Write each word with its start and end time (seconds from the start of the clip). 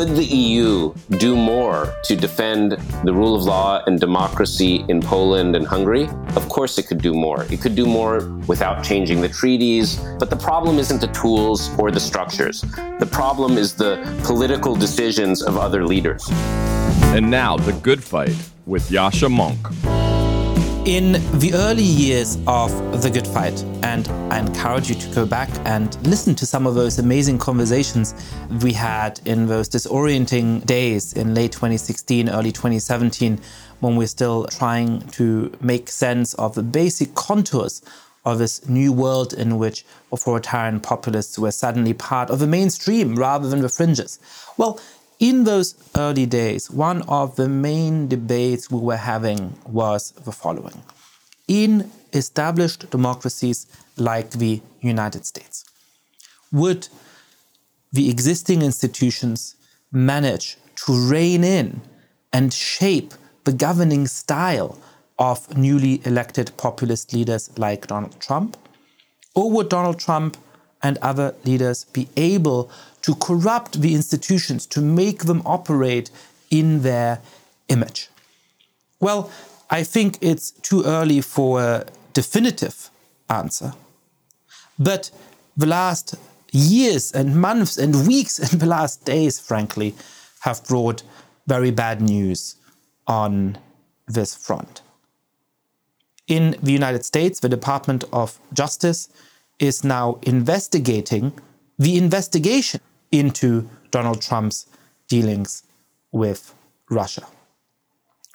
Could 0.00 0.16
the 0.16 0.24
EU 0.24 0.94
do 1.18 1.36
more 1.36 1.94
to 2.04 2.16
defend 2.16 2.72
the 3.04 3.12
rule 3.12 3.36
of 3.36 3.42
law 3.42 3.82
and 3.86 4.00
democracy 4.00 4.82
in 4.88 5.02
Poland 5.02 5.54
and 5.54 5.66
Hungary? 5.66 6.08
Of 6.36 6.48
course, 6.48 6.78
it 6.78 6.86
could 6.86 7.02
do 7.02 7.12
more. 7.12 7.44
It 7.50 7.60
could 7.60 7.74
do 7.76 7.84
more 7.84 8.20
without 8.46 8.82
changing 8.82 9.20
the 9.20 9.28
treaties. 9.28 9.98
But 10.18 10.30
the 10.30 10.38
problem 10.38 10.78
isn't 10.78 11.02
the 11.02 11.08
tools 11.08 11.68
or 11.78 11.90
the 11.90 12.00
structures. 12.00 12.62
The 12.98 13.08
problem 13.12 13.58
is 13.58 13.74
the 13.74 14.00
political 14.24 14.74
decisions 14.74 15.42
of 15.42 15.58
other 15.58 15.84
leaders. 15.86 16.26
And 17.12 17.30
now, 17.30 17.58
The 17.58 17.74
Good 17.74 18.02
Fight 18.02 18.36
with 18.64 18.88
Yascha 18.88 19.28
Mounk. 19.28 20.09
In 20.86 21.12
the 21.38 21.52
early 21.52 21.82
years 21.82 22.38
of 22.46 23.02
The 23.02 23.10
Good 23.10 23.26
Fight, 23.26 23.62
and 23.82 24.08
I 24.32 24.38
encourage 24.38 24.88
you 24.88 24.94
to 24.94 25.14
go 25.14 25.26
back 25.26 25.50
and 25.66 25.94
listen 26.06 26.34
to 26.36 26.46
some 26.46 26.66
of 26.66 26.74
those 26.74 26.98
amazing 26.98 27.36
conversations 27.36 28.14
we 28.62 28.72
had 28.72 29.20
in 29.26 29.46
those 29.46 29.68
disorienting 29.68 30.64
days 30.64 31.12
in 31.12 31.34
late 31.34 31.52
2016, 31.52 32.30
early 32.30 32.50
2017, 32.50 33.38
when 33.80 33.96
we're 33.96 34.06
still 34.06 34.46
trying 34.46 35.02
to 35.08 35.52
make 35.60 35.90
sense 35.90 36.32
of 36.34 36.54
the 36.54 36.62
basic 36.62 37.14
contours 37.14 37.82
of 38.24 38.38
this 38.38 38.66
new 38.66 38.90
world 38.90 39.34
in 39.34 39.58
which 39.58 39.84
authoritarian 40.12 40.80
populists 40.80 41.38
were 41.38 41.50
suddenly 41.50 41.92
part 41.92 42.30
of 42.30 42.38
the 42.38 42.46
mainstream 42.46 43.16
rather 43.16 43.48
than 43.48 43.60
the 43.60 43.68
fringes. 43.68 44.18
Well, 44.56 44.80
in 45.20 45.44
those 45.44 45.74
early 45.96 46.24
days, 46.24 46.70
one 46.70 47.02
of 47.02 47.36
the 47.36 47.48
main 47.48 48.08
debates 48.08 48.70
we 48.70 48.80
were 48.80 48.96
having 48.96 49.54
was 49.66 50.12
the 50.12 50.32
following. 50.32 50.82
In 51.46 51.90
established 52.14 52.90
democracies 52.90 53.66
like 53.96 54.30
the 54.30 54.62
United 54.80 55.26
States, 55.26 55.64
would 56.50 56.88
the 57.92 58.08
existing 58.08 58.62
institutions 58.62 59.56
manage 59.92 60.56
to 60.86 60.92
rein 60.92 61.44
in 61.44 61.82
and 62.32 62.52
shape 62.52 63.12
the 63.44 63.52
governing 63.52 64.06
style 64.06 64.78
of 65.18 65.54
newly 65.56 66.00
elected 66.06 66.50
populist 66.56 67.12
leaders 67.12 67.50
like 67.58 67.86
Donald 67.88 68.18
Trump? 68.20 68.56
Or 69.34 69.50
would 69.50 69.68
Donald 69.68 69.98
Trump 69.98 70.38
and 70.82 70.96
other 70.98 71.34
leaders 71.44 71.84
be 71.84 72.08
able 72.16 72.70
to 73.02 73.14
corrupt 73.14 73.80
the 73.80 73.94
institutions, 73.94 74.66
to 74.66 74.80
make 74.80 75.24
them 75.24 75.42
operate 75.44 76.10
in 76.50 76.82
their 76.82 77.20
image? 77.68 78.08
Well, 79.00 79.30
I 79.70 79.82
think 79.84 80.18
it's 80.20 80.50
too 80.50 80.82
early 80.84 81.20
for 81.20 81.60
a 81.60 81.86
definitive 82.12 82.90
answer. 83.28 83.72
But 84.78 85.10
the 85.56 85.66
last 85.66 86.14
years 86.52 87.12
and 87.12 87.40
months 87.40 87.78
and 87.78 88.06
weeks 88.06 88.38
and 88.44 88.60
the 88.60 88.66
last 88.66 89.04
days, 89.04 89.38
frankly, 89.38 89.94
have 90.40 90.64
brought 90.66 91.02
very 91.46 91.70
bad 91.70 92.00
news 92.00 92.56
on 93.06 93.58
this 94.06 94.34
front. 94.34 94.82
In 96.26 96.56
the 96.62 96.72
United 96.72 97.04
States, 97.04 97.40
the 97.40 97.48
Department 97.48 98.04
of 98.12 98.38
Justice 98.52 99.08
is 99.58 99.84
now 99.84 100.18
investigating 100.22 101.32
the 101.78 101.96
investigation 101.96 102.80
into 103.10 103.68
Donald 103.90 104.22
Trump's 104.22 104.66
dealings 105.08 105.62
with 106.12 106.54
Russia. 106.88 107.26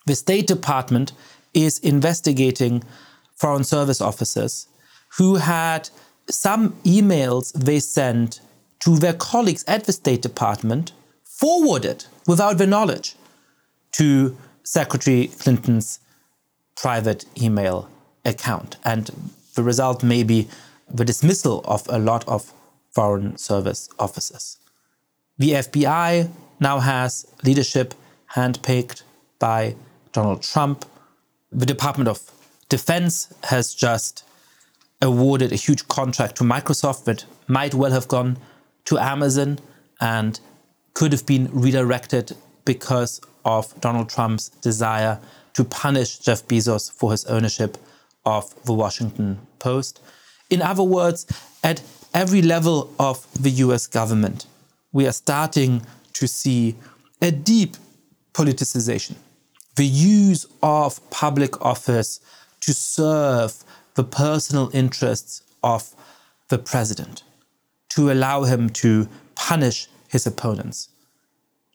The 0.05 0.15
State 0.15 0.47
Department 0.47 1.13
is 1.53 1.79
investigating 1.79 2.83
Foreign 3.35 3.63
Service 3.63 4.01
officers 4.01 4.67
who 5.17 5.35
had 5.35 5.89
some 6.29 6.73
emails 6.83 7.53
they 7.53 7.79
sent 7.79 8.41
to 8.79 8.97
their 8.97 9.13
colleagues 9.13 9.63
at 9.67 9.85
the 9.85 9.93
State 9.93 10.21
Department 10.21 10.91
forwarded 11.23 12.05
without 12.27 12.57
their 12.57 12.67
knowledge 12.67 13.15
to 13.93 14.37
Secretary 14.63 15.27
Clinton's 15.27 15.99
private 16.75 17.25
email 17.41 17.89
account. 18.23 18.77
And 18.83 19.31
the 19.55 19.63
result 19.63 20.03
may 20.03 20.23
be 20.23 20.47
the 20.89 21.05
dismissal 21.05 21.61
of 21.65 21.87
a 21.89 21.99
lot 21.99 22.27
of 22.27 22.51
Foreign 22.91 23.37
Service 23.37 23.89
officers. 23.99 24.57
The 25.37 25.51
FBI 25.51 26.29
now 26.61 26.79
has 26.79 27.27
leadership 27.43 27.93
handpicked 28.33 29.03
by 29.37 29.75
Donald 30.13 30.43
Trump. 30.43 30.85
The 31.51 31.65
Department 31.65 32.07
of 32.07 32.31
Defense 32.69 33.33
has 33.43 33.73
just 33.73 34.23
awarded 35.01 35.51
a 35.51 35.57
huge 35.57 35.87
contract 35.89 36.37
to 36.37 36.45
Microsoft 36.45 37.03
that 37.03 37.25
might 37.47 37.73
well 37.73 37.91
have 37.91 38.07
gone 38.07 38.37
to 38.85 38.97
Amazon 38.97 39.59
and 39.99 40.39
could 40.93 41.11
have 41.11 41.25
been 41.25 41.49
redirected 41.51 42.35
because 42.63 43.19
of 43.43 43.79
Donald 43.81 44.09
Trump's 44.09 44.47
desire 44.49 45.19
to 45.53 45.65
punish 45.65 46.19
Jeff 46.19 46.47
Bezos 46.47 46.89
for 46.89 47.11
his 47.11 47.25
ownership 47.25 47.77
of 48.25 48.55
the 48.63 48.73
Washington 48.73 49.39
Post. 49.59 49.99
In 50.49 50.61
other 50.61 50.83
words, 50.83 51.25
at 51.61 51.81
every 52.13 52.41
level 52.41 52.93
of 52.97 53.27
the 53.41 53.49
US 53.49 53.85
government, 53.85 54.45
we 54.95 55.05
are 55.05 55.11
starting 55.11 55.81
to 56.13 56.25
see 56.25 56.73
a 57.21 57.29
deep 57.29 57.75
politicization, 58.33 59.15
the 59.75 59.85
use 59.85 60.47
of 60.63 60.89
public 61.09 61.61
office 61.61 62.21
to 62.61 62.73
serve 62.73 63.61
the 63.95 64.05
personal 64.05 64.71
interests 64.73 65.43
of 65.61 65.93
the 66.47 66.57
president, 66.57 67.23
to 67.89 68.09
allow 68.09 68.43
him 68.43 68.69
to 68.69 69.09
punish 69.35 69.89
his 70.07 70.25
opponents, 70.25 70.87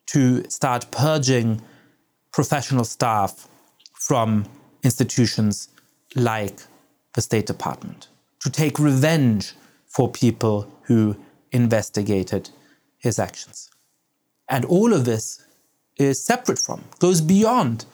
to 0.07 0.43
start 0.49 0.89
purging 0.89 1.61
professional 2.31 2.83
staff 2.83 3.47
from 3.93 4.47
institutions 4.81 5.69
like 6.15 6.59
the 7.13 7.21
State 7.21 7.45
Department, 7.45 8.07
to 8.39 8.49
take 8.49 8.79
revenge 8.79 9.53
for 9.85 10.09
people 10.09 10.71
who 10.85 11.15
investigated 11.51 12.49
his 13.01 13.19
actions. 13.19 13.69
And 14.47 14.63
all 14.65 14.93
of 14.93 15.05
this 15.05 15.43
is 15.97 16.23
separate 16.23 16.59
from, 16.59 16.83
goes 16.99 17.21
beyond 17.21 17.85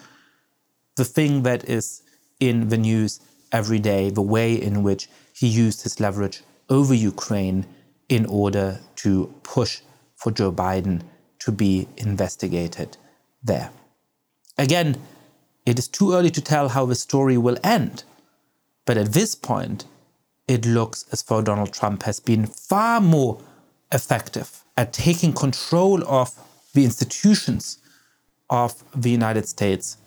the 0.95 1.05
thing 1.05 1.43
that 1.43 1.67
is 1.69 2.03
in 2.39 2.69
the 2.69 2.77
news 2.77 3.19
every 3.51 3.79
day, 3.79 4.09
the 4.09 4.21
way 4.21 4.53
in 4.53 4.83
which 4.83 5.09
he 5.33 5.47
used 5.47 5.83
his 5.83 5.99
leverage 5.99 6.41
over 6.69 6.93
Ukraine 6.93 7.65
in 8.09 8.25
order 8.25 8.79
to 8.97 9.33
push 9.43 9.81
for 10.15 10.31
Joe 10.31 10.51
Biden 10.51 11.03
to 11.39 11.51
be 11.51 11.87
investigated 11.97 12.97
there. 13.43 13.71
Again, 14.57 14.97
it 15.65 15.77
is 15.77 15.87
too 15.87 16.13
early 16.13 16.31
to 16.31 16.41
tell 16.41 16.69
how 16.69 16.85
the 16.85 16.95
story 16.95 17.37
will 17.37 17.57
end. 17.63 18.03
But 18.85 18.97
at 18.97 19.13
this 19.13 19.35
point, 19.35 19.85
it 20.47 20.65
looks 20.65 21.05
as 21.11 21.21
though 21.23 21.41
Donald 21.41 21.73
Trump 21.73 22.03
has 22.03 22.19
been 22.19 22.45
far 22.45 23.01
more 23.01 23.41
effective 23.91 24.63
at 24.75 24.93
taking 24.93 25.33
control 25.33 26.03
of 26.07 26.31
the 26.73 26.83
institutions 26.83 27.79
of 28.49 28.83
the 28.95 29.09
United 29.09 29.47
States 29.47 29.97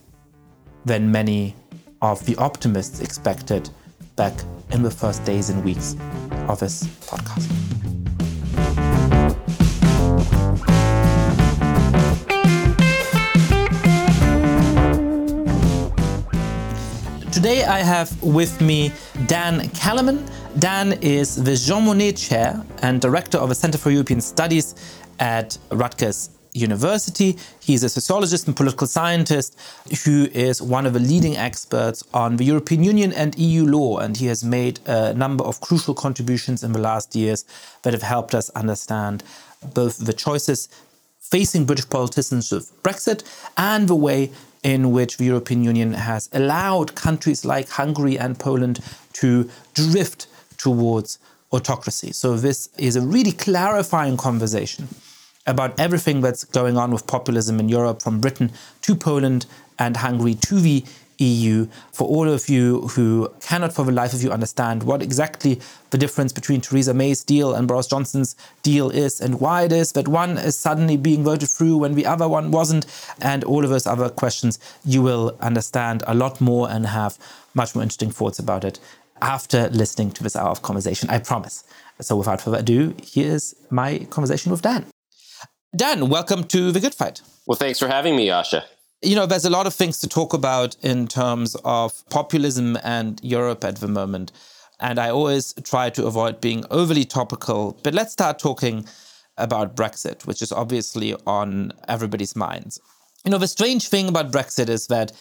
than 0.85 1.11
many 1.11 1.55
of 2.03 2.25
the 2.27 2.37
optimists 2.37 3.01
expected 3.01 3.69
back 4.17 4.33
in 4.73 4.83
the 4.83 4.91
first 4.91 5.25
days 5.25 5.51
and 5.51 5.65
weeks 5.65 5.97
of 6.49 6.61
this 6.61 6.85
podcast. 7.07 7.49
Today 17.33 17.65
I 17.65 17.79
have 17.79 18.23
with 18.23 18.61
me 18.61 18.93
Dan 19.27 19.61
Kelemen. 19.71 20.29
Dan 20.59 20.95
is 21.01 21.37
the 21.37 21.55
Jean 21.55 21.85
Monnet 21.85 22.19
Chair 22.19 22.65
and 22.83 23.01
Director 23.01 23.39
of 23.39 23.49
the 23.49 23.55
Center 23.55 23.79
for 23.79 23.91
European 23.91 24.21
Studies 24.21 24.75
at 25.21 25.57
Rutgers 25.71 26.31
University. 26.55 27.39
He's 27.61 27.85
a 27.85 27.89
sociologist 27.89 28.49
and 28.49 28.57
political 28.57 28.89
scientist 28.89 29.57
who 30.05 30.29
is 30.33 30.61
one 30.61 30.87
of 30.87 30.93
the 30.93 30.99
leading 30.99 31.37
experts 31.37 32.03
on 32.13 32.37
the 32.37 32.45
European 32.45 32.83
Union 32.83 33.13
and 33.13 33.39
EU 33.39 33.65
law, 33.65 33.99
and 33.99 34.17
he 34.17 34.27
has 34.27 34.43
made 34.43 34.81
a 34.87 35.15
number 35.15 35.45
of 35.45 35.61
crucial 35.61 35.95
contributions 35.95 36.65
in 36.65 36.73
the 36.73 36.81
last 36.81 37.15
years 37.15 37.45
that 37.83 37.93
have 37.93 38.03
helped 38.03 38.35
us 38.35 38.51
understand 38.51 39.23
both 39.73 40.05
the 40.05 40.13
choices 40.13 40.69
facing 41.21 41.65
British 41.65 41.89
politicians 41.89 42.51
with 42.51 42.73
Brexit 42.83 43.23
and 43.57 43.87
the 43.87 43.95
way 43.95 44.33
in 44.65 44.91
which 44.91 45.17
the 45.17 45.25
European 45.25 45.63
Union 45.63 45.95
has 45.95 46.29
allowed 46.33 46.97
countries 46.97 47.45
like 47.45 47.69
Hungary 47.69 48.19
and 48.19 48.39
Poland 48.39 48.81
to 49.13 49.49
drift 49.75 50.27
towards 50.63 51.19
autocracy. 51.53 52.13
So, 52.13 52.37
this 52.37 52.69
is 52.79 52.97
a 52.97 53.01
really 53.01 53.33
clarifying 53.33 54.17
conversation 54.17 54.89
about 55.47 55.79
everything 55.81 56.21
that's 56.21 56.45
going 56.45 56.77
on 56.77 56.93
with 56.93 57.07
populism 57.07 57.59
in 57.59 57.69
Europe, 57.69 58.03
from 58.03 58.21
Britain 58.21 58.53
to 58.83 58.95
Poland 58.95 59.47
and 59.79 59.97
Hungary 59.97 60.35
to 60.35 60.61
the 60.61 60.85
EU. 61.19 61.67
For 61.93 62.07
all 62.09 62.29
of 62.29 62.49
you 62.49 62.89
who 62.89 63.31
cannot 63.41 63.73
for 63.73 63.85
the 63.85 63.93
life 63.93 64.13
of 64.15 64.23
you 64.23 64.31
understand 64.31 64.83
what 64.85 65.03
exactly 65.03 65.61
the 65.91 65.99
difference 65.99 66.33
between 66.33 66.61
Theresa 66.61 66.95
May's 66.95 67.23
deal 67.23 67.55
and 67.55 67.69
Boris 67.69 67.87
Johnson's 67.87 68.37
deal 68.63 68.91
is 68.91 69.21
and 69.21 69.41
why 69.41 69.63
it 69.63 69.73
is 69.73 69.93
that 69.93 70.09
one 70.09 70.39
is 70.39 70.57
suddenly 70.57 70.97
being 70.97 71.25
voted 71.25 71.51
through 71.51 71.79
when 71.79 71.95
the 71.95 72.07
other 72.07 72.29
one 72.29 72.51
wasn't, 72.51 72.87
and 73.21 73.45
all 73.45 73.65
of 73.65 73.71
those 73.71 73.87
other 73.87 74.09
questions, 74.09 74.59
you 74.85 75.03
will 75.03 75.37
understand 75.41 76.03
a 76.07 76.15
lot 76.15 76.41
more 76.41 76.71
and 76.71 76.87
have 76.87 77.19
much 77.55 77.75
more 77.75 77.83
interesting 77.83 78.11
thoughts 78.11 78.39
about 78.39 78.65
it 78.65 78.79
after 79.23 79.69
listening 79.71 80.11
to 80.13 80.23
this 80.23 80.37
hour 80.37 80.51
of 80.51 80.63
conversation, 80.63 81.11
I 81.11 81.19
promise. 81.19 81.65
So 82.01 82.17
without 82.17 82.41
further 82.41 82.59
ado, 82.59 82.95
here's 83.03 83.55
my 83.71 83.99
conversation 84.11 84.51
with 84.51 84.63
Dan. 84.63 84.87
Dan, 85.77 86.09
welcome 86.09 86.45
to 86.45 86.73
The 86.73 86.81
Good 86.81 86.95
Fight. 86.95 87.23
Well, 87.47 87.57
thanks 87.57 87.79
for 87.79 87.89
having 87.89 88.17
me, 88.17 88.29
Yascha. 88.29 88.65
You 89.03 89.17
know, 89.17 89.27
there's 89.27 89.45
a 89.45 89.51
lot 89.51 89.67
of 89.67 89.75
things 89.75 89.99
to 90.01 90.09
talk 90.09 90.33
about 90.33 90.77
in 90.83 91.07
terms 91.07 91.57
of 91.65 92.03
populism 92.11 92.77
and 92.83 93.21
Europe 93.23 93.65
at 93.65 93.77
the 93.77 93.89
moment. 93.89 94.33
And 94.81 94.99
I 94.99 95.11
always 95.11 95.55
try 95.63 95.91
to 95.91 96.07
avoid 96.07 96.41
being 96.41 96.65
overly 96.71 97.05
topical. 97.05 97.79
But 97.83 97.95
let's 97.95 98.13
start 98.13 98.39
talking 98.39 98.87
about 99.37 99.77
Brexit, 99.77 100.27
which 100.27 100.43
is 100.43 100.53
obviously 100.53 101.15
on 101.27 101.73
everybody's 101.89 102.35
minds. 102.35 102.81
You 103.25 103.31
know, 103.31 103.39
the 103.39 103.49
strange 103.49 103.89
thing 103.89 104.09
about 104.09 104.33
Brexit 104.33 104.69
is 104.69 104.87
that 104.89 105.13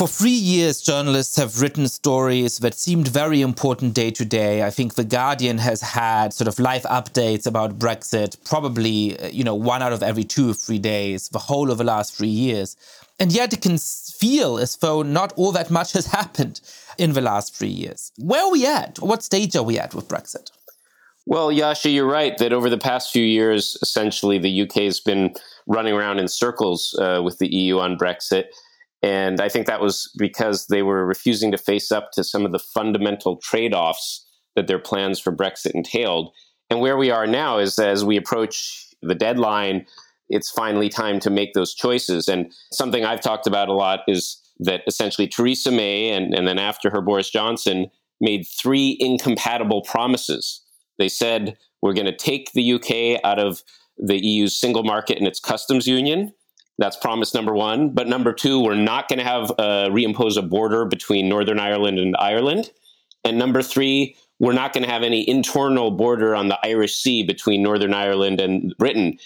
for 0.00 0.08
three 0.08 0.30
years, 0.30 0.80
journalists 0.80 1.36
have 1.36 1.60
written 1.60 1.86
stories 1.86 2.56
that 2.60 2.72
seemed 2.72 3.06
very 3.06 3.42
important 3.42 3.92
day 3.92 4.10
to 4.10 4.24
day. 4.24 4.62
I 4.62 4.70
think 4.70 4.94
The 4.94 5.04
Guardian 5.04 5.58
has 5.58 5.82
had 5.82 6.32
sort 6.32 6.48
of 6.48 6.58
live 6.58 6.84
updates 6.84 7.46
about 7.46 7.78
Brexit, 7.78 8.42
probably, 8.42 9.20
uh, 9.20 9.28
you 9.28 9.44
know, 9.44 9.54
one 9.54 9.82
out 9.82 9.92
of 9.92 10.02
every 10.02 10.24
two 10.24 10.48
or 10.48 10.54
three 10.54 10.78
days, 10.78 11.28
the 11.28 11.38
whole 11.38 11.70
of 11.70 11.76
the 11.76 11.84
last 11.84 12.16
three 12.16 12.28
years. 12.28 12.78
And 13.18 13.30
yet 13.30 13.52
it 13.52 13.60
can 13.60 13.76
feel 13.76 14.56
as 14.56 14.74
though 14.76 15.02
not 15.02 15.34
all 15.36 15.52
that 15.52 15.70
much 15.70 15.92
has 15.92 16.06
happened 16.18 16.62
in 16.96 17.12
the 17.12 17.20
last 17.20 17.54
three 17.54 17.68
years. 17.68 18.10
Where 18.16 18.42
are 18.42 18.50
we 18.50 18.66
at? 18.66 19.00
What 19.00 19.22
stage 19.22 19.54
are 19.54 19.62
we 19.62 19.78
at 19.78 19.94
with 19.94 20.08
Brexit? 20.08 20.50
Well, 21.26 21.50
Yascha, 21.50 21.92
you're 21.92 22.10
right 22.10 22.38
that 22.38 22.54
over 22.54 22.70
the 22.70 22.78
past 22.78 23.12
few 23.12 23.22
years, 23.22 23.76
essentially, 23.82 24.38
the 24.38 24.62
UK 24.62 24.76
has 24.84 24.98
been 24.98 25.34
running 25.66 25.92
around 25.92 26.20
in 26.20 26.28
circles 26.28 26.98
uh, 26.98 27.20
with 27.22 27.36
the 27.36 27.54
EU 27.54 27.80
on 27.80 27.98
Brexit. 27.98 28.46
And 29.02 29.40
I 29.40 29.48
think 29.48 29.66
that 29.66 29.80
was 29.80 30.12
because 30.18 30.66
they 30.66 30.82
were 30.82 31.06
refusing 31.06 31.50
to 31.52 31.58
face 31.58 31.90
up 31.90 32.12
to 32.12 32.24
some 32.24 32.44
of 32.44 32.52
the 32.52 32.58
fundamental 32.58 33.36
trade 33.36 33.72
offs 33.72 34.26
that 34.56 34.66
their 34.66 34.78
plans 34.78 35.18
for 35.18 35.32
Brexit 35.32 35.72
entailed. 35.74 36.32
And 36.68 36.80
where 36.80 36.96
we 36.96 37.10
are 37.10 37.26
now 37.26 37.58
is 37.58 37.78
as 37.78 38.04
we 38.04 38.16
approach 38.16 38.86
the 39.00 39.14
deadline, 39.14 39.86
it's 40.28 40.50
finally 40.50 40.88
time 40.88 41.18
to 41.20 41.30
make 41.30 41.54
those 41.54 41.74
choices. 41.74 42.28
And 42.28 42.52
something 42.72 43.04
I've 43.04 43.20
talked 43.20 43.46
about 43.46 43.68
a 43.68 43.72
lot 43.72 44.00
is 44.06 44.38
that 44.60 44.82
essentially 44.86 45.26
Theresa 45.26 45.70
May 45.70 46.10
and, 46.10 46.34
and 46.34 46.46
then 46.46 46.58
after 46.58 46.90
her 46.90 47.00
Boris 47.00 47.30
Johnson 47.30 47.90
made 48.20 48.46
three 48.46 48.96
incompatible 49.00 49.82
promises. 49.82 50.62
They 50.98 51.08
said, 51.08 51.56
we're 51.80 51.94
going 51.94 52.06
to 52.06 52.16
take 52.16 52.52
the 52.52 52.74
UK 52.74 53.20
out 53.24 53.38
of 53.38 53.62
the 53.96 54.22
EU's 54.22 54.58
single 54.58 54.84
market 54.84 55.18
and 55.18 55.26
its 55.26 55.40
customs 55.40 55.86
union. 55.86 56.32
That's 56.80 56.96
promise 56.96 57.34
number 57.34 57.54
one. 57.54 57.90
But 57.90 58.08
number 58.08 58.32
two, 58.32 58.58
we're 58.58 58.74
not 58.74 59.06
going 59.08 59.18
to 59.18 59.24
have 59.24 59.50
uh, 59.50 59.90
reimpose 59.90 60.38
a 60.38 60.42
border 60.42 60.86
between 60.86 61.28
Northern 61.28 61.60
Ireland 61.60 61.98
and 61.98 62.16
Ireland. 62.18 62.70
And 63.22 63.38
number 63.38 63.60
three, 63.60 64.16
we're 64.38 64.54
not 64.54 64.72
going 64.72 64.84
to 64.84 64.90
have 64.90 65.02
any 65.02 65.28
internal 65.28 65.90
border 65.90 66.34
on 66.34 66.48
the 66.48 66.58
Irish 66.64 66.96
Sea 66.96 67.22
between 67.22 67.62
Northern 67.62 67.92
Ireland 67.92 68.40
and 68.40 68.74
Britain. 68.78 69.18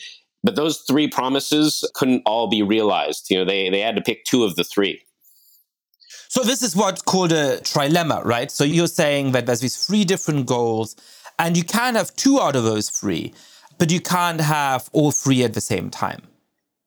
But 0.42 0.56
those 0.56 0.78
three 0.78 1.06
promises 1.06 1.88
couldn't 1.94 2.22
all 2.26 2.48
be 2.48 2.64
realized. 2.64 3.30
You 3.30 3.38
know, 3.38 3.44
they, 3.44 3.70
they 3.70 3.80
had 3.80 3.94
to 3.94 4.02
pick 4.02 4.24
two 4.24 4.42
of 4.42 4.56
the 4.56 4.64
three. 4.64 5.00
So 6.28 6.42
this 6.42 6.60
is 6.60 6.74
what's 6.74 7.02
called 7.02 7.30
a 7.30 7.58
trilemma, 7.58 8.24
right? 8.24 8.50
So 8.50 8.64
you're 8.64 8.88
saying 8.88 9.30
that 9.30 9.46
there's 9.46 9.60
these 9.60 9.86
three 9.86 10.04
different 10.04 10.46
goals, 10.46 10.96
and 11.38 11.56
you 11.56 11.62
can 11.62 11.94
have 11.94 12.16
two 12.16 12.40
out 12.40 12.56
of 12.56 12.64
those 12.64 12.90
three, 12.90 13.32
but 13.78 13.92
you 13.92 14.00
can't 14.00 14.40
have 14.40 14.90
all 14.92 15.12
three 15.12 15.44
at 15.44 15.54
the 15.54 15.60
same 15.60 15.88
time. 15.88 16.22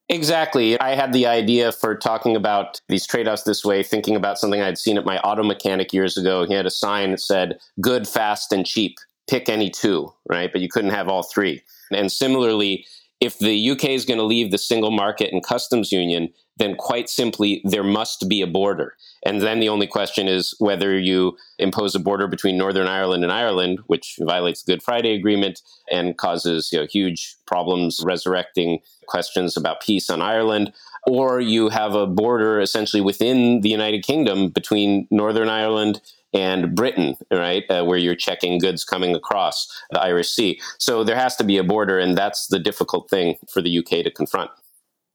Exactly. 0.09 0.79
I 0.79 0.95
had 0.95 1.11
the 1.11 1.25
idea 1.25 1.71
for 1.73 1.93
talking 1.93 2.35
about 2.35 2.79
these 2.87 3.05
trade 3.05 3.27
offs 3.27 3.43
this 3.43 3.65
way, 3.65 3.83
thinking 3.83 4.15
about 4.15 4.37
something 4.37 4.61
I'd 4.61 4.77
seen 4.77 4.97
at 4.97 5.05
my 5.05 5.19
auto 5.19 5.43
mechanic 5.43 5.91
years 5.91 6.17
ago. 6.17 6.45
He 6.45 6.53
had 6.53 6.65
a 6.65 6.71
sign 6.71 7.11
that 7.11 7.19
said, 7.19 7.59
good, 7.81 8.07
fast, 8.07 8.53
and 8.53 8.65
cheap. 8.65 8.97
Pick 9.29 9.49
any 9.49 9.69
two, 9.69 10.13
right? 10.29 10.49
But 10.51 10.61
you 10.61 10.69
couldn't 10.69 10.91
have 10.91 11.09
all 11.09 11.23
three. 11.23 11.61
And 11.91 12.09
similarly, 12.09 12.85
if 13.19 13.39
the 13.39 13.71
UK 13.71 13.85
is 13.85 14.05
going 14.05 14.19
to 14.19 14.23
leave 14.23 14.51
the 14.51 14.57
single 14.57 14.91
market 14.91 15.33
and 15.33 15.43
customs 15.43 15.91
union, 15.91 16.29
then 16.57 16.75
quite 16.75 17.09
simply, 17.09 17.61
there 17.63 17.83
must 17.83 18.27
be 18.27 18.41
a 18.41 18.47
border. 18.47 18.95
And 19.25 19.41
then 19.41 19.59
the 19.59 19.69
only 19.69 19.87
question 19.87 20.27
is 20.27 20.55
whether 20.59 20.97
you 20.97 21.37
impose 21.59 21.93
a 21.95 21.99
border 21.99 22.27
between 22.27 22.57
Northern 22.57 22.87
Ireland 22.87 23.23
and 23.23 23.31
Ireland, 23.31 23.79
which 23.87 24.17
violates 24.21 24.63
the 24.63 24.73
Good 24.73 24.83
Friday 24.83 25.13
Agreement 25.13 25.61
and 25.91 26.17
causes 26.17 26.69
you 26.71 26.79
know, 26.79 26.87
huge 26.89 27.35
problems 27.45 28.01
resurrecting 28.03 28.79
questions 29.07 29.55
about 29.55 29.81
peace 29.81 30.09
on 30.09 30.21
Ireland, 30.21 30.73
or 31.07 31.39
you 31.39 31.69
have 31.69 31.95
a 31.95 32.07
border 32.07 32.59
essentially 32.59 33.01
within 33.01 33.61
the 33.61 33.69
United 33.69 34.03
Kingdom 34.03 34.49
between 34.49 35.07
Northern 35.11 35.49
Ireland 35.49 36.01
and 36.33 36.75
Britain, 36.75 37.15
right, 37.31 37.63
uh, 37.69 37.83
where 37.83 37.97
you're 37.97 38.15
checking 38.15 38.59
goods 38.59 38.83
coming 38.83 39.15
across 39.15 39.67
the 39.91 40.01
Irish 40.01 40.29
Sea. 40.29 40.59
So 40.77 41.03
there 41.03 41.15
has 41.15 41.35
to 41.37 41.43
be 41.43 41.57
a 41.57 41.63
border, 41.63 41.97
and 41.99 42.17
that's 42.17 42.47
the 42.47 42.59
difficult 42.59 43.09
thing 43.09 43.35
for 43.51 43.61
the 43.61 43.77
UK 43.79 44.03
to 44.03 44.11
confront. 44.11 44.51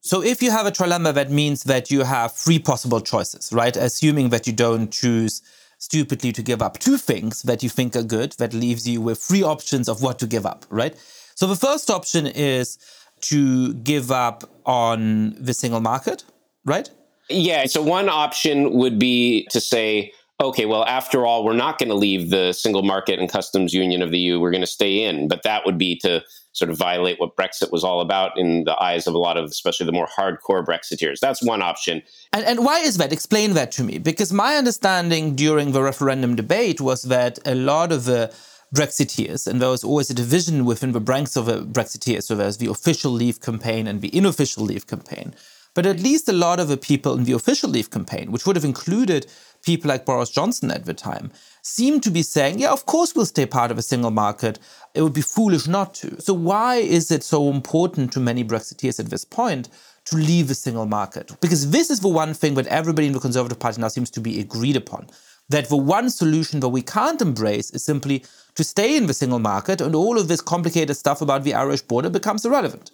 So 0.00 0.22
if 0.22 0.42
you 0.42 0.50
have 0.50 0.66
a 0.66 0.72
trilemma, 0.72 1.14
that 1.14 1.30
means 1.30 1.64
that 1.64 1.90
you 1.90 2.02
have 2.02 2.32
three 2.32 2.58
possible 2.58 3.00
choices, 3.00 3.52
right? 3.52 3.76
Assuming 3.76 4.30
that 4.30 4.46
you 4.46 4.52
don't 4.52 4.90
choose 4.90 5.42
stupidly 5.78 6.32
to 6.32 6.42
give 6.42 6.60
up 6.62 6.78
two 6.78 6.96
things 6.96 7.42
that 7.42 7.62
you 7.62 7.68
think 7.68 7.94
are 7.94 8.02
good, 8.02 8.32
that 8.32 8.52
leaves 8.52 8.88
you 8.88 9.00
with 9.00 9.18
three 9.18 9.42
options 9.42 9.88
of 9.88 10.02
what 10.02 10.18
to 10.18 10.26
give 10.26 10.44
up, 10.44 10.64
right? 10.70 10.96
So 11.34 11.46
the 11.46 11.56
first 11.56 11.90
option 11.90 12.26
is 12.26 12.78
to 13.22 13.74
give 13.74 14.10
up 14.10 14.44
on 14.66 15.36
the 15.38 15.54
single 15.54 15.80
market, 15.80 16.24
right? 16.64 16.90
Yeah. 17.28 17.66
So 17.66 17.82
one 17.82 18.08
option 18.08 18.72
would 18.72 18.98
be 18.98 19.46
to 19.50 19.60
say, 19.60 20.12
okay, 20.42 20.66
well, 20.66 20.84
after 20.84 21.24
all, 21.24 21.44
we're 21.44 21.54
not 21.54 21.78
going 21.78 21.88
to 21.88 21.94
leave 21.94 22.30
the 22.30 22.52
single 22.52 22.82
market 22.82 23.18
and 23.18 23.28
customs 23.28 23.72
union 23.72 24.02
of 24.02 24.10
the 24.10 24.18
EU. 24.18 24.40
We're 24.40 24.50
going 24.50 24.62
to 24.62 24.66
stay 24.66 25.04
in. 25.04 25.28
But 25.28 25.42
that 25.44 25.64
would 25.64 25.78
be 25.78 25.96
to 26.00 26.22
sort 26.52 26.70
of 26.70 26.76
violate 26.76 27.18
what 27.18 27.36
Brexit 27.36 27.72
was 27.72 27.82
all 27.82 28.00
about 28.00 28.38
in 28.38 28.64
the 28.64 28.80
eyes 28.80 29.06
of 29.06 29.14
a 29.14 29.18
lot 29.18 29.36
of, 29.36 29.46
especially 29.46 29.86
the 29.86 29.92
more 29.92 30.06
hardcore 30.06 30.64
Brexiteers. 30.64 31.18
That's 31.18 31.42
one 31.42 31.62
option. 31.62 32.02
And, 32.32 32.44
and 32.44 32.64
why 32.64 32.80
is 32.80 32.98
that? 32.98 33.12
Explain 33.12 33.54
that 33.54 33.72
to 33.72 33.84
me. 33.84 33.98
Because 33.98 34.32
my 34.32 34.56
understanding 34.56 35.34
during 35.34 35.72
the 35.72 35.82
referendum 35.82 36.36
debate 36.36 36.80
was 36.80 37.04
that 37.04 37.38
a 37.46 37.54
lot 37.54 37.90
of 37.90 38.04
the 38.04 38.34
Brexiteers, 38.74 39.46
and 39.46 39.60
there 39.60 39.68
was 39.68 39.84
always 39.84 40.08
a 40.08 40.14
division 40.14 40.64
within 40.64 40.92
the 40.92 41.00
ranks 41.00 41.36
of 41.36 41.44
the 41.44 41.60
Brexiteers. 41.60 42.24
So 42.24 42.34
there's 42.34 42.56
the 42.56 42.70
official 42.70 43.10
leave 43.10 43.40
campaign 43.40 43.86
and 43.86 44.00
the 44.00 44.10
unofficial 44.16 44.64
leave 44.64 44.86
campaign. 44.86 45.34
But 45.74 45.86
at 45.86 46.00
least 46.00 46.28
a 46.28 46.32
lot 46.32 46.60
of 46.60 46.68
the 46.68 46.76
people 46.76 47.14
in 47.14 47.24
the 47.24 47.32
official 47.32 47.70
leave 47.70 47.90
campaign, 47.90 48.30
which 48.30 48.46
would 48.46 48.56
have 48.56 48.64
included 48.64 49.26
people 49.62 49.88
like 49.88 50.04
Boris 50.04 50.30
Johnson 50.30 50.70
at 50.70 50.84
the 50.84 50.94
time, 50.94 51.30
seemed 51.62 52.02
to 52.02 52.10
be 52.10 52.22
saying, 52.22 52.58
yeah, 52.58 52.72
of 52.72 52.86
course 52.86 53.14
we'll 53.14 53.26
stay 53.26 53.46
part 53.46 53.70
of 53.70 53.78
a 53.78 53.82
single 53.82 54.10
market. 54.10 54.58
It 54.94 55.02
would 55.02 55.12
be 55.12 55.22
foolish 55.22 55.66
not 55.66 55.94
to. 55.94 56.20
So, 56.20 56.34
why 56.34 56.76
is 56.76 57.10
it 57.10 57.22
so 57.22 57.50
important 57.50 58.12
to 58.12 58.20
many 58.20 58.44
Brexiteers 58.44 59.00
at 59.00 59.06
this 59.06 59.24
point 59.24 59.68
to 60.06 60.16
leave 60.16 60.48
the 60.48 60.54
single 60.54 60.86
market? 60.86 61.32
Because 61.40 61.70
this 61.70 61.90
is 61.90 62.00
the 62.00 62.08
one 62.08 62.34
thing 62.34 62.54
that 62.54 62.66
everybody 62.66 63.06
in 63.06 63.12
the 63.12 63.20
Conservative 63.20 63.58
Party 63.58 63.80
now 63.80 63.88
seems 63.88 64.10
to 64.10 64.20
be 64.20 64.40
agreed 64.40 64.76
upon. 64.76 65.08
That 65.48 65.68
the 65.68 65.76
one 65.76 66.08
solution 66.08 66.60
that 66.60 66.68
we 66.68 66.82
can't 66.82 67.20
embrace 67.20 67.70
is 67.70 67.84
simply 67.84 68.24
to 68.54 68.64
stay 68.64 68.96
in 68.96 69.06
the 69.06 69.14
single 69.14 69.38
market, 69.38 69.80
and 69.80 69.94
all 69.94 70.18
of 70.18 70.28
this 70.28 70.40
complicated 70.40 70.96
stuff 70.96 71.20
about 71.20 71.44
the 71.44 71.54
Irish 71.54 71.82
border 71.82 72.10
becomes 72.10 72.44
irrelevant. 72.44 72.90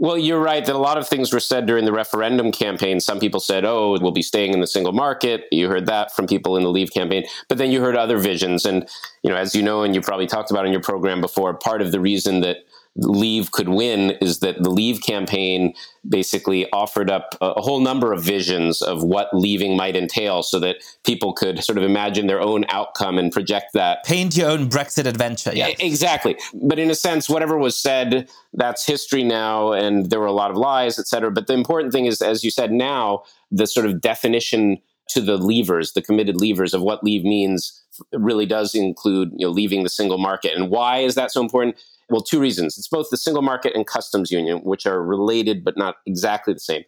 Well, 0.00 0.16
you're 0.16 0.40
right 0.40 0.64
that 0.64 0.76
a 0.76 0.78
lot 0.78 0.96
of 0.96 1.08
things 1.08 1.32
were 1.32 1.40
said 1.40 1.66
during 1.66 1.84
the 1.84 1.92
referendum 1.92 2.52
campaign. 2.52 3.00
Some 3.00 3.18
people 3.18 3.40
said, 3.40 3.64
oh, 3.64 3.98
we'll 4.00 4.12
be 4.12 4.22
staying 4.22 4.52
in 4.54 4.60
the 4.60 4.66
single 4.66 4.92
market. 4.92 5.46
You 5.50 5.68
heard 5.68 5.86
that 5.86 6.14
from 6.14 6.28
people 6.28 6.56
in 6.56 6.62
the 6.62 6.70
Leave 6.70 6.92
campaign. 6.92 7.26
But 7.48 7.58
then 7.58 7.72
you 7.72 7.80
heard 7.80 7.96
other 7.96 8.16
visions. 8.16 8.64
And, 8.64 8.88
you 9.24 9.30
know, 9.30 9.36
as 9.36 9.56
you 9.56 9.62
know, 9.62 9.82
and 9.82 9.96
you 9.96 10.00
probably 10.00 10.28
talked 10.28 10.52
about 10.52 10.66
in 10.66 10.70
your 10.72 10.80
program 10.80 11.20
before, 11.20 11.52
part 11.54 11.82
of 11.82 11.90
the 11.90 11.98
reason 11.98 12.42
that 12.42 12.58
Leave 13.00 13.52
could 13.52 13.68
win 13.68 14.10
is 14.20 14.40
that 14.40 14.60
the 14.62 14.70
Leave 14.70 15.00
campaign 15.02 15.72
basically 16.08 16.68
offered 16.72 17.10
up 17.10 17.36
a, 17.40 17.50
a, 17.50 17.62
whole 17.62 17.80
number 17.80 18.12
of 18.12 18.22
visions 18.22 18.82
of 18.82 19.04
what 19.04 19.28
leaving 19.32 19.76
might 19.76 19.94
entail 19.94 20.42
so 20.42 20.58
that 20.58 20.76
people 21.04 21.32
could 21.32 21.62
sort 21.62 21.78
of 21.78 21.84
imagine 21.84 22.26
their 22.26 22.40
own 22.40 22.64
outcome 22.70 23.16
and 23.16 23.30
project 23.30 23.66
that. 23.74 24.04
Paint 24.04 24.36
your 24.36 24.50
own 24.50 24.68
Brexit 24.68 25.06
adventure. 25.06 25.52
Yeah, 25.54 25.68
exactly. 25.78 26.36
But 26.54 26.80
in 26.80 26.90
a 26.90 26.94
sense, 26.94 27.28
whatever 27.28 27.56
was 27.56 27.78
said, 27.78 28.28
that's 28.52 28.84
history 28.84 29.22
now, 29.22 29.72
and 29.72 30.10
there 30.10 30.18
were 30.18 30.26
a 30.26 30.32
lot 30.32 30.50
of 30.50 30.56
lies, 30.56 30.98
et 30.98 31.06
cetera. 31.06 31.30
But 31.30 31.46
the 31.46 31.54
important 31.54 31.92
thing 31.92 32.06
is, 32.06 32.20
as 32.20 32.42
you 32.42 32.50
said, 32.50 32.72
now 32.72 33.22
the 33.52 33.66
sort 33.66 33.86
of 33.86 34.00
definition 34.00 34.78
to 35.10 35.20
the 35.20 35.36
levers, 35.36 35.92
the 35.92 36.02
committed 36.02 36.40
levers 36.40 36.74
of 36.74 36.82
what 36.82 37.04
leave 37.04 37.24
means 37.24 37.80
really 38.12 38.46
does 38.46 38.74
include 38.74 39.30
you 39.36 39.46
know 39.46 39.52
leaving 39.52 39.82
the 39.84 39.88
single 39.88 40.18
market. 40.18 40.56
And 40.56 40.68
why 40.68 40.98
is 40.98 41.14
that 41.14 41.30
so 41.30 41.40
important? 41.40 41.76
Well, 42.10 42.22
two 42.22 42.40
reasons. 42.40 42.78
It's 42.78 42.88
both 42.88 43.08
the 43.10 43.16
single 43.16 43.42
market 43.42 43.74
and 43.74 43.86
customs 43.86 44.30
union, 44.30 44.58
which 44.58 44.86
are 44.86 45.02
related 45.02 45.64
but 45.64 45.76
not 45.76 45.96
exactly 46.06 46.54
the 46.54 46.60
same. 46.60 46.84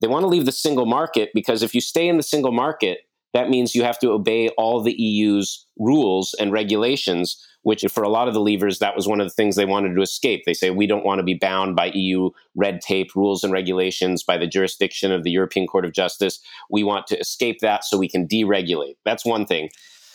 They 0.00 0.08
want 0.08 0.22
to 0.22 0.28
leave 0.28 0.46
the 0.46 0.52
single 0.52 0.86
market 0.86 1.30
because 1.34 1.62
if 1.62 1.74
you 1.74 1.80
stay 1.80 2.08
in 2.08 2.16
the 2.16 2.22
single 2.22 2.52
market, 2.52 2.98
that 3.32 3.50
means 3.50 3.74
you 3.74 3.82
have 3.82 3.98
to 3.98 4.10
obey 4.10 4.48
all 4.50 4.80
the 4.80 4.92
EU's 4.92 5.66
rules 5.76 6.34
and 6.38 6.52
regulations, 6.52 7.36
which 7.62 7.84
for 7.90 8.04
a 8.04 8.08
lot 8.08 8.28
of 8.28 8.34
the 8.34 8.40
leavers, 8.40 8.78
that 8.78 8.94
was 8.94 9.08
one 9.08 9.20
of 9.20 9.26
the 9.26 9.32
things 9.32 9.56
they 9.56 9.64
wanted 9.64 9.96
to 9.96 10.02
escape. 10.02 10.44
They 10.46 10.54
say, 10.54 10.70
we 10.70 10.86
don't 10.86 11.04
want 11.04 11.18
to 11.18 11.24
be 11.24 11.34
bound 11.34 11.74
by 11.74 11.86
EU 11.94 12.30
red 12.54 12.80
tape, 12.80 13.16
rules 13.16 13.42
and 13.42 13.52
regulations, 13.52 14.22
by 14.22 14.38
the 14.38 14.46
jurisdiction 14.46 15.10
of 15.10 15.24
the 15.24 15.32
European 15.32 15.66
Court 15.66 15.84
of 15.84 15.92
Justice. 15.92 16.38
We 16.70 16.84
want 16.84 17.08
to 17.08 17.18
escape 17.18 17.58
that 17.58 17.84
so 17.84 17.98
we 17.98 18.08
can 18.08 18.28
deregulate. 18.28 18.96
That's 19.04 19.24
one 19.24 19.46
thing. 19.46 19.70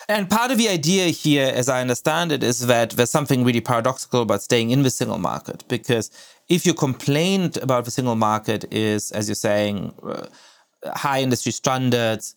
And 0.10 0.28
part 0.28 0.50
of 0.50 0.58
the 0.58 0.68
idea 0.68 1.10
here, 1.10 1.52
as 1.54 1.70
I 1.70 1.82
understand 1.82 2.32
it, 2.32 2.42
is 2.42 2.66
that 2.66 2.90
there's 2.90 3.12
something 3.12 3.44
really 3.44 3.62
paradoxical 3.62 4.24
about 4.24 4.42
staying 4.42 4.72
in 4.72 4.82
the 4.82 4.90
single 4.90 5.20
market. 5.20 5.64
Because 5.68 6.10
if 6.48 6.66
your 6.66 6.74
complaint 6.74 7.58
about 7.58 7.86
the 7.86 7.92
single 7.92 8.16
market 8.16 8.66
is, 8.74 9.12
as 9.12 9.28
you're 9.28 9.36
saying, 9.36 9.94
uh, 10.02 10.26
high 10.96 11.22
industry 11.22 11.52
standards, 11.52 12.34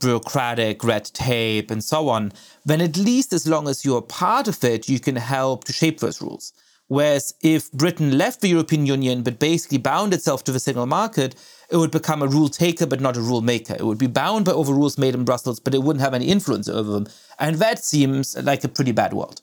bureaucratic 0.00 0.84
red 0.84 1.06
tape, 1.14 1.70
and 1.70 1.82
so 1.82 2.10
on, 2.10 2.30
then 2.66 2.82
at 2.82 2.98
least 2.98 3.32
as 3.32 3.46
long 3.46 3.68
as 3.68 3.86
you're 3.86 4.02
part 4.02 4.46
of 4.46 4.62
it, 4.62 4.90
you 4.90 5.00
can 5.00 5.16
help 5.16 5.64
to 5.64 5.72
shape 5.72 6.00
those 6.00 6.20
rules. 6.20 6.52
Whereas 6.88 7.34
if 7.42 7.72
Britain 7.72 8.18
left 8.18 8.40
the 8.40 8.48
European 8.48 8.86
Union 8.86 9.22
but 9.22 9.38
basically 9.38 9.78
bound 9.78 10.12
itself 10.12 10.44
to 10.44 10.52
the 10.52 10.60
single 10.60 10.86
market, 10.86 11.34
it 11.70 11.76
would 11.76 11.90
become 11.90 12.22
a 12.22 12.26
rule 12.26 12.48
taker 12.48 12.86
but 12.86 13.00
not 13.00 13.16
a 13.16 13.20
rule 13.20 13.40
maker. 13.40 13.74
It 13.74 13.86
would 13.86 13.98
be 13.98 14.06
bound 14.06 14.44
by 14.44 14.52
over 14.52 14.72
rules 14.72 14.98
made 14.98 15.14
in 15.14 15.24
Brussels, 15.24 15.60
but 15.60 15.74
it 15.74 15.82
wouldn't 15.82 16.04
have 16.04 16.14
any 16.14 16.26
influence 16.26 16.68
over 16.68 16.92
them. 16.92 17.06
And 17.38 17.56
that 17.56 17.82
seems 17.82 18.36
like 18.36 18.64
a 18.64 18.68
pretty 18.68 18.92
bad 18.92 19.14
world. 19.14 19.40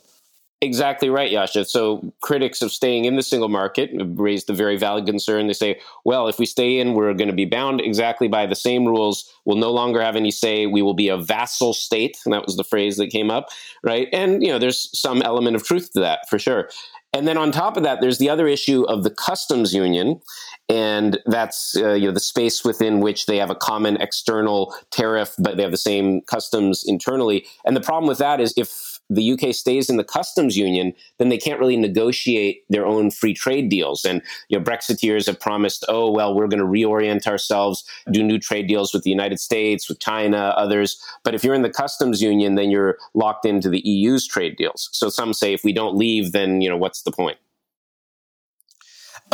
Exactly 0.64 1.10
right, 1.10 1.32
Yascha. 1.32 1.66
So 1.66 2.14
critics 2.22 2.62
of 2.62 2.72
staying 2.72 3.06
in 3.06 3.16
the 3.16 3.24
single 3.24 3.50
market 3.50 3.90
raised 3.96 4.46
the 4.46 4.54
very 4.54 4.78
valid 4.78 5.08
concern. 5.08 5.48
They 5.48 5.54
say, 5.54 5.80
well, 6.06 6.28
if 6.28 6.38
we 6.38 6.46
stay 6.46 6.78
in, 6.78 6.94
we're 6.94 7.16
going 7.16 7.32
to 7.32 7.36
be 7.36 7.46
bound 7.46 7.82
exactly 7.82 8.28
by 8.28 8.46
the 8.46 8.54
same 8.54 8.86
rules. 8.86 9.28
We'll 9.44 9.58
no 9.58 9.72
longer 9.72 10.04
have 10.04 10.16
any 10.16 10.30
say. 10.30 10.68
We 10.68 10.84
will 10.84 10.94
be 10.94 11.10
a 11.10 11.18
vassal 11.18 11.74
state. 11.74 12.20
And 12.26 12.34
that 12.36 12.46
was 12.46 12.58
the 12.58 12.64
phrase 12.64 12.98
that 12.98 13.08
came 13.08 13.32
up, 13.32 13.50
right? 13.84 14.08
And, 14.14 14.44
you 14.44 14.50
know, 14.50 14.60
there's 14.60 14.88
some 14.94 15.24
element 15.24 15.56
of 15.56 15.64
truth 15.64 15.94
to 15.94 16.00
that 16.02 16.30
for 16.30 16.38
sure. 16.38 16.70
And 17.14 17.28
then 17.28 17.38
on 17.38 17.52
top 17.52 17.76
of 17.76 17.84
that, 17.84 18.00
there's 18.00 18.20
the 18.20 18.30
other 18.30 18.48
issue 18.48 18.84
of 18.84 19.04
the 19.04 19.10
customs 19.10 19.74
union, 19.74 20.22
and 20.70 21.20
that's 21.26 21.76
uh, 21.76 21.94
you 21.94 22.08
know 22.08 22.14
the 22.14 22.22
space 22.22 22.64
within 22.64 23.02
which 23.02 23.26
they 23.26 23.38
have 23.38 23.50
a 23.50 23.56
common 23.56 23.98
external 23.98 24.74
tariff, 24.92 25.34
but 25.38 25.58
they 25.58 25.64
have 25.64 25.72
the 25.72 25.78
same 25.78 26.22
customs 26.22 26.84
internally. 26.86 27.46
And 27.66 27.76
the 27.76 27.82
problem 27.82 28.08
with 28.08 28.20
that 28.20 28.40
is 28.40 28.54
if 28.56 28.91
the 29.12 29.32
UK 29.34 29.54
stays 29.54 29.90
in 29.90 29.98
the 29.98 30.04
customs 30.04 30.58
union, 30.58 30.94
then 31.18 31.30
they 31.30 31.38
can't 31.38 31.60
really 31.60 31.76
negotiate 31.76 32.64
their 32.70 32.86
own 32.86 33.12
free 33.12 33.34
trade 33.34 33.70
deals. 33.70 34.06
And 34.06 34.22
you 34.48 34.58
know, 34.58 34.64
Brexiteers 34.64 35.26
have 35.28 35.40
promised, 35.40 35.84
oh 35.90 36.10
well, 36.10 36.34
we're 36.34 36.48
going 36.48 36.60
to 36.60 36.66
reorient 36.66 37.28
ourselves, 37.28 37.84
do 38.12 38.24
new 38.24 38.40
trade 38.40 38.68
deals 38.68 38.94
with 38.94 39.04
the 39.04 39.10
United 39.10 39.40
States, 39.40 39.90
with 39.90 40.00
China, 40.00 40.54
others. 40.56 41.02
But 41.24 41.36
if 41.36 41.44
you're 41.44 41.56
in 41.56 41.62
the 41.62 41.70
customs 41.70 42.22
union, 42.22 42.56
then 42.56 42.72
you're 42.72 42.98
locked 43.14 43.46
into 43.46 43.70
the 43.70 43.82
EU's 43.82 44.26
trade 44.26 44.56
deals. 44.56 44.90
So 44.94 45.10
some 45.10 45.34
say 45.34 45.54
if 45.54 45.64
we 45.64 45.74
don't 45.74 45.98
leave, 45.98 46.32
then 46.32 46.62
you 46.62 46.70
know 46.70 46.78
what's 46.78 47.02
the 47.02 47.12
point? 47.12 47.38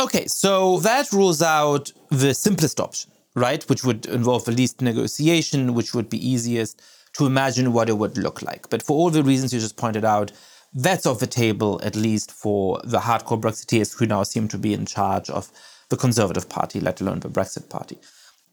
Okay, 0.00 0.26
so 0.26 0.78
that 0.80 1.12
rules 1.12 1.42
out 1.42 1.92
the 2.08 2.32
simplest 2.32 2.80
option, 2.80 3.10
right? 3.34 3.68
Which 3.68 3.84
would 3.84 4.06
involve 4.06 4.44
the 4.44 4.52
least 4.52 4.80
negotiation, 4.80 5.74
which 5.74 5.92
would 5.94 6.08
be 6.08 6.24
easiest 6.24 6.80
to 7.18 7.26
imagine 7.26 7.72
what 7.72 7.88
it 7.88 7.98
would 7.98 8.16
look 8.16 8.42
like. 8.42 8.70
But 8.70 8.82
for 8.82 8.96
all 8.96 9.10
the 9.10 9.24
reasons 9.24 9.52
you 9.52 9.60
just 9.60 9.76
pointed 9.76 10.04
out, 10.04 10.32
that's 10.72 11.04
off 11.04 11.18
the 11.18 11.26
table, 11.26 11.80
at 11.82 11.96
least 11.96 12.30
for 12.30 12.80
the 12.84 13.00
hardcore 13.00 13.40
Brexiteers 13.40 13.98
who 13.98 14.06
now 14.06 14.22
seem 14.22 14.48
to 14.48 14.58
be 14.58 14.72
in 14.72 14.86
charge 14.86 15.28
of 15.28 15.50
the 15.88 15.96
Conservative 15.96 16.48
Party, 16.48 16.78
let 16.78 17.00
alone 17.00 17.20
the 17.20 17.28
Brexit 17.28 17.68
Party. 17.68 17.98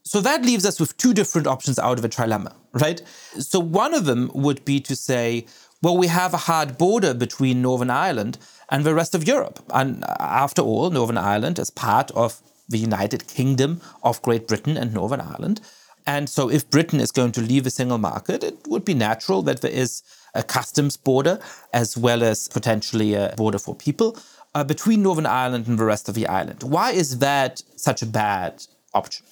So 0.04 0.20
that 0.22 0.44
leaves 0.44 0.66
us 0.66 0.80
with 0.80 0.98
two 0.98 1.14
different 1.14 1.48
options 1.48 1.78
out 1.78 2.00
of 2.00 2.06
a 2.06 2.10
trilemma, 2.10 2.54
right? 2.74 3.02
So 3.38 3.60
one 3.60 3.94
of 3.94 4.06
them 4.06 4.32
would 4.34 4.66
be 4.66 4.80
to 4.82 4.96
say, 4.96 5.46
well, 5.82 5.98
we 5.98 6.08
have 6.08 6.34
a 6.34 6.38
hard 6.38 6.78
border 6.78 7.14
between 7.14 7.62
Northern 7.62 7.92
Ireland 7.92 8.38
and 8.70 8.84
the 8.84 8.96
rest 8.96 9.14
of 9.14 9.28
Europe. 9.28 9.60
And 9.74 10.04
after 10.20 10.62
all, 10.62 10.90
Northern 10.90 11.18
Ireland 11.18 11.60
is 11.60 11.70
part 11.70 12.10
of 12.12 12.42
the 12.68 12.80
United 12.80 13.28
Kingdom 13.28 13.82
of 14.02 14.22
Great 14.22 14.48
Britain 14.48 14.78
and 14.78 14.94
Northern 14.94 15.22
Ireland. 15.22 15.62
And 16.08 16.30
so, 16.30 16.50
if 16.50 16.70
Britain 16.70 17.00
is 17.00 17.12
going 17.12 17.32
to 17.34 17.42
leave 17.42 17.64
the 17.64 17.72
single 17.72 17.98
market, 17.98 18.44
it 18.44 18.58
would 18.68 18.86
be 18.86 18.94
natural 18.94 19.42
that 19.44 19.62
there 19.62 19.72
is 19.72 20.04
a 20.36 20.44
customs 20.44 20.98
border 20.98 21.40
as 21.74 21.98
well 21.98 22.22
as 22.24 22.48
potentially 22.48 23.16
a 23.16 23.34
border 23.38 23.58
for 23.58 23.74
people 23.74 24.18
uh, 24.54 24.64
between 24.64 25.02
Northern 25.02 25.26
Ireland 25.26 25.68
and 25.68 25.80
the 25.80 25.86
rest 25.86 26.08
of 26.08 26.16
the 26.16 26.28
island. 26.28 26.64
Why 26.64 26.92
is 26.92 27.20
that 27.20 27.64
such 27.76 28.02
a 28.02 28.06
bad 28.06 28.66
option? 28.94 29.26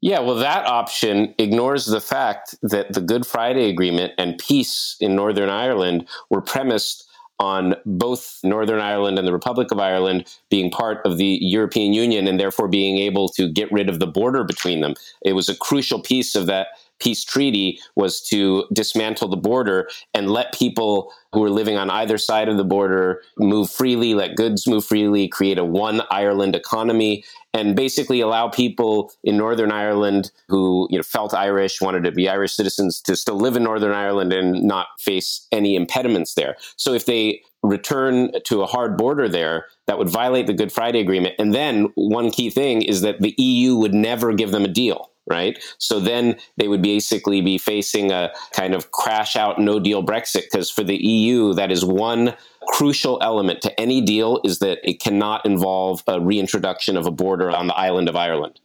Yeah, 0.00 0.20
well, 0.20 0.36
that 0.36 0.66
option 0.66 1.34
ignores 1.38 1.86
the 1.86 2.00
fact 2.00 2.54
that 2.62 2.92
the 2.92 3.00
Good 3.00 3.26
Friday 3.26 3.70
Agreement 3.70 4.12
and 4.18 4.38
peace 4.38 4.96
in 5.00 5.16
Northern 5.16 5.48
Ireland 5.48 6.06
were 6.30 6.42
premised 6.42 7.05
on 7.38 7.74
both 7.84 8.40
Northern 8.42 8.80
Ireland 8.80 9.18
and 9.18 9.28
the 9.28 9.32
Republic 9.32 9.70
of 9.70 9.78
Ireland 9.78 10.26
being 10.50 10.70
part 10.70 11.04
of 11.04 11.18
the 11.18 11.38
European 11.42 11.92
Union 11.92 12.26
and 12.26 12.40
therefore 12.40 12.68
being 12.68 12.98
able 12.98 13.28
to 13.30 13.50
get 13.50 13.70
rid 13.70 13.88
of 13.88 13.98
the 13.98 14.06
border 14.06 14.42
between 14.42 14.80
them. 14.80 14.94
It 15.22 15.34
was 15.34 15.48
a 15.48 15.56
crucial 15.56 16.00
piece 16.00 16.34
of 16.34 16.46
that 16.46 16.68
peace 16.98 17.24
treaty 17.24 17.80
was 17.94 18.20
to 18.20 18.64
dismantle 18.72 19.28
the 19.28 19.36
border 19.36 19.88
and 20.14 20.30
let 20.30 20.54
people 20.54 21.12
who 21.32 21.40
were 21.40 21.50
living 21.50 21.76
on 21.76 21.90
either 21.90 22.18
side 22.18 22.48
of 22.48 22.56
the 22.56 22.64
border 22.64 23.22
move 23.38 23.70
freely, 23.70 24.14
let 24.14 24.36
goods 24.36 24.66
move 24.66 24.84
freely, 24.84 25.28
create 25.28 25.58
a 25.58 25.64
one 25.64 26.02
Ireland 26.10 26.56
economy, 26.56 27.24
and 27.52 27.76
basically 27.76 28.20
allow 28.20 28.48
people 28.48 29.12
in 29.24 29.36
Northern 29.36 29.72
Ireland 29.72 30.30
who 30.48 30.88
you 30.90 30.98
know, 30.98 31.02
felt 31.02 31.34
Irish, 31.34 31.80
wanted 31.80 32.04
to 32.04 32.12
be 32.12 32.28
Irish 32.28 32.54
citizens, 32.54 33.00
to 33.02 33.16
still 33.16 33.36
live 33.36 33.56
in 33.56 33.64
Northern 33.64 33.92
Ireland 33.92 34.32
and 34.32 34.62
not 34.62 34.88
face 34.98 35.46
any 35.52 35.76
impediments 35.76 36.34
there. 36.34 36.56
So 36.76 36.92
if 36.92 37.06
they 37.06 37.42
return 37.62 38.30
to 38.44 38.62
a 38.62 38.66
hard 38.66 38.96
border 38.96 39.28
there, 39.28 39.66
that 39.86 39.98
would 39.98 40.08
violate 40.08 40.46
the 40.46 40.54
Good 40.54 40.72
Friday 40.72 41.00
Agreement. 41.00 41.34
And 41.38 41.54
then 41.54 41.92
one 41.94 42.30
key 42.30 42.50
thing 42.50 42.82
is 42.82 43.00
that 43.02 43.20
the 43.20 43.34
EU 43.38 43.76
would 43.76 43.94
never 43.94 44.32
give 44.32 44.52
them 44.52 44.64
a 44.64 44.68
deal 44.68 45.10
right? 45.26 45.62
So 45.78 46.00
then 46.00 46.36
they 46.56 46.68
would 46.68 46.82
basically 46.82 47.40
be 47.40 47.58
facing 47.58 48.12
a 48.12 48.30
kind 48.52 48.74
of 48.74 48.92
crash 48.92 49.36
out, 49.36 49.58
no 49.58 49.80
deal 49.80 50.04
Brexit, 50.04 50.44
because 50.50 50.70
for 50.70 50.84
the 50.84 50.96
EU, 50.96 51.52
that 51.54 51.70
is 51.70 51.84
one 51.84 52.34
crucial 52.68 53.18
element 53.22 53.62
to 53.62 53.80
any 53.80 54.00
deal 54.00 54.40
is 54.44 54.58
that 54.58 54.78
it 54.82 55.00
cannot 55.00 55.44
involve 55.44 56.02
a 56.06 56.20
reintroduction 56.20 56.96
of 56.96 57.06
a 57.06 57.10
border 57.10 57.50
on 57.50 57.66
the 57.66 57.74
island 57.74 58.08
of 58.08 58.16
Ireland. 58.16 58.60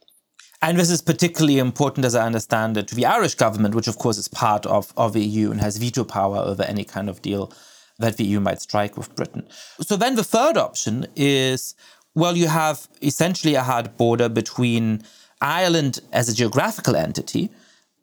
And 0.64 0.78
this 0.78 0.92
is 0.92 1.02
particularly 1.02 1.58
important, 1.58 2.06
as 2.06 2.14
I 2.14 2.26
understand 2.26 2.78
it, 2.78 2.88
to 2.90 2.96
the 2.96 3.08
Irish 3.08 3.34
government, 3.34 3.74
which 3.74 3.88
of 3.88 3.98
course 3.98 4.20
is 4.20 4.28
part 4.28 4.66
of, 4.68 4.94
of 4.96 5.14
the 5.14 5.24
EU 5.24 5.50
and 5.52 5.60
has 5.60 5.78
veto 5.78 6.04
power 6.04 6.38
over 6.38 6.62
any 6.64 6.84
kind 6.84 7.10
of 7.10 7.22
deal 7.22 7.52
that 7.98 8.18
the 8.18 8.26
EU 8.26 8.40
might 8.40 8.62
strike 8.62 8.96
with 8.96 9.16
Britain. 9.16 9.48
So 9.82 9.96
then 9.96 10.16
the 10.16 10.24
third 10.24 10.58
option 10.58 11.08
is 11.16 11.76
well, 12.14 12.36
you 12.36 12.48
have 12.48 12.88
essentially 13.02 13.56
a 13.56 13.64
hard 13.64 13.96
border 13.96 14.28
between 14.28 15.04
Ireland 15.42 16.00
as 16.12 16.30
a 16.30 16.36
geographical 16.36 16.96
entity 16.96 17.50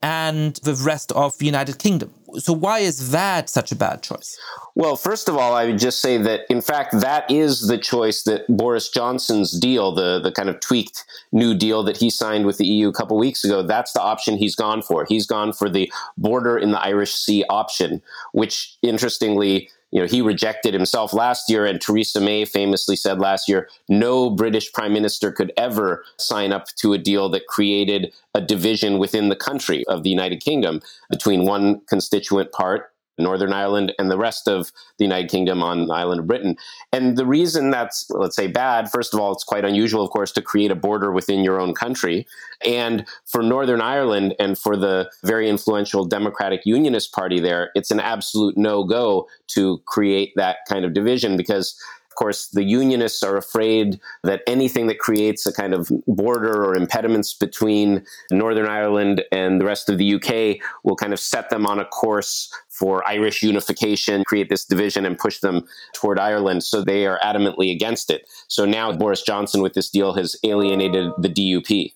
and 0.02 0.56
the 0.56 0.74
rest 0.74 1.10
of 1.12 1.36
the 1.38 1.46
United 1.46 1.78
Kingdom. 1.78 2.12
So, 2.36 2.52
why 2.52 2.80
is 2.80 3.10
that 3.10 3.48
such 3.48 3.72
a 3.72 3.76
bad 3.76 4.02
choice? 4.02 4.38
Well, 4.74 4.96
first 4.96 5.28
of 5.28 5.36
all, 5.36 5.54
I 5.54 5.64
would 5.64 5.78
just 5.78 6.00
say 6.00 6.18
that, 6.18 6.42
in 6.50 6.60
fact, 6.60 7.00
that 7.00 7.28
is 7.30 7.66
the 7.66 7.78
choice 7.78 8.22
that 8.24 8.44
Boris 8.48 8.90
Johnson's 8.90 9.58
deal, 9.58 9.92
the, 9.92 10.20
the 10.20 10.30
kind 10.30 10.48
of 10.48 10.60
tweaked 10.60 11.04
new 11.32 11.54
deal 11.54 11.82
that 11.82 11.96
he 11.96 12.10
signed 12.10 12.46
with 12.46 12.58
the 12.58 12.66
EU 12.66 12.88
a 12.88 12.92
couple 12.92 13.18
weeks 13.18 13.44
ago, 13.44 13.62
that's 13.62 13.92
the 13.92 14.02
option 14.02 14.36
he's 14.36 14.54
gone 14.54 14.82
for. 14.82 15.06
He's 15.08 15.26
gone 15.26 15.52
for 15.52 15.68
the 15.68 15.90
border 16.16 16.56
in 16.56 16.70
the 16.70 16.80
Irish 16.80 17.14
Sea 17.14 17.44
option, 17.48 18.02
which, 18.32 18.76
interestingly, 18.82 19.70
you 19.90 20.00
know, 20.00 20.06
he 20.06 20.20
rejected 20.20 20.74
himself 20.74 21.12
last 21.12 21.48
year, 21.48 21.64
and 21.64 21.80
Theresa 21.80 22.20
May 22.20 22.44
famously 22.44 22.96
said 22.96 23.18
last 23.18 23.48
year, 23.48 23.68
no 23.88 24.30
British 24.30 24.72
prime 24.72 24.92
minister 24.92 25.32
could 25.32 25.52
ever 25.56 26.04
sign 26.18 26.52
up 26.52 26.66
to 26.76 26.92
a 26.92 26.98
deal 26.98 27.28
that 27.30 27.46
created 27.46 28.12
a 28.34 28.40
division 28.40 28.98
within 28.98 29.28
the 29.28 29.36
country 29.36 29.84
of 29.86 30.02
the 30.02 30.10
United 30.10 30.42
Kingdom 30.42 30.82
between 31.10 31.44
one 31.44 31.80
constituent 31.88 32.52
part 32.52 32.92
Northern 33.18 33.52
Ireland 33.52 33.92
and 33.98 34.10
the 34.10 34.18
rest 34.18 34.48
of 34.48 34.72
the 34.98 35.04
United 35.04 35.30
Kingdom 35.30 35.62
on 35.62 35.86
the 35.86 35.94
island 35.94 36.20
of 36.20 36.26
Britain. 36.26 36.56
And 36.92 37.16
the 37.16 37.26
reason 37.26 37.70
that's, 37.70 38.06
let's 38.10 38.36
say, 38.36 38.46
bad, 38.46 38.90
first 38.90 39.14
of 39.14 39.20
all, 39.20 39.32
it's 39.32 39.44
quite 39.44 39.64
unusual, 39.64 40.04
of 40.04 40.10
course, 40.10 40.32
to 40.32 40.42
create 40.42 40.70
a 40.70 40.76
border 40.76 41.12
within 41.12 41.44
your 41.44 41.60
own 41.60 41.74
country. 41.74 42.26
And 42.64 43.06
for 43.26 43.42
Northern 43.42 43.80
Ireland 43.80 44.34
and 44.38 44.58
for 44.58 44.76
the 44.76 45.10
very 45.24 45.48
influential 45.48 46.04
Democratic 46.04 46.62
Unionist 46.64 47.12
Party 47.12 47.40
there, 47.40 47.70
it's 47.74 47.90
an 47.90 48.00
absolute 48.00 48.56
no 48.56 48.84
go 48.84 49.28
to 49.48 49.78
create 49.86 50.32
that 50.36 50.58
kind 50.68 50.84
of 50.84 50.94
division 50.94 51.36
because 51.36 51.78
of 52.10 52.24
course, 52.24 52.48
the 52.48 52.64
unionists 52.64 53.22
are 53.22 53.36
afraid 53.36 54.00
that 54.24 54.42
anything 54.48 54.88
that 54.88 54.98
creates 54.98 55.46
a 55.46 55.52
kind 55.52 55.72
of 55.72 55.88
border 56.08 56.64
or 56.64 56.74
impediments 56.74 57.32
between 57.32 58.04
Northern 58.32 58.66
Ireland 58.66 59.22
and 59.30 59.60
the 59.60 59.64
rest 59.64 59.88
of 59.88 59.98
the 59.98 60.14
UK 60.14 60.60
will 60.82 60.96
kind 60.96 61.12
of 61.12 61.20
set 61.20 61.48
them 61.50 61.64
on 61.64 61.78
a 61.78 61.84
course 61.84 62.52
for 62.78 63.06
Irish 63.08 63.42
unification, 63.42 64.24
create 64.24 64.48
this 64.48 64.64
division 64.64 65.04
and 65.04 65.18
push 65.18 65.40
them 65.40 65.66
toward 65.94 66.18
Ireland. 66.18 66.62
So 66.62 66.82
they 66.82 67.06
are 67.06 67.18
adamantly 67.24 67.72
against 67.72 68.10
it. 68.10 68.28
So 68.48 68.64
now 68.64 68.92
Boris 68.92 69.22
Johnson 69.22 69.62
with 69.62 69.74
this 69.74 69.90
deal 69.90 70.12
has 70.14 70.36
alienated 70.44 71.10
the 71.18 71.28
DUP. 71.28 71.92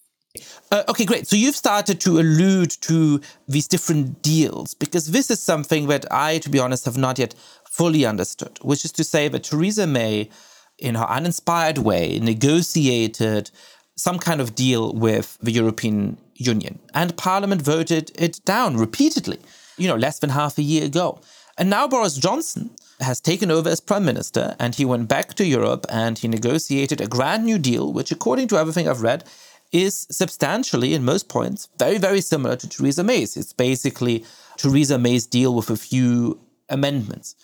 Uh, 0.71 0.83
okay, 0.89 1.05
great. 1.05 1.27
So 1.27 1.37
you've 1.37 1.57
started 1.57 2.01
to 2.01 2.19
allude 2.19 2.71
to 2.83 3.21
these 3.47 3.69
different 3.69 4.23
deals 4.23 4.75
because 4.75 5.11
this 5.11 5.31
is 5.31 5.41
something 5.41 5.89
that 5.89 6.11
I, 6.11 6.39
to 6.39 6.49
be 6.49 6.59
honest, 6.59 6.87
have 6.87 6.97
not 6.97 7.19
yet 7.19 7.35
fully 7.71 8.05
understood, 8.07 8.59
which 8.63 8.85
is 8.85 8.93
to 8.93 9.05
say 9.05 9.29
that 9.29 9.45
Theresa 9.45 9.87
May, 9.87 10.31
in 10.79 10.95
her 10.95 11.09
uninspired 11.09 11.79
way, 11.79 12.19
negotiated 12.21 13.51
some 13.97 14.19
kind 14.19 14.41
of 14.41 14.55
deal 14.55 14.93
with 14.95 15.39
the 15.43 15.53
European 15.53 16.17
Union, 16.35 16.79
and 16.95 17.17
Parliament 17.17 17.63
voted 17.63 18.11
it 18.15 18.41
down 18.45 18.77
repeatedly, 18.77 19.39
you 19.83 19.89
know, 19.89 19.97
less 19.97 20.19
than 20.21 20.31
half 20.31 20.59
a 20.59 20.63
year 20.63 20.85
ago. 20.85 21.21
And 21.59 21.69
now 21.69 21.87
Boris 21.87 22.17
Johnson 22.17 22.71
has 23.01 23.21
taken 23.21 23.51
over 23.51 23.69
as 23.69 23.81
prime 23.81 24.05
minister 24.05 24.55
and 24.59 24.75
he 24.75 24.85
went 24.85 25.09
back 25.09 25.35
to 25.35 25.45
Europe 25.45 25.85
and 25.91 26.19
he 26.19 26.29
negotiated 26.29 27.01
a 27.01 27.07
grand 27.07 27.45
new 27.45 27.59
deal, 27.59 27.93
which, 27.93 28.13
according 28.13 28.49
to 28.49 28.57
everything 28.57 28.89
I've 28.89 29.03
read, 29.03 29.25
is 29.73 30.07
substantially, 30.11 30.95
in 30.95 31.05
most 31.05 31.29
points, 31.29 31.69
very, 31.79 31.99
very 31.99 32.21
similar 32.21 32.57
to 32.57 32.69
Theresa 32.69 33.03
May's. 33.03 33.37
It's 33.37 33.53
basically 33.53 34.25
Theresa 34.57 34.99
May's 34.99 35.27
deal 35.27 35.55
with 35.55 35.71
a 35.71 35.77
few 35.77 36.41
amendments. 36.69 37.35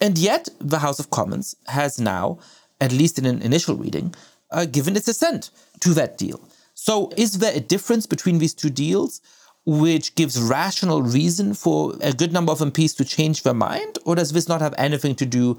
And 0.00 0.16
yet, 0.16 0.48
the 0.60 0.78
House 0.78 0.98
of 0.98 1.10
Commons 1.10 1.54
has 1.66 2.00
now, 2.00 2.38
at 2.80 2.92
least 2.92 3.18
in 3.18 3.26
an 3.26 3.42
initial 3.42 3.76
reading, 3.76 4.14
uh, 4.50 4.64
given 4.64 4.96
its 4.96 5.08
assent 5.08 5.50
to 5.80 5.90
that 5.94 6.18
deal. 6.18 6.40
So, 6.74 7.12
is 7.16 7.38
there 7.38 7.54
a 7.54 7.60
difference 7.60 8.06
between 8.06 8.38
these 8.38 8.54
two 8.54 8.70
deals? 8.70 9.20
Which 9.64 10.14
gives 10.14 10.40
rational 10.40 11.02
reason 11.02 11.54
for 11.54 11.94
a 12.00 12.12
good 12.12 12.32
number 12.32 12.52
of 12.52 12.58
MPs 12.58 12.96
to 12.96 13.04
change 13.04 13.42
their 13.42 13.54
mind? 13.54 13.98
Or 14.04 14.14
does 14.14 14.32
this 14.32 14.48
not 14.48 14.60
have 14.60 14.74
anything 14.76 15.14
to 15.16 15.26
do 15.26 15.58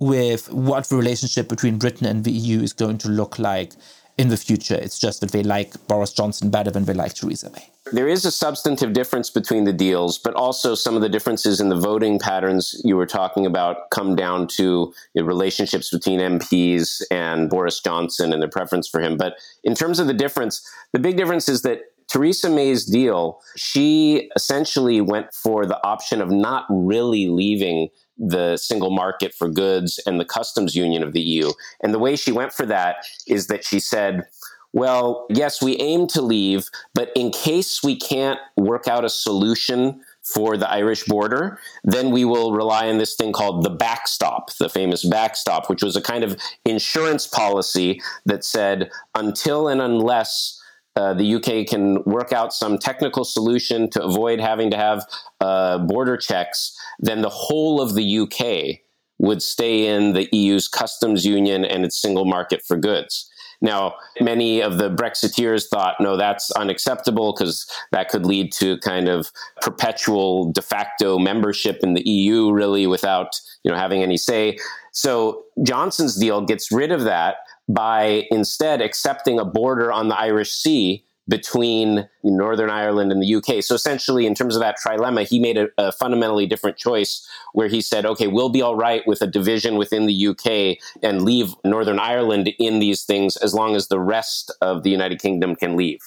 with 0.00 0.52
what 0.52 0.84
the 0.84 0.96
relationship 0.96 1.48
between 1.48 1.78
Britain 1.78 2.06
and 2.06 2.24
the 2.24 2.30
EU 2.30 2.60
is 2.60 2.72
going 2.72 2.98
to 2.98 3.08
look 3.08 3.38
like 3.38 3.72
in 4.18 4.28
the 4.28 4.36
future? 4.36 4.74
It's 4.74 4.98
just 4.98 5.20
that 5.22 5.30
they 5.30 5.42
like 5.42 5.86
Boris 5.88 6.12
Johnson 6.12 6.50
better 6.50 6.70
than 6.70 6.84
they 6.84 6.92
like 6.92 7.14
Theresa 7.14 7.50
May. 7.50 7.70
There 7.90 8.06
is 8.06 8.26
a 8.26 8.30
substantive 8.30 8.92
difference 8.92 9.30
between 9.30 9.64
the 9.64 9.72
deals, 9.72 10.18
but 10.18 10.34
also 10.34 10.74
some 10.74 10.94
of 10.94 11.00
the 11.00 11.08
differences 11.08 11.58
in 11.58 11.70
the 11.70 11.76
voting 11.76 12.18
patterns 12.18 12.78
you 12.84 12.96
were 12.96 13.06
talking 13.06 13.46
about 13.46 13.88
come 13.88 14.14
down 14.14 14.46
to 14.48 14.92
know, 15.14 15.22
relationships 15.22 15.90
between 15.90 16.20
MPs 16.20 17.00
and 17.10 17.48
Boris 17.48 17.80
Johnson 17.80 18.34
and 18.34 18.42
their 18.42 18.50
preference 18.50 18.86
for 18.86 19.00
him. 19.00 19.16
But 19.16 19.38
in 19.64 19.74
terms 19.74 19.98
of 19.98 20.06
the 20.06 20.12
difference, 20.12 20.68
the 20.92 20.98
big 20.98 21.16
difference 21.16 21.48
is 21.48 21.62
that 21.62 21.80
Theresa 22.08 22.48
May's 22.48 22.84
deal, 22.84 23.40
she 23.56 24.30
essentially 24.34 25.00
went 25.00 25.32
for 25.34 25.66
the 25.66 25.82
option 25.84 26.20
of 26.20 26.30
not 26.30 26.64
really 26.70 27.28
leaving 27.28 27.88
the 28.16 28.56
single 28.56 28.90
market 28.90 29.34
for 29.34 29.48
goods 29.48 30.00
and 30.06 30.18
the 30.18 30.24
customs 30.24 30.74
union 30.74 31.02
of 31.02 31.12
the 31.12 31.20
EU. 31.20 31.52
And 31.82 31.94
the 31.94 31.98
way 31.98 32.16
she 32.16 32.32
went 32.32 32.52
for 32.52 32.66
that 32.66 32.96
is 33.26 33.46
that 33.46 33.64
she 33.64 33.78
said, 33.78 34.26
well, 34.72 35.26
yes, 35.30 35.62
we 35.62 35.76
aim 35.78 36.06
to 36.08 36.20
leave, 36.20 36.68
but 36.94 37.10
in 37.14 37.30
case 37.30 37.82
we 37.82 37.96
can't 37.96 38.38
work 38.56 38.86
out 38.86 39.04
a 39.04 39.08
solution 39.08 40.00
for 40.34 40.58
the 40.58 40.70
Irish 40.70 41.04
border, 41.04 41.58
then 41.84 42.10
we 42.10 42.24
will 42.24 42.52
rely 42.52 42.88
on 42.88 42.98
this 42.98 43.14
thing 43.16 43.32
called 43.32 43.64
the 43.64 43.70
backstop, 43.70 44.54
the 44.58 44.68
famous 44.68 45.04
backstop, 45.04 45.70
which 45.70 45.82
was 45.82 45.96
a 45.96 46.02
kind 46.02 46.22
of 46.22 46.36
insurance 46.66 47.26
policy 47.26 48.00
that 48.26 48.44
said 48.44 48.90
until 49.14 49.68
and 49.68 49.80
unless 49.80 50.57
uh, 50.98 51.14
the 51.14 51.36
UK 51.36 51.64
can 51.64 52.02
work 52.02 52.32
out 52.32 52.52
some 52.52 52.76
technical 52.76 53.24
solution 53.24 53.88
to 53.88 54.02
avoid 54.02 54.40
having 54.40 54.68
to 54.68 54.76
have 54.76 55.06
uh, 55.40 55.78
border 55.78 56.16
checks, 56.16 56.76
then 56.98 57.22
the 57.22 57.28
whole 57.28 57.80
of 57.80 57.94
the 57.94 58.18
UK 58.18 58.80
would 59.18 59.40
stay 59.40 59.86
in 59.86 60.12
the 60.12 60.28
EU's 60.32 60.66
customs 60.66 61.24
union 61.24 61.64
and 61.64 61.84
its 61.84 61.96
single 62.02 62.24
market 62.24 62.62
for 62.66 62.76
goods. 62.76 63.30
Now, 63.60 63.94
many 64.20 64.60
of 64.60 64.78
the 64.78 64.90
Brexiteers 64.90 65.68
thought, 65.68 65.94
no, 66.00 66.16
that's 66.16 66.50
unacceptable 66.52 67.32
because 67.32 67.64
that 67.92 68.08
could 68.08 68.26
lead 68.26 68.52
to 68.54 68.78
kind 68.78 69.08
of 69.08 69.30
perpetual 69.60 70.50
de 70.52 70.62
facto 70.62 71.16
membership 71.18 71.78
in 71.82 71.94
the 71.94 72.08
EU, 72.08 72.50
really, 72.50 72.88
without 72.88 73.40
you 73.62 73.70
know 73.70 73.76
having 73.76 74.02
any 74.02 74.16
say. 74.16 74.58
So 74.92 75.44
Johnson's 75.62 76.16
deal 76.16 76.40
gets 76.40 76.72
rid 76.72 76.90
of 76.90 77.02
that 77.02 77.36
by 77.68 78.26
instead 78.30 78.80
accepting 78.80 79.38
a 79.38 79.44
border 79.44 79.92
on 79.92 80.08
the 80.08 80.18
Irish 80.18 80.52
Sea 80.52 81.04
between 81.28 82.08
Northern 82.24 82.70
Ireland 82.70 83.12
and 83.12 83.22
the 83.22 83.34
UK. 83.34 83.62
So 83.62 83.74
essentially, 83.74 84.26
in 84.26 84.34
terms 84.34 84.56
of 84.56 84.60
that 84.60 84.76
trilemma, 84.82 85.28
he 85.28 85.38
made 85.38 85.58
a, 85.58 85.68
a, 85.76 85.92
fundamentally 85.92 86.46
different 86.46 86.78
choice 86.78 87.28
where 87.52 87.68
he 87.68 87.82
said, 87.82 88.06
okay, 88.06 88.26
we'll 88.26 88.48
be 88.48 88.62
all 88.62 88.76
right 88.76 89.06
with 89.06 89.20
a 89.20 89.26
division 89.26 89.76
within 89.76 90.06
the 90.06 90.28
UK 90.28 90.78
and 91.02 91.22
leave 91.22 91.54
Northern 91.64 91.98
Ireland 91.98 92.48
in 92.58 92.78
these 92.78 93.04
things 93.04 93.36
as 93.36 93.52
long 93.52 93.76
as 93.76 93.88
the 93.88 94.00
rest 94.00 94.50
of 94.62 94.82
the 94.82 94.90
United 94.90 95.20
Kingdom 95.20 95.54
can 95.54 95.76
leave. 95.76 96.00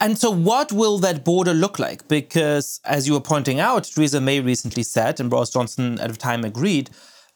And 0.00 0.18
so, 0.18 0.30
what 0.30 0.72
will 0.72 0.98
that 0.98 1.24
border 1.24 1.54
look 1.54 1.78
like? 1.78 2.06
Because, 2.08 2.80
as 2.84 3.06
you 3.06 3.14
were 3.14 3.20
pointing 3.20 3.60
out, 3.60 3.84
Theresa 3.84 4.20
May 4.20 4.40
recently 4.40 4.82
said, 4.82 5.20
and 5.20 5.30
Boris 5.30 5.50
Johnson 5.50 6.00
at 6.00 6.10
the 6.10 6.16
time 6.16 6.44
agreed, 6.44 6.90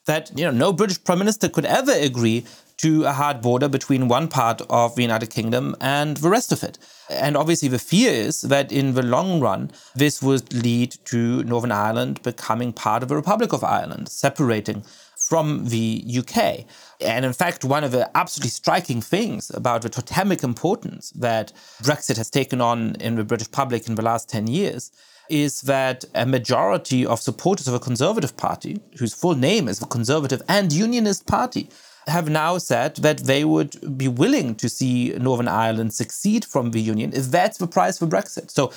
that 0.07 0.31
you 0.37 0.45
know 0.45 0.51
no 0.51 0.73
British 0.73 1.03
prime 1.03 1.21
minister 1.21 1.49
could 1.49 1.65
ever 1.65 1.93
agree 1.93 2.45
to 2.81 3.05
a 3.05 3.13
hard 3.13 3.43
border 3.43 3.69
between 3.69 4.09
one 4.09 4.27
part 4.27 4.63
of 4.71 4.95
the 4.95 5.03
United 5.03 5.29
Kingdom 5.29 5.77
and 5.83 6.17
the 6.17 6.31
rest 6.31 6.51
of 6.51 6.63
it. 6.63 6.79
And 7.11 7.37
obviously, 7.37 7.69
the 7.69 7.79
fear 7.79 8.11
is 8.11 8.41
that 8.43 8.73
in 8.73 8.95
the 8.95 9.03
long 9.03 9.39
run, 9.41 9.71
this 9.95 10.23
would 10.23 10.55
lead 10.55 10.97
to 11.07 11.45
Northern 11.45 11.73
Ireland 11.73 12.23
becoming 12.23 12.73
part 12.73 13.03
of 13.03 13.11
the 13.11 13.17
Republic 13.17 13.53
of 13.53 13.63
Ireland, 13.63 14.09
separating 14.09 14.83
from 15.19 15.67
the 15.67 16.03
UK. 16.21 16.65
And 17.03 17.27
in 17.27 17.35
fact, 17.35 17.65
one 17.65 17.85
of 17.85 17.93
the 17.93 18.11
absolutely 18.17 18.51
striking 18.51 19.03
things 19.03 19.51
about 19.51 19.83
the 19.83 19.91
totemic 19.91 20.43
importance 20.43 21.11
that 21.11 21.53
Brexit 21.83 22.17
has 22.17 22.31
taken 22.31 22.63
on 22.63 22.95
in 22.95 23.17
the 23.17 23.25
British 23.25 23.51
public 23.51 23.89
in 23.89 23.97
the 23.97 24.03
last 24.03 24.31
10 24.31 24.47
years 24.47 24.91
is 25.29 25.61
that 25.63 26.05
a 26.15 26.25
majority 26.27 27.05
of 27.07 27.21
supporters 27.21 27.69
of 27.69 27.75
a 27.75 27.79
Conservative 27.79 28.37
Party, 28.37 28.81
whose 28.99 29.15
full 29.15 29.37
name 29.37 29.69
is 29.69 29.79
the 29.79 29.87
Conservative 29.87 30.43
and 30.49 30.73
Unionist 30.73 31.27
Party, 31.27 31.69
have 32.11 32.29
now 32.29 32.59
said 32.59 32.97
that 32.97 33.19
they 33.19 33.45
would 33.45 33.97
be 33.97 34.09
willing 34.09 34.55
to 34.57 34.69
see 34.69 35.11
Northern 35.19 35.49
Ireland 35.49 35.95
succeed 35.95 36.45
from 36.45 36.73
the 36.73 36.81
Union 36.81 37.13
if 37.15 37.27
that's 37.27 37.59
the 37.59 37.67
price 37.67 37.99
for 37.99 38.07
Brexit. 38.07 38.51
So, 38.51 38.73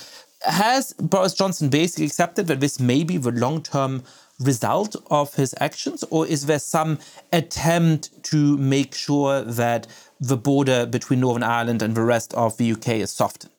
has 0.46 0.94
Boris 0.94 1.34
Johnson 1.34 1.70
basically 1.70 2.06
accepted 2.06 2.48
that 2.48 2.60
this 2.60 2.80
may 2.80 3.04
be 3.04 3.18
the 3.18 3.32
long 3.32 3.62
term 3.62 4.04
result 4.40 4.96
of 5.10 5.36
his 5.36 5.56
actions, 5.60 6.04
or 6.10 6.28
is 6.28 6.46
there 6.46 6.60
some 6.60 7.00
attempt 7.32 8.24
to 8.24 8.58
make 8.58 8.94
sure 8.96 9.42
that 9.42 9.88
the 10.20 10.38
border 10.38 10.86
between 10.86 11.20
Northern 11.22 11.44
Ireland 11.44 11.82
and 11.82 11.96
the 11.96 12.02
rest 12.02 12.34
of 12.34 12.58
the 12.58 12.72
UK 12.72 12.88
is 13.06 13.12
softened? 13.12 13.53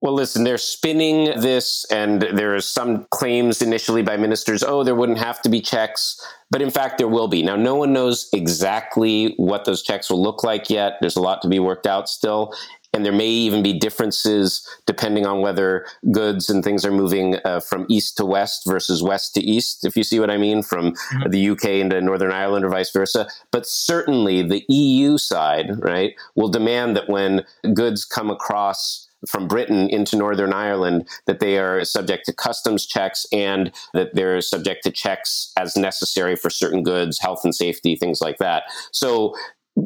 Well, 0.00 0.14
listen, 0.14 0.44
they're 0.44 0.58
spinning 0.58 1.40
this, 1.40 1.84
and 1.90 2.22
there 2.22 2.54
are 2.54 2.60
some 2.60 3.06
claims 3.10 3.60
initially 3.60 4.02
by 4.02 4.16
ministers 4.16 4.62
oh, 4.62 4.84
there 4.84 4.94
wouldn't 4.94 5.18
have 5.18 5.42
to 5.42 5.48
be 5.48 5.60
checks. 5.60 6.24
But 6.50 6.62
in 6.62 6.70
fact, 6.70 6.98
there 6.98 7.08
will 7.08 7.28
be. 7.28 7.42
Now, 7.42 7.56
no 7.56 7.74
one 7.74 7.92
knows 7.92 8.28
exactly 8.32 9.34
what 9.36 9.64
those 9.64 9.82
checks 9.82 10.08
will 10.08 10.22
look 10.22 10.42
like 10.42 10.70
yet. 10.70 10.94
There's 11.00 11.16
a 11.16 11.20
lot 11.20 11.42
to 11.42 11.48
be 11.48 11.58
worked 11.58 11.86
out 11.86 12.08
still. 12.08 12.54
And 12.94 13.04
there 13.04 13.12
may 13.12 13.28
even 13.28 13.62
be 13.62 13.78
differences 13.78 14.66
depending 14.86 15.26
on 15.26 15.42
whether 15.42 15.84
goods 16.10 16.48
and 16.48 16.64
things 16.64 16.86
are 16.86 16.90
moving 16.90 17.36
uh, 17.44 17.60
from 17.60 17.84
east 17.90 18.16
to 18.16 18.24
west 18.24 18.62
versus 18.66 19.02
west 19.02 19.34
to 19.34 19.42
east, 19.42 19.84
if 19.84 19.94
you 19.94 20.02
see 20.02 20.18
what 20.18 20.30
I 20.30 20.38
mean, 20.38 20.62
from 20.62 20.92
mm-hmm. 20.92 21.30
the 21.30 21.50
UK 21.50 21.64
into 21.64 22.00
Northern 22.00 22.32
Ireland 22.32 22.64
or 22.64 22.70
vice 22.70 22.90
versa. 22.90 23.28
But 23.50 23.66
certainly 23.66 24.42
the 24.42 24.64
EU 24.68 25.18
side, 25.18 25.72
right, 25.82 26.14
will 26.34 26.48
demand 26.48 26.96
that 26.96 27.10
when 27.10 27.44
goods 27.74 28.06
come 28.06 28.30
across 28.30 29.07
from 29.26 29.48
Britain 29.48 29.88
into 29.90 30.16
Northern 30.16 30.52
Ireland 30.52 31.08
that 31.26 31.40
they 31.40 31.58
are 31.58 31.84
subject 31.84 32.26
to 32.26 32.32
customs 32.32 32.86
checks 32.86 33.26
and 33.32 33.72
that 33.94 34.14
they're 34.14 34.40
subject 34.40 34.84
to 34.84 34.90
checks 34.90 35.52
as 35.56 35.76
necessary 35.76 36.36
for 36.36 36.50
certain 36.50 36.82
goods, 36.82 37.18
health 37.18 37.40
and 37.44 37.54
safety, 37.54 37.96
things 37.96 38.20
like 38.20 38.38
that. 38.38 38.64
So 38.92 39.34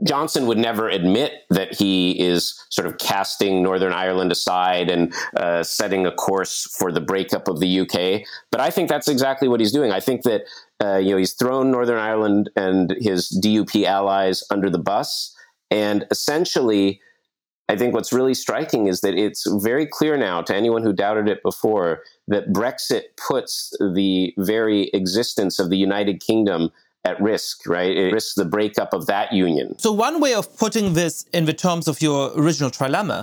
Johnson 0.04 0.46
would 0.46 0.58
never 0.58 0.88
admit 0.88 1.32
that 1.50 1.74
he 1.74 2.18
is 2.18 2.58
sort 2.70 2.86
of 2.86 2.98
casting 2.98 3.62
Northern 3.62 3.92
Ireland 3.92 4.32
aside 4.32 4.90
and 4.90 5.14
uh, 5.36 5.62
setting 5.62 6.06
a 6.06 6.12
course 6.12 6.66
for 6.78 6.90
the 6.90 7.00
breakup 7.00 7.48
of 7.48 7.60
the 7.60 7.80
UK. 7.80 8.26
But 8.50 8.60
I 8.60 8.70
think 8.70 8.88
that's 8.88 9.08
exactly 9.08 9.48
what 9.48 9.60
he's 9.60 9.72
doing. 9.72 9.92
I 9.92 10.00
think 10.00 10.22
that 10.22 10.42
uh, 10.82 10.96
you 10.96 11.10
know 11.10 11.16
he's 11.16 11.34
thrown 11.34 11.70
Northern 11.70 11.98
Ireland 11.98 12.50
and 12.56 12.94
his 12.98 13.38
DUP 13.44 13.84
allies 13.84 14.42
under 14.50 14.70
the 14.70 14.78
bus, 14.78 15.34
and 15.70 16.06
essentially 16.10 17.00
I 17.72 17.76
think 17.76 17.94
what's 17.94 18.12
really 18.12 18.34
striking 18.34 18.86
is 18.86 19.00
that 19.00 19.14
it's 19.14 19.50
very 19.62 19.86
clear 19.86 20.18
now 20.18 20.42
to 20.42 20.54
anyone 20.54 20.82
who 20.82 20.92
doubted 20.92 21.26
it 21.26 21.42
before 21.42 22.02
that 22.28 22.52
Brexit 22.52 23.04
puts 23.16 23.70
the 23.80 24.34
very 24.36 24.90
existence 24.92 25.58
of 25.58 25.70
the 25.70 25.78
United 25.78 26.20
Kingdom 26.20 26.70
at 27.06 27.18
risk, 27.18 27.66
right? 27.66 27.96
It 27.96 28.12
risks 28.12 28.34
the 28.34 28.44
breakup 28.44 28.92
of 28.92 29.06
that 29.06 29.32
union. 29.32 29.78
So, 29.78 29.90
one 29.90 30.20
way 30.20 30.34
of 30.34 30.54
putting 30.58 30.92
this 30.92 31.24
in 31.32 31.46
the 31.46 31.54
terms 31.54 31.88
of 31.88 32.02
your 32.02 32.30
original 32.38 32.70
trilemma 32.70 33.20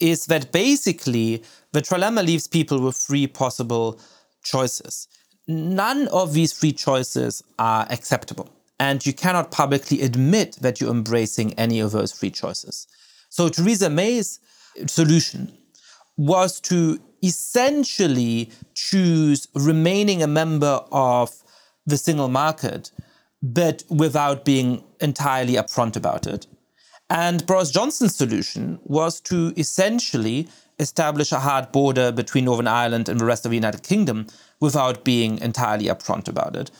is 0.00 0.26
that 0.26 0.50
basically 0.50 1.42
the 1.72 1.82
trilemma 1.82 2.24
leaves 2.24 2.48
people 2.48 2.80
with 2.80 2.96
three 2.96 3.26
possible 3.26 4.00
choices. 4.42 5.08
None 5.46 6.08
of 6.08 6.32
these 6.32 6.54
three 6.54 6.72
choices 6.72 7.44
are 7.58 7.86
acceptable, 7.90 8.48
and 8.78 9.04
you 9.04 9.12
cannot 9.12 9.50
publicly 9.50 10.00
admit 10.00 10.56
that 10.62 10.80
you're 10.80 10.90
embracing 10.90 11.52
any 11.58 11.80
of 11.80 11.92
those 11.92 12.12
three 12.12 12.30
choices. 12.30 12.86
So 13.30 13.48
Theresa 13.48 13.88
May's 13.88 14.40
solution 14.86 15.52
was 16.16 16.60
to 16.60 17.00
essentially 17.22 18.50
choose 18.74 19.48
remaining 19.54 20.22
a 20.22 20.26
member 20.26 20.80
of 20.92 21.30
the 21.86 21.96
single 21.96 22.28
market, 22.28 22.90
but 23.42 23.84
without 23.88 24.44
being 24.44 24.84
entirely 25.00 25.54
upfront 25.54 25.96
about 25.96 26.26
it. 26.26 26.46
And 27.08 27.44
Boris 27.46 27.70
Johnson's 27.70 28.14
solution 28.14 28.78
was 28.84 29.20
to 29.22 29.52
essentially 29.56 30.48
establish 30.78 31.32
a 31.32 31.40
hard 31.40 31.72
border 31.72 32.12
between 32.12 32.44
Northern 32.44 32.68
Ireland 32.68 33.08
and 33.08 33.20
the 33.20 33.24
rest 33.24 33.44
of 33.44 33.50
the 33.50 33.56
United 33.56 33.82
Kingdom 33.82 34.26
without 34.60 35.04
being 35.04 35.38
entirely 35.38 35.86
upfront 35.86 36.28
about 36.28 36.56
it. 36.56 36.70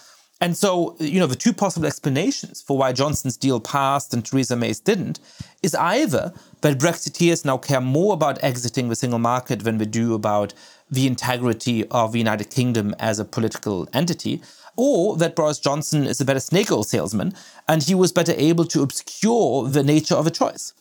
And 0.43 0.57
so, 0.57 0.97
you 0.99 1.21
know, 1.21 1.27
the 1.27 1.37
two 1.37 1.53
possible 1.53 1.87
explanations 1.87 2.63
for 2.63 2.79
why 2.79 2.93
Johnson's 2.93 3.37
deal 3.37 3.61
passed 3.61 4.15
and 4.15 4.25
Theresa 4.25 4.57
May's 4.57 4.81
didn't 4.81 5.21
is 5.63 5.75
either 5.75 6.33
that 6.63 6.79
Brexiteers 6.79 7.45
now 7.45 7.59
care 7.59 7.81
more 7.81 8.15
about 8.15 8.43
exiting 8.43 8.89
the 8.89 8.97
single 8.97 9.19
market 9.19 9.61
than 9.61 9.77
they 9.77 9.85
do 9.85 10.15
about 10.15 10.55
the 10.91 11.07
integrity 11.07 11.87
of 11.89 12.13
the 12.13 12.19
United 12.19 12.49
Kingdom 12.49 12.95
as 12.99 13.19
a 13.19 13.25
political 13.25 13.87
entity, 13.93 14.41
or 14.77 15.17
that 15.19 15.37
Boris 15.37 15.59
Johnson 15.59 16.05
is 16.05 16.23
a 16.23 16.25
better 16.25 16.41
snake 16.41 16.73
oil 16.73 16.85
salesman 16.85 17.35
and 17.69 17.83
he 17.83 17.95
was 17.95 18.11
better 18.11 18.35
able 18.39 18.65
to 18.65 18.83
obscure 18.83 19.69
the 19.69 19.83
nature 19.83 20.15
of 20.15 20.27
a 20.27 20.31
choice. 20.31 20.73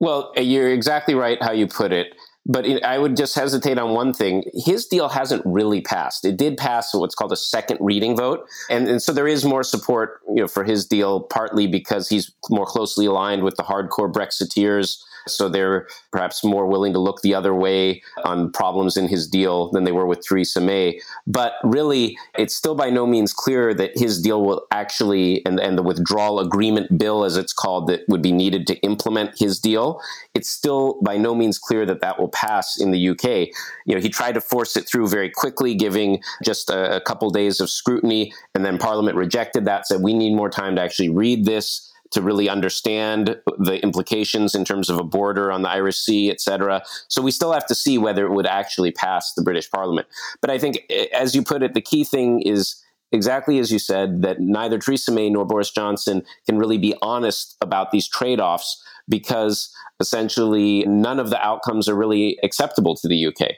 Well, 0.00 0.32
you're 0.36 0.72
exactly 0.72 1.14
right 1.14 1.40
how 1.42 1.52
you 1.52 1.66
put 1.66 1.92
it. 1.92 2.14
But 2.44 2.66
I 2.84 2.98
would 2.98 3.16
just 3.16 3.36
hesitate 3.36 3.78
on 3.78 3.90
one 3.90 4.12
thing. 4.12 4.42
His 4.52 4.86
deal 4.86 5.08
hasn't 5.08 5.42
really 5.46 5.80
passed. 5.80 6.24
It 6.24 6.36
did 6.36 6.56
pass 6.56 6.92
what's 6.92 7.14
called 7.14 7.30
a 7.30 7.36
second 7.36 7.78
reading 7.80 8.16
vote. 8.16 8.46
And, 8.68 8.88
and 8.88 9.00
so 9.00 9.12
there 9.12 9.28
is 9.28 9.44
more 9.44 9.62
support 9.62 10.20
you 10.28 10.42
know, 10.42 10.48
for 10.48 10.64
his 10.64 10.84
deal, 10.84 11.20
partly 11.20 11.68
because 11.68 12.08
he's 12.08 12.32
more 12.50 12.66
closely 12.66 13.06
aligned 13.06 13.44
with 13.44 13.56
the 13.56 13.62
hardcore 13.62 14.12
Brexiteers 14.12 15.02
so 15.26 15.48
they're 15.48 15.86
perhaps 16.10 16.44
more 16.44 16.66
willing 16.66 16.92
to 16.92 16.98
look 16.98 17.22
the 17.22 17.34
other 17.34 17.54
way 17.54 18.02
on 18.24 18.50
problems 18.52 18.96
in 18.96 19.08
his 19.08 19.26
deal 19.26 19.70
than 19.70 19.84
they 19.84 19.92
were 19.92 20.06
with 20.06 20.26
Theresa 20.26 20.60
May. 20.60 21.00
But 21.26 21.54
really, 21.62 22.18
it's 22.38 22.54
still 22.54 22.74
by 22.74 22.90
no 22.90 23.06
means 23.06 23.32
clear 23.32 23.74
that 23.74 23.96
his 23.96 24.20
deal 24.20 24.42
will 24.44 24.66
actually, 24.70 25.44
and, 25.46 25.58
and 25.60 25.76
the 25.76 25.82
withdrawal 25.82 26.40
agreement 26.40 26.98
bill, 26.98 27.24
as 27.24 27.36
it's 27.36 27.52
called, 27.52 27.86
that 27.88 28.00
would 28.08 28.22
be 28.22 28.32
needed 28.32 28.66
to 28.68 28.76
implement 28.80 29.38
his 29.38 29.58
deal, 29.58 30.00
it's 30.34 30.48
still 30.48 31.00
by 31.02 31.16
no 31.16 31.34
means 31.34 31.58
clear 31.58 31.86
that 31.86 32.00
that 32.00 32.18
will 32.18 32.28
pass 32.28 32.80
in 32.80 32.90
the 32.90 33.08
UK. 33.10 33.48
You 33.86 33.94
know, 33.94 34.00
he 34.00 34.08
tried 34.08 34.32
to 34.32 34.40
force 34.40 34.76
it 34.76 34.88
through 34.88 35.08
very 35.08 35.30
quickly, 35.30 35.74
giving 35.74 36.22
just 36.42 36.70
a, 36.70 36.96
a 36.96 37.00
couple 37.00 37.30
days 37.30 37.60
of 37.60 37.70
scrutiny, 37.70 38.32
and 38.54 38.64
then 38.64 38.78
Parliament 38.78 39.16
rejected 39.16 39.64
that, 39.66 39.86
said 39.86 40.02
we 40.02 40.14
need 40.14 40.34
more 40.34 40.50
time 40.50 40.76
to 40.76 40.82
actually 40.82 41.08
read 41.08 41.44
this 41.44 41.91
to 42.12 42.22
really 42.22 42.48
understand 42.48 43.40
the 43.58 43.82
implications 43.82 44.54
in 44.54 44.64
terms 44.64 44.88
of 44.90 44.98
a 44.98 45.04
border 45.04 45.50
on 45.50 45.62
the 45.62 45.68
Irish 45.68 45.98
Sea, 45.98 46.30
et 46.30 46.40
cetera. 46.40 46.82
So 47.08 47.22
we 47.22 47.30
still 47.30 47.52
have 47.52 47.66
to 47.66 47.74
see 47.74 47.98
whether 47.98 48.26
it 48.26 48.32
would 48.32 48.46
actually 48.46 48.92
pass 48.92 49.32
the 49.34 49.42
British 49.42 49.70
Parliament. 49.70 50.06
But 50.40 50.50
I 50.50 50.58
think, 50.58 50.84
eh, 50.90 51.06
as 51.12 51.34
you 51.34 51.42
put 51.42 51.62
it, 51.62 51.74
the 51.74 51.80
key 51.80 52.04
thing 52.04 52.42
is 52.42 52.82
exactly 53.12 53.58
as 53.58 53.70
you 53.70 53.78
said 53.78 54.22
that 54.22 54.40
neither 54.40 54.78
Theresa 54.78 55.12
May 55.12 55.28
nor 55.28 55.44
Boris 55.44 55.70
Johnson 55.70 56.22
can 56.46 56.58
really 56.58 56.78
be 56.78 56.94
honest 57.02 57.56
about 57.60 57.90
these 57.90 58.08
trade 58.08 58.40
offs 58.40 58.82
because 59.08 59.74
essentially 60.00 60.84
none 60.86 61.20
of 61.20 61.30
the 61.30 61.40
outcomes 61.44 61.88
are 61.88 61.94
really 61.94 62.38
acceptable 62.42 62.96
to 62.96 63.08
the 63.08 63.26
UK. 63.26 63.56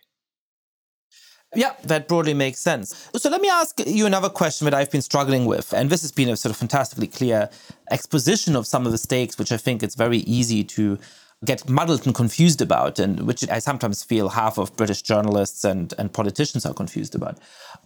Yeah, 1.55 1.75
that 1.85 2.09
broadly 2.09 2.35
makes 2.35 2.59
sense. 2.59 3.09
So 3.17 3.31
let 3.31 3.41
me 3.41 3.49
ask 3.49 3.81
you 3.87 4.07
another 4.07 4.29
question 4.29 4.65
that 4.67 4.75
I've 4.75 4.91
been 4.91 5.03
struggling 5.03 5.47
with. 5.47 5.73
And 5.73 5.91
this 5.91 6.03
has 6.03 6.13
been 6.13 6.29
a 6.29 6.37
sort 6.37 6.51
of 6.51 6.57
fantastically 6.57 7.07
clear 7.07 7.51
exposition 7.91 8.57
of 8.57 8.67
some 8.67 8.87
of 8.87 8.93
the 8.93 8.99
stakes, 8.99 9.39
which 9.39 9.53
I 9.53 9.57
think 9.57 9.83
it's 9.83 9.95
very 9.95 10.19
easy 10.19 10.65
to 10.65 10.99
get 11.45 11.69
muddled 11.69 12.07
and 12.07 12.15
confused 12.15 12.63
about, 12.63 12.99
and 12.99 13.27
which 13.27 13.49
I 13.51 13.59
sometimes 13.59 14.03
feel 14.03 14.31
half 14.31 14.59
of 14.59 14.75
British 14.77 15.03
journalists 15.03 15.65
and, 15.65 15.93
and 15.99 16.13
politicians 16.13 16.65
are 16.65 16.73
confused 16.73 17.15
about. 17.15 17.39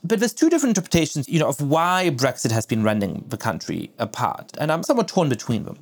But 0.04 0.20
there's 0.20 0.32
two 0.32 0.48
different 0.48 0.76
interpretations, 0.76 1.28
you 1.28 1.40
know, 1.40 1.48
of 1.48 1.60
why 1.60 2.10
Brexit 2.14 2.52
has 2.52 2.66
been 2.66 2.84
rending 2.84 3.24
the 3.28 3.36
country 3.36 3.90
apart. 3.98 4.52
And 4.58 4.70
I'm 4.70 4.82
somewhat 4.82 5.08
torn 5.08 5.28
between 5.28 5.64
them. 5.64 5.78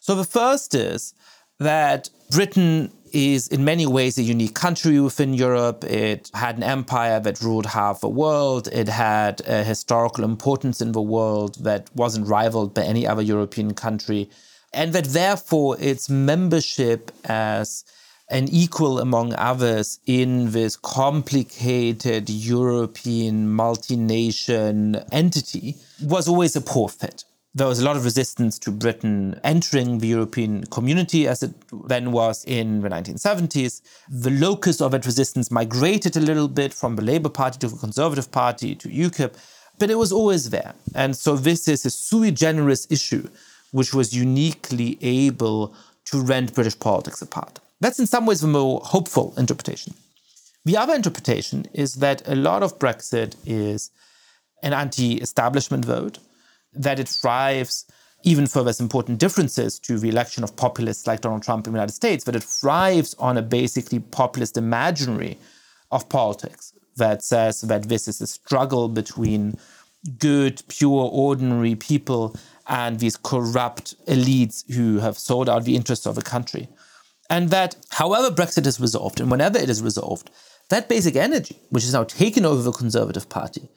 So 0.00 0.14
the 0.14 0.24
first 0.24 0.74
is 0.74 1.14
that 1.58 2.10
Britain 2.30 2.90
is 3.12 3.48
in 3.48 3.64
many 3.64 3.86
ways 3.86 4.18
a 4.18 4.22
unique 4.22 4.54
country 4.54 5.00
within 5.00 5.32
Europe. 5.32 5.84
It 5.84 6.30
had 6.34 6.56
an 6.56 6.62
empire 6.62 7.20
that 7.20 7.40
ruled 7.40 7.66
half 7.66 8.00
the 8.00 8.08
world. 8.08 8.68
It 8.72 8.88
had 8.88 9.40
a 9.46 9.64
historical 9.64 10.24
importance 10.24 10.80
in 10.80 10.92
the 10.92 11.00
world 11.00 11.56
that 11.64 11.90
wasn't 11.94 12.26
rivaled 12.26 12.74
by 12.74 12.82
any 12.82 13.06
other 13.06 13.22
European 13.22 13.74
country. 13.74 14.28
And 14.72 14.92
that 14.92 15.06
therefore 15.06 15.76
its 15.80 16.10
membership 16.10 17.10
as 17.24 17.84
an 18.28 18.48
equal 18.48 18.98
among 18.98 19.32
others 19.34 20.00
in 20.04 20.50
this 20.50 20.76
complicated 20.76 22.28
European 22.28 23.48
multi-nation 23.48 24.96
entity 25.12 25.76
was 26.02 26.26
always 26.26 26.56
a 26.56 26.60
poor 26.60 26.88
fit 26.88 27.24
there 27.56 27.66
was 27.66 27.78
a 27.78 27.84
lot 27.84 27.96
of 27.96 28.04
resistance 28.04 28.58
to 28.58 28.70
Britain 28.70 29.40
entering 29.42 29.96
the 29.96 30.06
European 30.06 30.64
community 30.66 31.26
as 31.26 31.42
it 31.42 31.54
then 31.88 32.12
was 32.12 32.44
in 32.44 32.82
the 32.82 32.90
1970s. 32.90 33.80
The 34.10 34.28
locus 34.28 34.82
of 34.82 34.90
that 34.90 35.06
resistance 35.06 35.50
migrated 35.50 36.18
a 36.18 36.20
little 36.20 36.48
bit 36.48 36.74
from 36.74 36.96
the 36.96 37.02
Labour 37.02 37.30
Party 37.30 37.58
to 37.60 37.68
the 37.68 37.78
Conservative 37.78 38.30
Party 38.30 38.74
to 38.74 38.90
UKIP, 38.90 39.32
but 39.78 39.90
it 39.90 39.94
was 39.94 40.12
always 40.12 40.50
there. 40.50 40.74
And 40.94 41.16
so 41.16 41.34
this 41.34 41.66
is 41.66 41.86
a 41.86 41.90
sui 41.90 42.30
generis 42.30 42.86
issue 42.90 43.26
which 43.72 43.94
was 43.94 44.14
uniquely 44.14 44.98
able 45.00 45.74
to 46.04 46.20
rend 46.20 46.52
British 46.52 46.78
politics 46.78 47.22
apart. 47.22 47.58
That's 47.80 47.98
in 47.98 48.06
some 48.06 48.26
ways 48.26 48.42
the 48.42 48.48
more 48.48 48.82
hopeful 48.84 49.32
interpretation. 49.38 49.94
The 50.66 50.76
other 50.76 50.94
interpretation 50.94 51.68
is 51.72 51.94
that 51.96 52.20
a 52.28 52.34
lot 52.34 52.62
of 52.62 52.78
Brexit 52.78 53.34
is 53.46 53.90
an 54.62 54.74
anti 54.74 55.14
establishment 55.14 55.86
vote 55.86 56.18
that 56.76 56.98
it 56.98 57.08
thrives, 57.08 57.86
even 58.22 58.46
for 58.46 58.62
those 58.62 58.80
important 58.80 59.18
differences 59.18 59.78
to 59.80 59.98
the 59.98 60.08
election 60.08 60.44
of 60.44 60.56
populists 60.56 61.06
like 61.06 61.20
Donald 61.20 61.42
Trump 61.42 61.66
in 61.66 61.72
the 61.72 61.76
United 61.76 61.92
States, 61.92 62.24
that 62.24 62.36
it 62.36 62.42
thrives 62.42 63.14
on 63.18 63.36
a 63.36 63.42
basically 63.42 64.00
populist 64.00 64.56
imaginary 64.56 65.38
of 65.90 66.08
politics 66.08 66.72
that 66.96 67.22
says 67.22 67.60
that 67.62 67.84
this 67.84 68.08
is 68.08 68.20
a 68.20 68.26
struggle 68.26 68.88
between 68.88 69.56
good, 70.18 70.62
pure, 70.68 71.08
ordinary 71.12 71.74
people 71.74 72.36
and 72.68 72.98
these 72.98 73.16
corrupt 73.16 73.94
elites 74.06 74.70
who 74.72 74.98
have 74.98 75.18
sold 75.18 75.48
out 75.48 75.64
the 75.64 75.76
interests 75.76 76.06
of 76.06 76.14
the 76.14 76.22
country. 76.22 76.68
And 77.28 77.50
that, 77.50 77.76
however 77.90 78.34
Brexit 78.34 78.66
is 78.66 78.80
resolved 78.80 79.20
and 79.20 79.30
whenever 79.30 79.58
it 79.58 79.68
is 79.68 79.82
resolved, 79.82 80.30
that 80.68 80.88
basic 80.88 81.16
energy, 81.16 81.60
which 81.70 81.84
is 81.84 81.92
now 81.92 82.04
taken 82.04 82.44
over 82.44 82.62
the 82.62 82.72
Conservative 82.72 83.28
Party, 83.28 83.68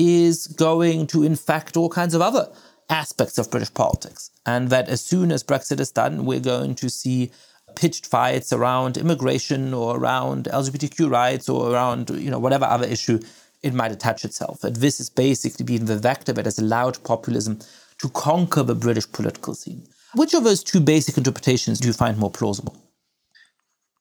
is 0.00 0.46
going 0.46 1.06
to 1.06 1.22
infect 1.22 1.76
all 1.76 1.90
kinds 1.90 2.14
of 2.14 2.22
other 2.22 2.50
aspects 2.88 3.36
of 3.36 3.50
British 3.50 3.72
politics. 3.74 4.30
And 4.46 4.70
that 4.70 4.88
as 4.88 5.04
soon 5.04 5.30
as 5.30 5.44
Brexit 5.44 5.78
is 5.78 5.90
done, 5.90 6.24
we're 6.24 6.40
going 6.40 6.74
to 6.76 6.88
see 6.88 7.30
pitched 7.76 8.06
fights 8.06 8.52
around 8.52 8.96
immigration 8.96 9.74
or 9.74 9.96
around 9.96 10.46
LGBTQ 10.46 11.10
rights 11.10 11.48
or 11.48 11.70
around 11.70 12.10
you 12.10 12.30
know 12.30 12.38
whatever 12.38 12.64
other 12.64 12.86
issue 12.86 13.20
it 13.62 13.74
might 13.74 13.92
attach 13.92 14.24
itself. 14.24 14.60
That 14.60 14.76
this 14.76 15.00
is 15.00 15.10
basically 15.10 15.64
being 15.64 15.84
the 15.84 15.98
vector 15.98 16.32
that 16.32 16.46
has 16.46 16.58
allowed 16.58 17.02
populism 17.04 17.58
to 17.98 18.08
conquer 18.08 18.62
the 18.62 18.74
British 18.74 19.10
political 19.12 19.54
scene. 19.54 19.86
Which 20.14 20.34
of 20.34 20.44
those 20.44 20.64
two 20.64 20.80
basic 20.80 21.18
interpretations 21.18 21.78
do 21.78 21.88
you 21.88 21.92
find 21.92 22.16
more 22.16 22.30
plausible? 22.30 22.76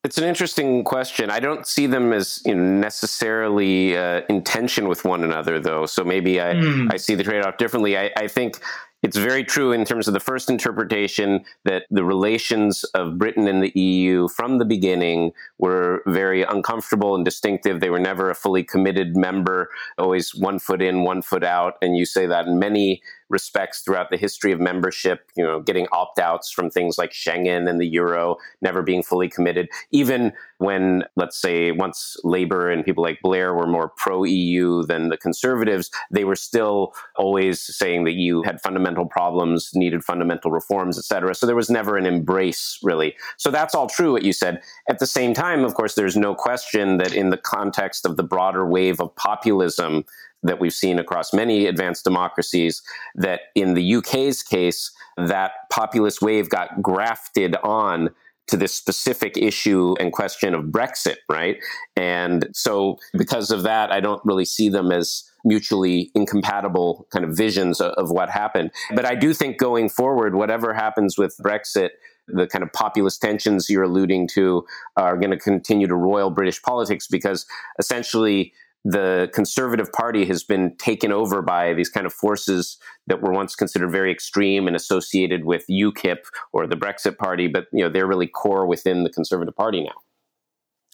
It's 0.03 0.17
an 0.17 0.23
interesting 0.23 0.85
question. 0.85 1.29
I 1.29 1.41
don't 1.41 1.67
see 1.67 1.85
them 1.85 2.13
as 2.13 2.41
you 2.45 2.55
know, 2.55 2.63
necessarily 2.63 3.97
uh, 3.97 4.21
in 4.29 4.43
tension 4.43 4.87
with 4.87 5.03
one 5.03 5.25
another, 5.25 5.59
though. 5.59 5.85
So 5.85 6.05
maybe 6.05 6.39
I, 6.39 6.53
mm. 6.53 6.87
I 6.91 6.95
see 6.95 7.15
the 7.15 7.23
trade 7.23 7.43
off 7.43 7.57
differently. 7.57 7.97
I, 7.97 8.09
I 8.15 8.29
think 8.29 8.61
it's 9.01 9.17
very 9.17 9.43
true 9.43 9.71
in 9.71 9.85
terms 9.85 10.07
of 10.07 10.13
the 10.13 10.19
first 10.19 10.49
interpretation 10.49 11.43
that 11.63 11.83
the 11.89 12.03
relations 12.03 12.83
of 12.93 13.17
Britain 13.17 13.47
and 13.47 13.63
the 13.63 13.77
EU 13.79 14.27
from 14.27 14.57
the 14.57 14.65
beginning 14.65 15.31
were 15.57 16.01
very 16.05 16.43
uncomfortable 16.43 17.15
and 17.15 17.23
distinctive. 17.23 17.79
They 17.79 17.89
were 17.89 17.99
never 17.99 18.29
a 18.29 18.35
fully 18.35 18.63
committed 18.63 19.15
member, 19.15 19.69
always 19.97 20.35
one 20.35 20.59
foot 20.59 20.81
in, 20.81 21.03
one 21.03 21.21
foot 21.21 21.43
out. 21.43 21.75
And 21.81 21.95
you 21.95 22.05
say 22.05 22.25
that 22.25 22.47
in 22.47 22.59
many 22.59 23.01
respects 23.29 23.81
throughout 23.81 24.09
the 24.09 24.17
history 24.17 24.51
of 24.51 24.59
membership, 24.59 25.29
you 25.35 25.43
know, 25.43 25.59
getting 25.59 25.87
opt 25.91 26.19
outs 26.19 26.51
from 26.51 26.69
things 26.69 26.97
like 26.97 27.11
Schengen 27.11 27.69
and 27.69 27.79
the 27.79 27.87
euro, 27.87 28.37
never 28.61 28.81
being 28.81 29.03
fully 29.03 29.29
committed. 29.29 29.69
Even 29.91 30.33
when, 30.57 31.03
let's 31.15 31.37
say, 31.37 31.71
once 31.71 32.17
Labour 32.23 32.69
and 32.69 32.83
people 32.83 33.03
like 33.03 33.19
Blair 33.21 33.53
were 33.53 33.67
more 33.67 33.89
pro 33.97 34.23
EU 34.23 34.83
than 34.83 35.09
the 35.09 35.17
conservatives, 35.17 35.89
they 36.11 36.25
were 36.25 36.35
still 36.35 36.93
always 37.15 37.61
saying 37.61 38.03
the 38.03 38.13
EU 38.13 38.41
had 38.41 38.61
fundamental 38.61 39.05
problems, 39.05 39.71
needed 39.73 40.03
fundamental 40.03 40.51
reforms, 40.51 40.97
et 40.97 41.05
cetera. 41.05 41.33
So 41.33 41.45
there 41.45 41.55
was 41.55 41.69
never 41.69 41.97
an 41.97 42.05
embrace, 42.05 42.77
really. 42.83 43.15
So 43.37 43.51
that's 43.51 43.73
all 43.73 43.87
true, 43.87 44.11
what 44.11 44.23
you 44.23 44.33
said. 44.33 44.61
At 44.89 44.99
the 44.99 45.07
same 45.07 45.33
time, 45.33 45.63
of 45.63 45.75
course, 45.75 45.95
there's 45.95 46.17
no 46.17 46.35
question 46.35 46.97
that 46.97 47.13
in 47.13 47.29
the 47.29 47.37
context 47.37 48.05
of 48.05 48.17
the 48.17 48.23
broader 48.23 48.65
wave 48.65 48.99
of 48.99 49.15
populism, 49.15 50.03
that 50.43 50.59
we've 50.59 50.73
seen 50.73 50.99
across 50.99 51.33
many 51.33 51.65
advanced 51.65 52.03
democracies 52.03 52.81
that 53.15 53.41
in 53.55 53.73
the 53.73 53.95
UK's 53.95 54.41
case, 54.41 54.91
that 55.17 55.51
populist 55.69 56.21
wave 56.21 56.49
got 56.49 56.81
grafted 56.81 57.55
on 57.57 58.09
to 58.47 58.57
this 58.57 58.73
specific 58.73 59.37
issue 59.37 59.95
and 59.99 60.11
question 60.11 60.55
of 60.55 60.65
Brexit, 60.65 61.17
right? 61.29 61.57
And 61.95 62.47
so 62.53 62.97
because 63.13 63.51
of 63.51 63.63
that, 63.63 63.91
I 63.91 63.99
don't 63.99 64.21
really 64.25 64.45
see 64.45 64.69
them 64.69 64.91
as 64.91 65.23
mutually 65.45 66.11
incompatible 66.15 67.07
kind 67.11 67.23
of 67.23 67.37
visions 67.37 67.79
of, 67.79 68.09
what 68.09 68.29
happened. 68.29 68.71
But 68.95 69.05
I 69.05 69.15
do 69.15 69.33
think 69.33 69.57
going 69.57 69.87
forward, 69.87 70.35
whatever 70.35 70.73
happens 70.73 71.17
with 71.17 71.37
Brexit, 71.43 71.89
the 72.27 72.47
kind 72.47 72.63
of 72.63 72.73
populist 72.73 73.21
tensions 73.21 73.69
you're 73.69 73.83
alluding 73.83 74.27
to 74.29 74.65
are 74.97 75.15
going 75.15 75.31
to 75.31 75.37
continue 75.37 75.87
to 75.87 75.95
roil 75.95 76.29
British 76.29 76.61
politics 76.61 77.07
because 77.07 77.45
essentially 77.77 78.51
the 78.85 79.29
Conservative 79.33 79.91
Party 79.91 80.25
has 80.25 80.43
been 80.43 80.75
taken 80.77 81.11
over 81.11 81.41
by 81.41 81.73
these 81.73 81.89
kind 81.89 82.05
of 82.05 82.13
forces 82.13 82.77
that 83.07 83.21
were 83.21 83.31
once 83.31 83.55
considered 83.55 83.91
very 83.91 84.11
extreme 84.11 84.67
and 84.67 84.75
associated 84.75 85.45
with 85.45 85.65
UKIP 85.69 86.19
or 86.53 86.65
the 86.65 86.77
Brexit 86.77 87.17
Party, 87.17 87.47
but 87.47 87.67
you 87.73 87.83
know 87.83 87.89
they're 87.89 88.07
really 88.07 88.27
core 88.27 88.65
within 88.65 89.03
the 89.03 89.09
Conservative 89.09 89.55
Party 89.55 89.83
now. 89.83 89.95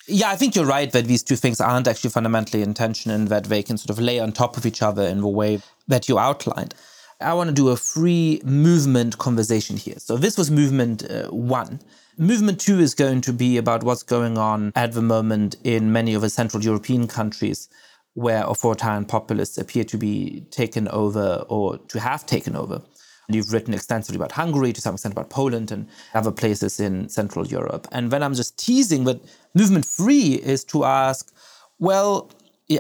Yeah, 0.08 0.30
I 0.30 0.36
think 0.36 0.56
you're 0.56 0.66
right 0.66 0.92
that 0.92 1.06
these 1.06 1.24
two 1.24 1.36
things 1.36 1.60
aren't 1.60 1.88
actually 1.88 2.12
fundamentally 2.12 2.62
in 2.62 2.76
tension 2.76 3.10
and 3.10 3.28
that 3.30 3.46
they 3.46 3.64
can 3.64 3.78
sort 3.78 3.90
of 3.90 4.00
lay 4.00 4.20
on 4.20 4.32
top 4.32 4.56
of 4.56 4.66
each 4.66 4.84
other 4.84 5.02
in 5.02 5.22
the 5.22 5.28
way 5.28 5.62
that 5.88 6.08
you 6.08 6.20
outlined. 6.20 6.76
I 7.22 7.34
want 7.34 7.48
to 7.48 7.54
do 7.54 7.70
a 7.70 7.78
free 7.78 8.42
movement 8.44 9.18
conversation 9.18 9.78
here. 9.78 9.96
So 10.00 10.18
this 10.18 10.38
was 10.38 10.52
movement 10.52 11.10
uh, 11.10 11.28
one. 11.30 11.80
Movement 12.18 12.60
two 12.60 12.80
is 12.80 12.94
going 12.94 13.22
to 13.22 13.34
be 13.34 13.58
about 13.58 13.84
what's 13.84 14.04
going 14.04 14.38
on 14.38 14.74
at 14.76 14.94
the 14.94 15.02
moment 15.02 15.56
in 15.64 15.94
many 15.94 16.14
of 16.14 16.22
the 16.22 16.30
Central 16.30 16.64
European 16.64 17.08
countries 17.08 17.70
where 18.14 18.44
authoritarian 18.46 19.06
populists 19.06 19.58
appear 19.58 19.84
to 19.84 19.98
be 19.98 20.46
taken 20.52 20.88
over 20.90 21.46
or 21.50 21.78
to 21.78 22.00
have 22.00 22.26
taken 22.26 22.56
over. 22.56 22.82
You've 23.28 23.52
written 23.52 23.74
extensively 23.74 24.18
about 24.18 24.34
Hungary, 24.34 24.72
to 24.72 24.82
some 24.82 24.94
extent 24.94 25.14
about 25.14 25.30
Poland 25.30 25.72
and 25.72 25.88
other 26.14 26.32
places 26.32 26.80
in 26.80 27.10
Central 27.10 27.48
Europe. 27.48 27.88
And 27.92 28.12
when 28.12 28.24
I'm 28.24 28.36
just 28.36 28.58
teasing, 28.58 29.04
but 29.04 29.20
movement 29.54 29.86
three 29.86 30.36
is 30.36 30.64
to 30.66 30.86
ask, 30.86 31.34
well, 31.80 32.32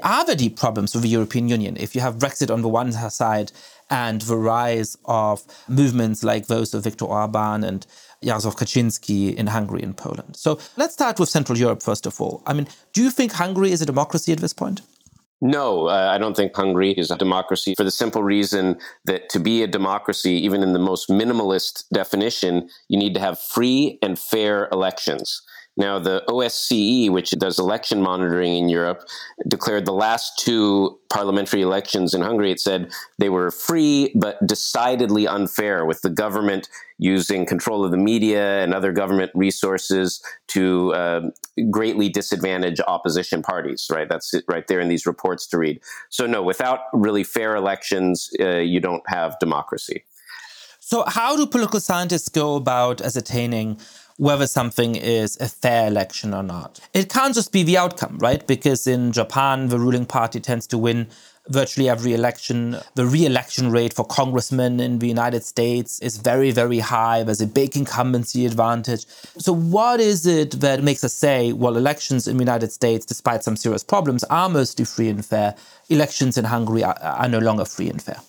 are 0.03 0.25
there 0.25 0.35
deep 0.35 0.57
problems 0.57 0.93
with 0.93 1.03
the 1.03 1.09
European 1.09 1.49
Union? 1.49 1.77
If 1.77 1.95
you 1.95 2.01
have 2.01 2.17
Brexit 2.17 2.51
on 2.53 2.61
the 2.61 2.69
one 2.69 2.91
side 2.91 3.51
and 3.89 4.21
the 4.21 4.37
rise 4.37 4.97
of 5.05 5.43
movements 5.67 6.23
like 6.23 6.47
those 6.47 6.73
of 6.73 6.83
Viktor 6.83 7.05
Orban 7.05 7.63
and 7.63 7.85
Jarosław 8.23 8.55
Kaczynski 8.55 9.35
in 9.35 9.47
Hungary 9.47 9.83
and 9.83 9.95
Poland. 9.95 10.35
So 10.35 10.59
let's 10.77 10.93
start 10.93 11.19
with 11.19 11.29
Central 11.29 11.57
Europe, 11.57 11.83
first 11.83 12.05
of 12.05 12.19
all. 12.19 12.41
I 12.47 12.53
mean, 12.53 12.67
do 12.93 13.03
you 13.03 13.11
think 13.11 13.33
Hungary 13.33 13.71
is 13.71 13.81
a 13.81 13.85
democracy 13.85 14.31
at 14.31 14.39
this 14.39 14.53
point? 14.53 14.81
No, 15.41 15.87
uh, 15.89 16.11
I 16.11 16.17
don't 16.17 16.35
think 16.35 16.55
Hungary 16.55 16.91
is 16.91 17.11
a 17.11 17.17
democracy 17.17 17.75
for 17.75 17.83
the 17.83 17.91
simple 17.91 18.23
reason 18.23 18.77
that 19.03 19.29
to 19.29 19.39
be 19.39 19.63
a 19.63 19.67
democracy, 19.67 20.31
even 20.31 20.63
in 20.63 20.73
the 20.73 20.79
most 20.79 21.09
minimalist 21.09 21.83
definition, 21.93 22.69
you 22.87 22.97
need 22.97 23.13
to 23.15 23.19
have 23.19 23.37
free 23.37 23.99
and 24.01 24.17
fair 24.17 24.69
elections. 24.71 25.41
Now, 25.77 25.99
the 25.99 26.23
OSCE, 26.29 27.09
which 27.09 27.31
does 27.31 27.59
election 27.59 28.01
monitoring 28.01 28.55
in 28.55 28.69
Europe, 28.69 29.01
declared 29.47 29.85
the 29.85 29.93
last 29.93 30.39
two 30.39 30.97
parliamentary 31.09 31.61
elections 31.61 32.13
in 32.13 32.21
Hungary. 32.21 32.51
It 32.51 32.61
said 32.61 32.91
they 33.17 33.29
were 33.29 33.51
free 33.51 34.13
but 34.15 34.45
decidedly 34.47 35.27
unfair, 35.27 35.85
with 35.85 36.01
the 36.01 36.09
government 36.09 36.69
using 36.97 37.45
control 37.45 37.83
of 37.83 37.91
the 37.91 37.97
media 37.97 38.63
and 38.63 38.73
other 38.73 38.93
government 38.93 39.31
resources 39.35 40.23
to 40.47 40.93
uh, 40.93 41.21
greatly 41.69 42.07
disadvantage 42.07 42.79
opposition 42.88 43.41
parties. 43.41 43.88
Right, 43.91 44.07
that's 44.07 44.33
it 44.33 44.45
right 44.47 44.65
there 44.67 44.79
in 44.79 44.88
these 44.88 45.05
reports 45.05 45.45
to 45.47 45.57
read. 45.57 45.81
So, 46.09 46.25
no, 46.25 46.41
without 46.41 46.79
really 46.93 47.25
fair 47.25 47.55
elections, 47.55 48.29
uh, 48.39 48.57
you 48.57 48.79
don't 48.79 49.03
have 49.09 49.38
democracy. 49.39 50.05
So, 50.79 51.03
how 51.07 51.35
do 51.35 51.47
political 51.47 51.79
scientists 51.81 52.29
go 52.29 52.55
about 52.55 53.01
ascertaining? 53.01 53.79
Whether 54.17 54.47
something 54.47 54.95
is 54.95 55.38
a 55.41 55.47
fair 55.47 55.88
election 55.88 56.34
or 56.34 56.43
not. 56.43 56.80
It 56.93 57.10
can't 57.10 57.36
just 57.36 57.51
be 57.51 57.63
the 57.63 57.78
outcome, 57.78 58.17
right? 58.19 58.45
Because 58.45 58.88
in 58.88 59.12
Japan, 59.12 59.67
the 59.67 59.80
ruling 59.80 60.06
party 60.06 60.39
tends 60.39 60.67
to 60.67 60.78
win 60.78 61.08
virtually 61.49 61.89
every 61.89 62.13
election. 62.13 62.78
The 62.95 63.06
re 63.06 63.25
election 63.25 63.71
rate 63.71 63.93
for 63.93 64.06
congressmen 64.06 64.80
in 64.80 64.99
the 64.99 65.08
United 65.08 65.43
States 65.43 65.99
is 65.99 66.17
very, 66.17 66.51
very 66.51 66.80
high. 66.80 67.23
There's 67.23 67.41
a 67.41 67.47
big 67.47 67.75
incumbency 67.75 68.45
advantage. 68.45 69.06
So, 69.38 69.54
what 69.54 69.99
is 69.99 70.25
it 70.25 70.51
that 70.62 70.84
makes 70.84 71.04
us 71.04 71.13
say, 71.13 71.51
well, 71.51 71.78
elections 71.78 72.28
in 72.28 72.38
the 72.38 72.43
United 72.43 72.71
States, 72.71 73.06
despite 73.06 73.43
some 73.43 73.58
serious 73.58 73.84
problems, 73.84 74.23
are 74.25 74.49
mostly 74.49 74.86
free 74.86 75.10
and 75.10 75.25
fair? 75.25 75.56
Elections 75.89 76.38
in 76.38 76.45
Hungary 76.45 76.84
are, 76.84 76.97
are 77.01 77.30
no 77.30 77.39
longer 77.39 77.65
free 77.65 77.89
and 77.89 78.01
fair. 78.01 78.19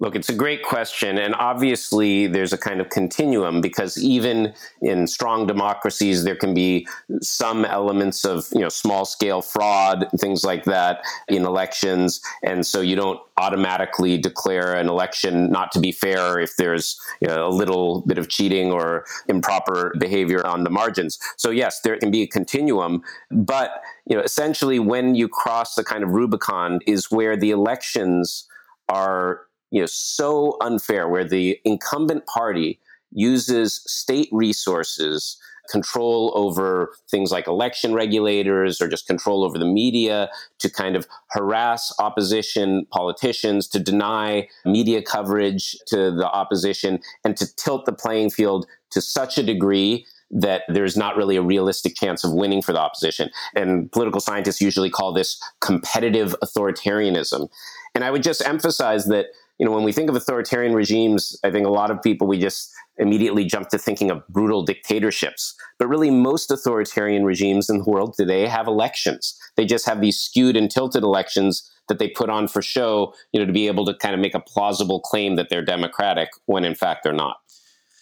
Look, 0.00 0.14
it's 0.14 0.28
a 0.28 0.34
great 0.34 0.62
question. 0.62 1.18
And 1.18 1.34
obviously, 1.34 2.28
there's 2.28 2.52
a 2.52 2.58
kind 2.58 2.80
of 2.80 2.88
continuum 2.88 3.60
because 3.60 3.98
even 3.98 4.54
in 4.80 5.08
strong 5.08 5.46
democracies, 5.46 6.22
there 6.22 6.36
can 6.36 6.54
be 6.54 6.86
some 7.20 7.64
elements 7.64 8.24
of 8.24 8.46
you 8.52 8.60
know, 8.60 8.68
small 8.68 9.04
scale 9.04 9.42
fraud, 9.42 10.08
things 10.16 10.44
like 10.44 10.64
that 10.64 11.02
in 11.26 11.44
elections. 11.44 12.20
And 12.44 12.64
so 12.64 12.80
you 12.80 12.94
don't 12.94 13.18
automatically 13.38 14.18
declare 14.18 14.74
an 14.74 14.88
election 14.88 15.50
not 15.50 15.72
to 15.72 15.80
be 15.80 15.90
fair 15.90 16.38
if 16.38 16.56
there's 16.56 16.96
you 17.20 17.26
know, 17.26 17.48
a 17.48 17.50
little 17.50 18.02
bit 18.02 18.18
of 18.18 18.28
cheating 18.28 18.70
or 18.70 19.04
improper 19.28 19.94
behavior 19.98 20.46
on 20.46 20.62
the 20.62 20.70
margins. 20.70 21.18
So, 21.36 21.50
yes, 21.50 21.80
there 21.80 21.98
can 21.98 22.12
be 22.12 22.22
a 22.22 22.26
continuum. 22.28 23.02
But 23.32 23.82
you 24.06 24.16
know, 24.16 24.22
essentially, 24.22 24.78
when 24.78 25.16
you 25.16 25.28
cross 25.28 25.74
the 25.74 25.82
kind 25.82 26.04
of 26.04 26.10
Rubicon, 26.10 26.80
is 26.86 27.10
where 27.10 27.36
the 27.36 27.50
elections 27.50 28.48
are 28.88 29.42
you 29.70 29.80
know 29.80 29.86
so 29.86 30.56
unfair 30.60 31.08
where 31.08 31.24
the 31.24 31.58
incumbent 31.64 32.26
party 32.26 32.78
uses 33.10 33.82
state 33.86 34.28
resources 34.32 35.38
control 35.68 36.32
over 36.34 36.94
things 37.10 37.30
like 37.30 37.46
election 37.46 37.92
regulators 37.92 38.80
or 38.80 38.88
just 38.88 39.06
control 39.06 39.44
over 39.44 39.58
the 39.58 39.66
media 39.66 40.30
to 40.58 40.70
kind 40.70 40.96
of 40.96 41.06
harass 41.30 41.92
opposition 41.98 42.86
politicians 42.90 43.68
to 43.68 43.78
deny 43.78 44.48
media 44.64 45.02
coverage 45.02 45.76
to 45.86 46.10
the 46.10 46.26
opposition 46.26 46.98
and 47.24 47.36
to 47.36 47.54
tilt 47.56 47.84
the 47.84 47.92
playing 47.92 48.30
field 48.30 48.66
to 48.90 49.00
such 49.00 49.36
a 49.36 49.42
degree 49.42 50.06
that 50.30 50.62
there's 50.68 50.96
not 50.96 51.16
really 51.16 51.36
a 51.36 51.42
realistic 51.42 51.94
chance 51.94 52.22
of 52.22 52.32
winning 52.32 52.60
for 52.60 52.72
the 52.72 52.80
opposition. 52.80 53.30
And 53.54 53.90
political 53.92 54.20
scientists 54.20 54.60
usually 54.60 54.90
call 54.90 55.12
this 55.12 55.40
competitive 55.60 56.36
authoritarianism. 56.42 57.48
And 57.94 58.04
I 58.04 58.10
would 58.10 58.22
just 58.22 58.46
emphasize 58.46 59.06
that 59.06 59.26
you 59.58 59.66
know, 59.66 59.72
when 59.72 59.82
we 59.82 59.92
think 59.92 60.08
of 60.08 60.16
authoritarian 60.16 60.72
regimes, 60.72 61.38
I 61.42 61.50
think 61.50 61.66
a 61.66 61.70
lot 61.70 61.90
of 61.90 62.00
people, 62.02 62.26
we 62.26 62.38
just 62.38 62.72
immediately 62.96 63.44
jump 63.44 63.68
to 63.70 63.78
thinking 63.78 64.10
of 64.10 64.26
brutal 64.28 64.62
dictatorships. 64.62 65.54
But 65.78 65.88
really, 65.88 66.10
most 66.10 66.50
authoritarian 66.50 67.24
regimes 67.24 67.68
in 67.68 67.78
the 67.78 67.84
world 67.84 68.14
today 68.16 68.46
have 68.46 68.66
elections. 68.66 69.38
They 69.56 69.64
just 69.64 69.86
have 69.86 70.00
these 70.00 70.18
skewed 70.18 70.56
and 70.56 70.70
tilted 70.70 71.02
elections 71.02 71.70
that 71.88 71.98
they 71.98 72.08
put 72.08 72.30
on 72.30 72.48
for 72.48 72.62
show, 72.62 73.14
you 73.32 73.40
know, 73.40 73.46
to 73.46 73.52
be 73.52 73.66
able 73.66 73.84
to 73.86 73.94
kind 73.94 74.14
of 74.14 74.20
make 74.20 74.34
a 74.34 74.40
plausible 74.40 75.00
claim 75.00 75.36
that 75.36 75.48
they're 75.48 75.64
democratic 75.64 76.30
when 76.46 76.64
in 76.64 76.74
fact 76.74 77.02
they're 77.02 77.12
not. 77.12 77.38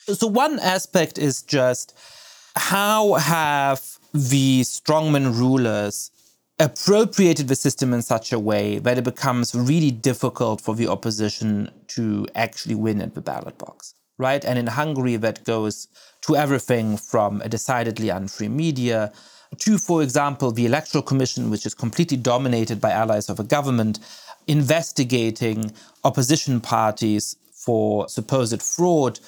So, 0.06 0.26
one 0.26 0.58
aspect 0.60 1.18
is 1.18 1.42
just 1.42 1.96
how 2.54 3.14
have 3.14 3.98
the 4.12 4.62
strongman 4.62 5.38
rulers 5.38 6.10
appropriated 6.58 7.48
the 7.48 7.56
system 7.56 7.92
in 7.92 8.02
such 8.02 8.32
a 8.32 8.38
way 8.38 8.78
that 8.78 8.96
it 8.96 9.04
becomes 9.04 9.54
really 9.54 9.90
difficult 9.90 10.60
for 10.60 10.74
the 10.74 10.88
opposition 10.88 11.70
to 11.88 12.26
actually 12.34 12.74
win 12.74 13.00
at 13.02 13.14
the 13.14 13.20
ballot 13.20 13.58
box, 13.58 13.94
right? 14.18 14.44
And 14.44 14.58
in 14.58 14.66
Hungary, 14.66 15.16
that 15.16 15.44
goes 15.44 15.88
to 16.22 16.34
everything 16.34 16.96
from 16.96 17.42
a 17.42 17.48
decidedly 17.48 18.08
unfree 18.08 18.48
media 18.48 19.12
to, 19.58 19.78
for 19.78 20.02
example, 20.02 20.50
the 20.50 20.66
Electoral 20.66 21.02
Commission, 21.02 21.50
which 21.50 21.66
is 21.66 21.74
completely 21.74 22.16
dominated 22.16 22.80
by 22.80 22.90
allies 22.90 23.28
of 23.28 23.38
a 23.38 23.44
government, 23.44 23.98
investigating 24.46 25.72
opposition 26.04 26.60
parties 26.60 27.36
for 27.52 28.08
supposed 28.08 28.62
fraud 28.62 29.20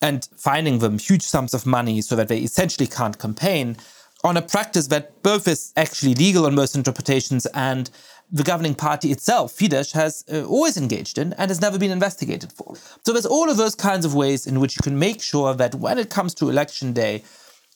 and 0.00 0.28
finding 0.36 0.78
them 0.78 0.98
huge 0.98 1.22
sums 1.22 1.54
of 1.54 1.66
money 1.66 2.00
so 2.00 2.14
that 2.16 2.28
they 2.28 2.38
essentially 2.38 2.86
can't 2.86 3.18
campaign 3.18 3.76
on 4.24 4.36
a 4.36 4.42
practice 4.42 4.88
that 4.88 5.22
both 5.22 5.46
is 5.46 5.72
actually 5.76 6.14
legal 6.14 6.46
on 6.46 6.54
most 6.54 6.74
interpretations 6.74 7.46
and 7.46 7.90
the 8.30 8.42
governing 8.42 8.74
party 8.74 9.10
itself, 9.10 9.56
Fidesz, 9.56 9.92
has 9.92 10.24
uh, 10.30 10.44
always 10.44 10.76
engaged 10.76 11.16
in 11.16 11.32
and 11.34 11.50
has 11.50 11.60
never 11.60 11.78
been 11.78 11.90
investigated 11.90 12.52
for. 12.52 12.76
So 13.04 13.12
there's 13.12 13.24
all 13.24 13.48
of 13.48 13.56
those 13.56 13.74
kinds 13.74 14.04
of 14.04 14.14
ways 14.14 14.46
in 14.46 14.60
which 14.60 14.76
you 14.76 14.80
can 14.82 14.98
make 14.98 15.22
sure 15.22 15.54
that 15.54 15.74
when 15.76 15.98
it 15.98 16.10
comes 16.10 16.34
to 16.34 16.50
election 16.50 16.92
day, 16.92 17.22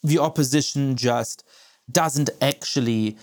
the 0.03 0.19
opposition 0.19 0.95
just 0.97 1.45
doesn't 1.91 2.29
actually 2.43 3.17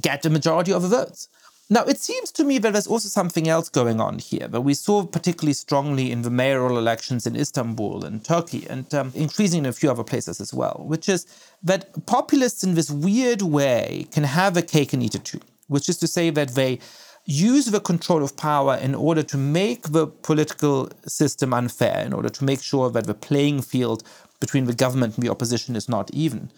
get 0.00 0.22
the 0.22 0.30
majority 0.30 0.72
of 0.72 0.82
the 0.82 0.88
votes. 0.88 1.28
Now, 1.72 1.84
it 1.84 1.98
seems 1.98 2.30
to 2.32 2.44
me 2.44 2.58
that 2.58 2.74
there's 2.74 2.86
also 2.86 3.08
something 3.08 3.48
else 3.48 3.70
going 3.70 3.98
on 3.98 4.18
here 4.18 4.46
that 4.46 4.60
we 4.60 4.74
saw 4.74 5.06
particularly 5.06 5.54
strongly 5.54 6.12
in 6.12 6.20
the 6.20 6.28
mayoral 6.28 6.76
elections 6.76 7.26
in 7.26 7.34
Istanbul 7.34 8.04
and 8.04 8.22
Turkey, 8.22 8.66
and 8.68 8.92
um, 8.92 9.10
increasingly 9.14 9.60
in 9.60 9.70
a 9.70 9.72
few 9.72 9.90
other 9.90 10.04
places 10.04 10.38
as 10.38 10.52
well, 10.52 10.82
which 10.86 11.08
is 11.08 11.26
that 11.62 12.04
populists 12.04 12.62
in 12.62 12.74
this 12.74 12.90
weird 12.90 13.40
way 13.40 14.06
can 14.12 14.24
have 14.24 14.58
a 14.58 14.60
cake 14.60 14.92
and 14.92 15.02
eat 15.02 15.14
it 15.14 15.24
too, 15.24 15.40
which 15.68 15.88
is 15.88 15.96
to 15.96 16.06
say 16.06 16.28
that 16.28 16.50
they 16.50 16.78
use 17.24 17.64
the 17.64 17.80
control 17.80 18.22
of 18.22 18.36
power 18.36 18.76
in 18.76 18.94
order 18.94 19.22
to 19.22 19.38
make 19.38 19.92
the 19.92 20.06
political 20.06 20.90
system 21.06 21.54
unfair, 21.54 22.04
in 22.04 22.12
order 22.12 22.28
to 22.28 22.44
make 22.44 22.60
sure 22.60 22.90
that 22.90 23.06
the 23.06 23.14
playing 23.14 23.62
field 23.62 24.04
between 24.40 24.66
the 24.66 24.74
government 24.74 25.14
and 25.14 25.24
the 25.24 25.30
opposition 25.30 25.74
is 25.74 25.88
not 25.88 26.12
even. 26.12 26.50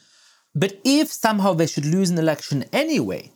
But 0.57 0.81
if 0.85 1.12
somehow 1.12 1.55
they 1.55 1.68
should 1.68 1.87
lose 1.87 2.11
an 2.11 2.18
election 2.18 2.64
anyway, 2.72 3.31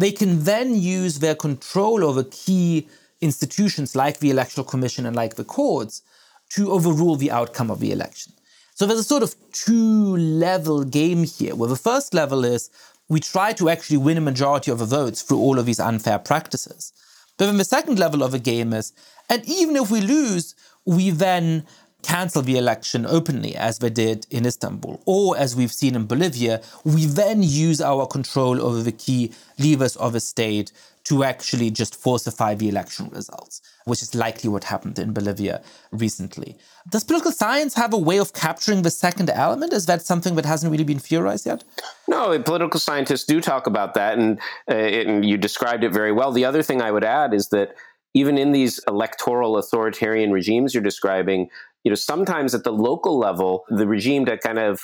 they 0.00 0.12
can 0.12 0.44
then 0.44 0.74
use 0.74 1.18
their 1.18 1.34
control 1.34 2.04
over 2.04 2.24
key 2.24 2.88
institutions 3.20 3.94
like 3.94 4.18
the 4.18 4.30
Electoral 4.30 4.64
Commission 4.64 5.04
and 5.06 5.14
like 5.14 5.34
the 5.34 5.44
courts 5.44 6.02
to 6.50 6.72
overrule 6.72 7.16
the 7.16 7.30
outcome 7.30 7.70
of 7.70 7.80
the 7.80 7.92
election. 7.92 8.32
So 8.74 8.86
there's 8.86 9.00
a 9.00 9.04
sort 9.04 9.22
of 9.22 9.34
two 9.52 10.16
level 10.16 10.84
game 10.84 11.24
here, 11.24 11.54
where 11.54 11.68
the 11.68 11.76
first 11.76 12.14
level 12.14 12.44
is 12.44 12.70
we 13.08 13.20
try 13.20 13.52
to 13.52 13.68
actually 13.68 13.98
win 13.98 14.16
a 14.16 14.22
majority 14.22 14.70
of 14.70 14.78
the 14.78 14.86
votes 14.86 15.20
through 15.22 15.38
all 15.38 15.58
of 15.58 15.66
these 15.66 15.80
unfair 15.80 16.18
practices. 16.18 16.92
But 17.36 17.46
then 17.46 17.58
the 17.58 17.64
second 17.64 17.98
level 17.98 18.22
of 18.22 18.32
the 18.32 18.38
game 18.38 18.72
is, 18.72 18.92
and 19.28 19.46
even 19.46 19.76
if 19.76 19.90
we 19.90 20.00
lose, 20.00 20.54
we 20.86 21.10
then 21.10 21.66
cancel 22.02 22.42
the 22.42 22.56
election 22.56 23.06
openly, 23.06 23.56
as 23.56 23.78
they 23.78 23.90
did 23.90 24.26
in 24.30 24.46
Istanbul, 24.46 25.00
or 25.06 25.36
as 25.36 25.56
we've 25.56 25.72
seen 25.72 25.94
in 25.94 26.06
Bolivia, 26.06 26.62
we 26.84 27.06
then 27.06 27.42
use 27.42 27.80
our 27.80 28.06
control 28.06 28.60
over 28.60 28.82
the 28.82 28.92
key 28.92 29.32
levers 29.58 29.96
of 29.96 30.14
a 30.14 30.20
state 30.20 30.72
to 31.04 31.24
actually 31.24 31.70
just 31.70 31.96
falsify 31.96 32.54
the 32.54 32.68
election 32.68 33.08
results, 33.08 33.62
which 33.86 34.02
is 34.02 34.14
likely 34.14 34.50
what 34.50 34.64
happened 34.64 34.98
in 34.98 35.12
Bolivia 35.12 35.62
recently. 35.92 36.56
Does 36.90 37.04
political 37.04 37.32
science 37.32 37.74
have 37.74 37.94
a 37.94 37.98
way 37.98 38.18
of 38.18 38.32
capturing 38.32 38.82
the 38.82 38.90
second 38.90 39.30
element? 39.30 39.72
Is 39.72 39.86
that 39.86 40.02
something 40.02 40.34
that 40.34 40.44
hasn't 40.44 40.70
really 40.70 40.84
been 40.84 40.98
theorized 40.98 41.46
yet? 41.46 41.64
No, 42.06 42.38
political 42.40 42.78
scientists 42.78 43.24
do 43.24 43.40
talk 43.40 43.66
about 43.66 43.94
that, 43.94 44.18
and, 44.18 44.38
uh, 44.70 44.74
and 44.74 45.24
you 45.24 45.38
described 45.38 45.84
it 45.84 45.92
very 45.92 46.12
well. 46.12 46.32
The 46.32 46.44
other 46.44 46.62
thing 46.62 46.82
I 46.82 46.90
would 46.90 47.04
add 47.04 47.32
is 47.32 47.48
that 47.48 47.74
even 48.12 48.36
in 48.36 48.52
these 48.52 48.80
electoral 48.88 49.56
authoritarian 49.56 50.32
regimes 50.32 50.74
you're 50.74 50.82
describing, 50.82 51.48
you 51.84 51.90
know, 51.90 51.94
sometimes 51.94 52.54
at 52.54 52.64
the 52.64 52.72
local 52.72 53.18
level, 53.18 53.64
the 53.68 53.86
regime 53.86 54.26
to 54.26 54.36
kind 54.38 54.58
of 54.58 54.80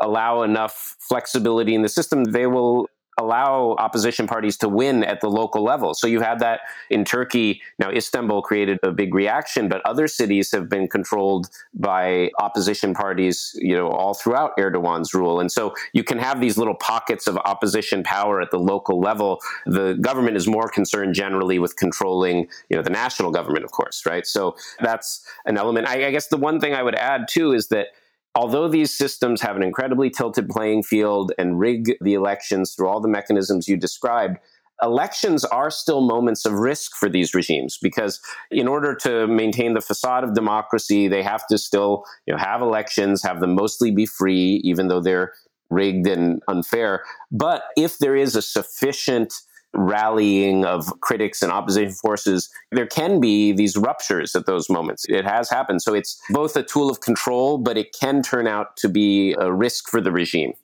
allow 0.00 0.42
enough 0.42 0.96
flexibility 1.08 1.74
in 1.74 1.82
the 1.82 1.88
system, 1.88 2.24
they 2.24 2.46
will 2.46 2.88
allow 3.18 3.74
opposition 3.78 4.26
parties 4.26 4.56
to 4.58 4.68
win 4.68 5.04
at 5.04 5.20
the 5.20 5.28
local 5.28 5.62
level. 5.62 5.92
So 5.94 6.06
you 6.06 6.20
have 6.20 6.38
that 6.40 6.60
in 6.88 7.04
Turkey. 7.04 7.60
Now, 7.78 7.90
Istanbul 7.90 8.42
created 8.42 8.78
a 8.82 8.92
big 8.92 9.14
reaction, 9.14 9.68
but 9.68 9.82
other 9.84 10.06
cities 10.06 10.50
have 10.52 10.68
been 10.68 10.88
controlled 10.88 11.50
by 11.74 12.30
opposition 12.38 12.94
parties, 12.94 13.58
you 13.60 13.74
know, 13.74 13.88
all 13.88 14.14
throughout 14.14 14.56
Erdogan's 14.58 15.12
rule. 15.14 15.40
And 15.40 15.50
so 15.50 15.74
you 15.92 16.04
can 16.04 16.18
have 16.18 16.40
these 16.40 16.56
little 16.56 16.76
pockets 16.76 17.26
of 17.26 17.36
opposition 17.38 18.02
power 18.02 18.40
at 18.40 18.50
the 18.50 18.58
local 18.58 19.00
level. 19.00 19.40
The 19.66 19.94
government 20.00 20.36
is 20.36 20.46
more 20.46 20.68
concerned 20.68 21.14
generally 21.14 21.58
with 21.58 21.76
controlling, 21.76 22.48
you 22.68 22.76
know, 22.76 22.82
the 22.82 22.90
national 22.90 23.32
government, 23.32 23.64
of 23.64 23.72
course, 23.72 24.06
right? 24.06 24.26
So 24.26 24.56
that's 24.80 25.26
an 25.44 25.58
element. 25.58 25.88
I, 25.88 26.06
I 26.06 26.10
guess 26.10 26.28
the 26.28 26.36
one 26.36 26.60
thing 26.60 26.74
I 26.74 26.82
would 26.82 26.94
add 26.94 27.26
too 27.28 27.52
is 27.52 27.68
that 27.68 27.88
although 28.34 28.68
these 28.68 28.96
systems 28.96 29.40
have 29.40 29.56
an 29.56 29.62
incredibly 29.62 30.10
tilted 30.10 30.48
playing 30.48 30.82
field 30.82 31.32
and 31.38 31.58
rig 31.58 31.96
the 32.00 32.14
elections 32.14 32.74
through 32.74 32.88
all 32.88 33.00
the 33.00 33.08
mechanisms 33.08 33.68
you 33.68 33.76
described, 33.76 34.38
elections 34.82 35.44
are 35.44 35.70
still 35.70 36.00
moments 36.00 36.44
of 36.44 36.52
risk 36.52 36.94
for 36.94 37.08
these 37.08 37.34
regimes 37.34 37.78
because 37.82 38.20
in 38.50 38.68
order 38.68 38.94
to 38.94 39.26
maintain 39.26 39.74
the 39.74 39.80
facade 39.80 40.22
of 40.22 40.34
democracy 40.34 41.08
they 41.08 41.22
have 41.22 41.44
to 41.48 41.58
still 41.58 42.04
you 42.26 42.32
know 42.32 42.38
have 42.38 42.62
elections 42.62 43.22
have 43.22 43.40
them 43.40 43.56
mostly 43.56 43.90
be 43.90 44.06
free 44.06 44.60
even 44.62 44.86
though 44.86 45.00
they're 45.00 45.32
rigged 45.70 46.06
and 46.06 46.42
unfair. 46.48 47.04
But 47.30 47.64
if 47.76 47.98
there 47.98 48.16
is 48.16 48.36
a 48.36 48.42
sufficient 48.42 49.34
rallying 49.78 50.64
of 50.64 50.92
critics 51.00 51.42
and 51.42 51.52
opposition 51.52 51.92
forces, 51.92 52.50
there 52.72 52.86
can 52.86 53.20
be 53.20 53.52
these 53.52 53.76
ruptures 53.76 54.34
at 54.34 54.46
those 54.46 54.68
moments. 54.68 55.04
It 55.08 55.24
has 55.24 55.48
happened. 55.50 55.82
So 55.82 55.94
it's 55.94 56.20
both 56.30 56.56
a 56.56 56.62
tool 56.62 56.90
of 56.90 57.00
control, 57.00 57.58
but 57.58 57.78
it 57.78 57.96
can 57.98 58.22
turn 58.22 58.46
out 58.46 58.76
to 58.78 58.88
be 58.88 59.34
a 59.38 59.52
risk 59.52 59.88
for 59.88 60.00
the 60.00 60.12
regime. 60.12 60.54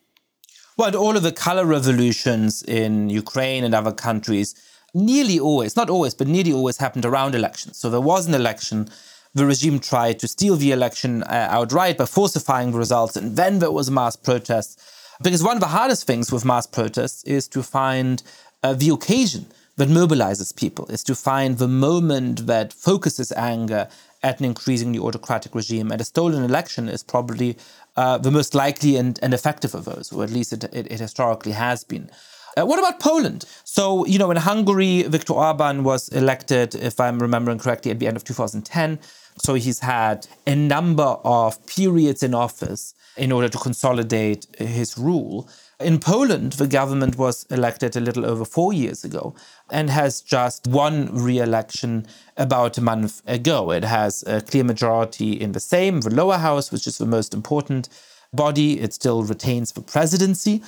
Well, 0.76 0.96
all 0.96 1.16
of 1.16 1.22
the 1.22 1.32
color 1.32 1.64
revolutions 1.64 2.62
in 2.62 3.08
Ukraine 3.08 3.62
and 3.62 3.74
other 3.74 3.92
countries 3.92 4.54
nearly 4.92 5.38
always, 5.38 5.76
not 5.76 5.88
always, 5.90 6.14
but 6.14 6.26
nearly 6.26 6.52
always 6.52 6.78
happened 6.78 7.04
around 7.04 7.34
elections. 7.34 7.78
So 7.78 7.90
there 7.90 8.00
was 8.00 8.26
an 8.26 8.34
election. 8.34 8.88
The 9.34 9.46
regime 9.46 9.78
tried 9.78 10.18
to 10.20 10.28
steal 10.28 10.56
the 10.56 10.72
election 10.72 11.22
uh, 11.24 11.48
outright 11.50 11.98
by 11.98 12.06
falsifying 12.06 12.72
the 12.72 12.78
results, 12.78 13.16
and 13.16 13.36
then 13.36 13.58
there 13.58 13.72
was 13.72 13.90
mass 13.90 14.16
protests. 14.16 14.76
Because 15.22 15.42
one 15.44 15.56
of 15.56 15.60
the 15.60 15.68
hardest 15.68 16.06
things 16.06 16.32
with 16.32 16.44
mass 16.44 16.66
protests 16.66 17.22
is 17.24 17.46
to 17.48 17.62
find 17.62 18.22
uh, 18.64 18.72
the 18.72 18.88
occasion 18.88 19.46
that 19.76 19.88
mobilizes 19.88 20.56
people 20.56 20.86
is 20.86 21.04
to 21.04 21.14
find 21.14 21.58
the 21.58 21.68
moment 21.68 22.46
that 22.46 22.72
focuses 22.72 23.30
anger 23.32 23.88
at 24.22 24.40
an 24.40 24.46
increasingly 24.46 24.98
autocratic 24.98 25.54
regime. 25.54 25.92
And 25.92 26.00
a 26.00 26.04
stolen 26.04 26.42
election 26.42 26.88
is 26.88 27.02
probably 27.02 27.58
uh, 27.96 28.16
the 28.18 28.30
most 28.30 28.54
likely 28.54 28.96
and, 28.96 29.18
and, 29.22 29.34
effective 29.34 29.74
of 29.74 29.84
those, 29.84 30.10
or 30.12 30.24
at 30.24 30.30
least 30.30 30.52
it, 30.52 30.64
it, 30.64 30.90
it 30.90 31.00
historically 31.00 31.52
has 31.52 31.84
been. 31.84 32.10
Uh, 32.56 32.64
what 32.64 32.78
about 32.78 33.00
Poland? 33.00 33.44
So, 33.64 34.06
you 34.06 34.18
know, 34.18 34.30
in 34.30 34.38
Hungary, 34.38 35.02
Viktor 35.02 35.34
Orban 35.34 35.84
was 35.84 36.08
elected, 36.08 36.74
if 36.74 36.98
I'm 36.98 37.18
remembering 37.18 37.58
correctly, 37.58 37.90
at 37.90 37.98
the 37.98 38.06
end 38.06 38.16
of 38.16 38.24
2010. 38.24 38.98
So 39.38 39.54
he's 39.54 39.80
had 39.80 40.26
a 40.46 40.54
number 40.54 41.16
of 41.24 41.64
periods 41.66 42.22
in 42.22 42.34
office 42.34 42.94
in 43.16 43.30
order 43.30 43.48
to 43.48 43.58
consolidate 43.58 44.46
his 44.58 44.96
rule. 44.96 45.48
In 45.84 45.98
Poland, 45.98 46.52
the 46.54 46.66
government 46.66 47.18
was 47.18 47.44
elected 47.50 47.94
a 47.94 48.00
little 48.00 48.24
over 48.24 48.46
four 48.46 48.72
years 48.72 49.04
ago 49.04 49.34
and 49.70 49.90
has 49.90 50.22
just 50.22 50.66
won 50.66 51.10
re 51.12 51.38
election 51.38 52.06
about 52.38 52.78
a 52.78 52.80
month 52.80 53.20
ago. 53.26 53.70
It 53.70 53.84
has 53.84 54.24
a 54.26 54.40
clear 54.40 54.64
majority 54.64 55.32
in 55.32 55.52
the 55.52 55.58
Sejm, 55.58 56.02
the 56.02 56.08
lower 56.08 56.38
house, 56.38 56.72
which 56.72 56.86
is 56.86 56.96
the 56.96 57.04
most 57.04 57.34
important 57.34 57.90
body. 58.32 58.80
It 58.80 58.94
still 58.94 59.24
retains 59.24 59.72
the 59.72 59.82
presidency, 59.82 60.62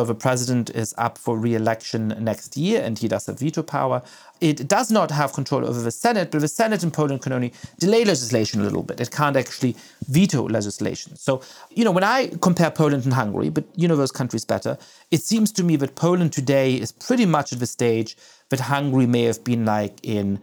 the 0.00 0.14
president 0.14 0.70
is 0.70 0.94
up 0.96 1.18
for 1.18 1.36
re-election 1.36 2.08
next 2.18 2.56
year 2.56 2.82
and 2.82 2.98
he 2.98 3.08
does 3.08 3.26
have 3.26 3.38
veto 3.38 3.62
power. 3.62 4.02
It 4.40 4.66
does 4.66 4.90
not 4.90 5.10
have 5.10 5.34
control 5.34 5.66
over 5.66 5.80
the 5.80 5.90
Senate, 5.90 6.30
but 6.30 6.40
the 6.40 6.48
Senate 6.48 6.82
in 6.82 6.90
Poland 6.90 7.20
can 7.20 7.32
only 7.32 7.52
delay 7.78 8.04
legislation 8.04 8.60
a 8.60 8.64
little 8.64 8.82
bit. 8.82 9.00
It 9.00 9.10
can't 9.10 9.36
actually 9.36 9.76
veto 10.08 10.48
legislation. 10.48 11.14
So, 11.16 11.42
you 11.70 11.84
know, 11.84 11.90
when 11.90 12.04
I 12.04 12.28
compare 12.40 12.70
Poland 12.70 13.04
and 13.04 13.12
Hungary, 13.12 13.50
but 13.50 13.64
you 13.76 13.86
know 13.86 13.96
those 13.96 14.12
countries 14.12 14.44
better, 14.46 14.78
it 15.10 15.22
seems 15.22 15.52
to 15.52 15.62
me 15.62 15.76
that 15.76 15.94
Poland 15.94 16.32
today 16.32 16.74
is 16.74 16.90
pretty 16.90 17.26
much 17.26 17.52
at 17.52 17.58
the 17.58 17.66
stage 17.66 18.16
that 18.48 18.60
Hungary 18.60 19.06
may 19.06 19.24
have 19.24 19.44
been 19.44 19.66
like 19.66 20.00
in 20.02 20.38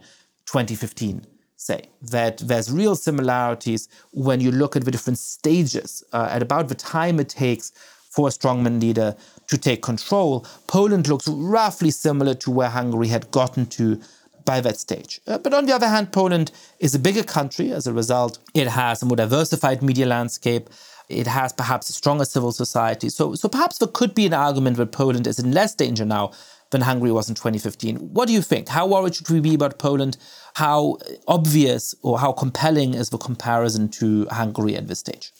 2015 0.46 1.26
say 1.56 1.82
that 2.00 2.38
there's 2.38 2.72
real 2.72 2.96
similarities 2.96 3.86
when 4.12 4.40
you 4.40 4.50
look 4.50 4.76
at 4.76 4.84
the 4.84 4.90
different 4.90 5.18
stages 5.18 6.02
uh, 6.14 6.26
at 6.30 6.40
about 6.40 6.68
the 6.68 6.74
time 6.74 7.20
it 7.20 7.28
takes 7.28 7.72
for 8.10 8.28
a 8.28 8.30
strongman 8.30 8.80
leader 8.80 9.14
to 9.50 9.58
take 9.58 9.82
control, 9.82 10.46
Poland 10.66 11.08
looks 11.08 11.26
roughly 11.28 11.90
similar 11.90 12.34
to 12.34 12.50
where 12.50 12.70
Hungary 12.70 13.08
had 13.08 13.30
gotten 13.30 13.66
to 13.66 14.00
by 14.44 14.60
that 14.60 14.78
stage. 14.78 15.20
Uh, 15.26 15.38
but 15.38 15.52
on 15.52 15.66
the 15.66 15.74
other 15.74 15.88
hand, 15.88 16.12
Poland 16.12 16.50
is 16.78 16.94
a 16.94 16.98
bigger 16.98 17.22
country. 17.22 17.72
As 17.72 17.86
a 17.86 17.92
result, 17.92 18.38
it 18.54 18.68
has 18.68 19.02
a 19.02 19.06
more 19.06 19.16
diversified 19.16 19.82
media 19.82 20.06
landscape. 20.06 20.70
It 21.08 21.26
has 21.26 21.52
perhaps 21.52 21.90
a 21.90 21.92
stronger 21.92 22.24
civil 22.24 22.52
society. 22.52 23.08
So, 23.08 23.34
so 23.34 23.48
perhaps 23.48 23.78
there 23.78 23.88
could 23.88 24.14
be 24.14 24.26
an 24.26 24.34
argument 24.34 24.76
that 24.76 24.92
Poland 24.92 25.26
is 25.26 25.40
in 25.40 25.52
less 25.52 25.74
danger 25.74 26.04
now 26.04 26.30
than 26.70 26.82
Hungary 26.82 27.10
was 27.10 27.28
in 27.28 27.34
2015. 27.34 27.96
What 28.14 28.28
do 28.28 28.32
you 28.32 28.42
think? 28.42 28.68
How 28.68 28.86
worried 28.86 29.16
should 29.16 29.28
we 29.28 29.40
be 29.40 29.54
about 29.54 29.80
Poland? 29.80 30.16
How 30.54 30.98
obvious 31.26 31.96
or 32.02 32.20
how 32.20 32.30
compelling 32.30 32.94
is 32.94 33.10
the 33.10 33.18
comparison 33.18 33.88
to 33.98 34.26
Hungary 34.30 34.76
at 34.76 34.86
this 34.86 35.00
stage? 35.00 35.32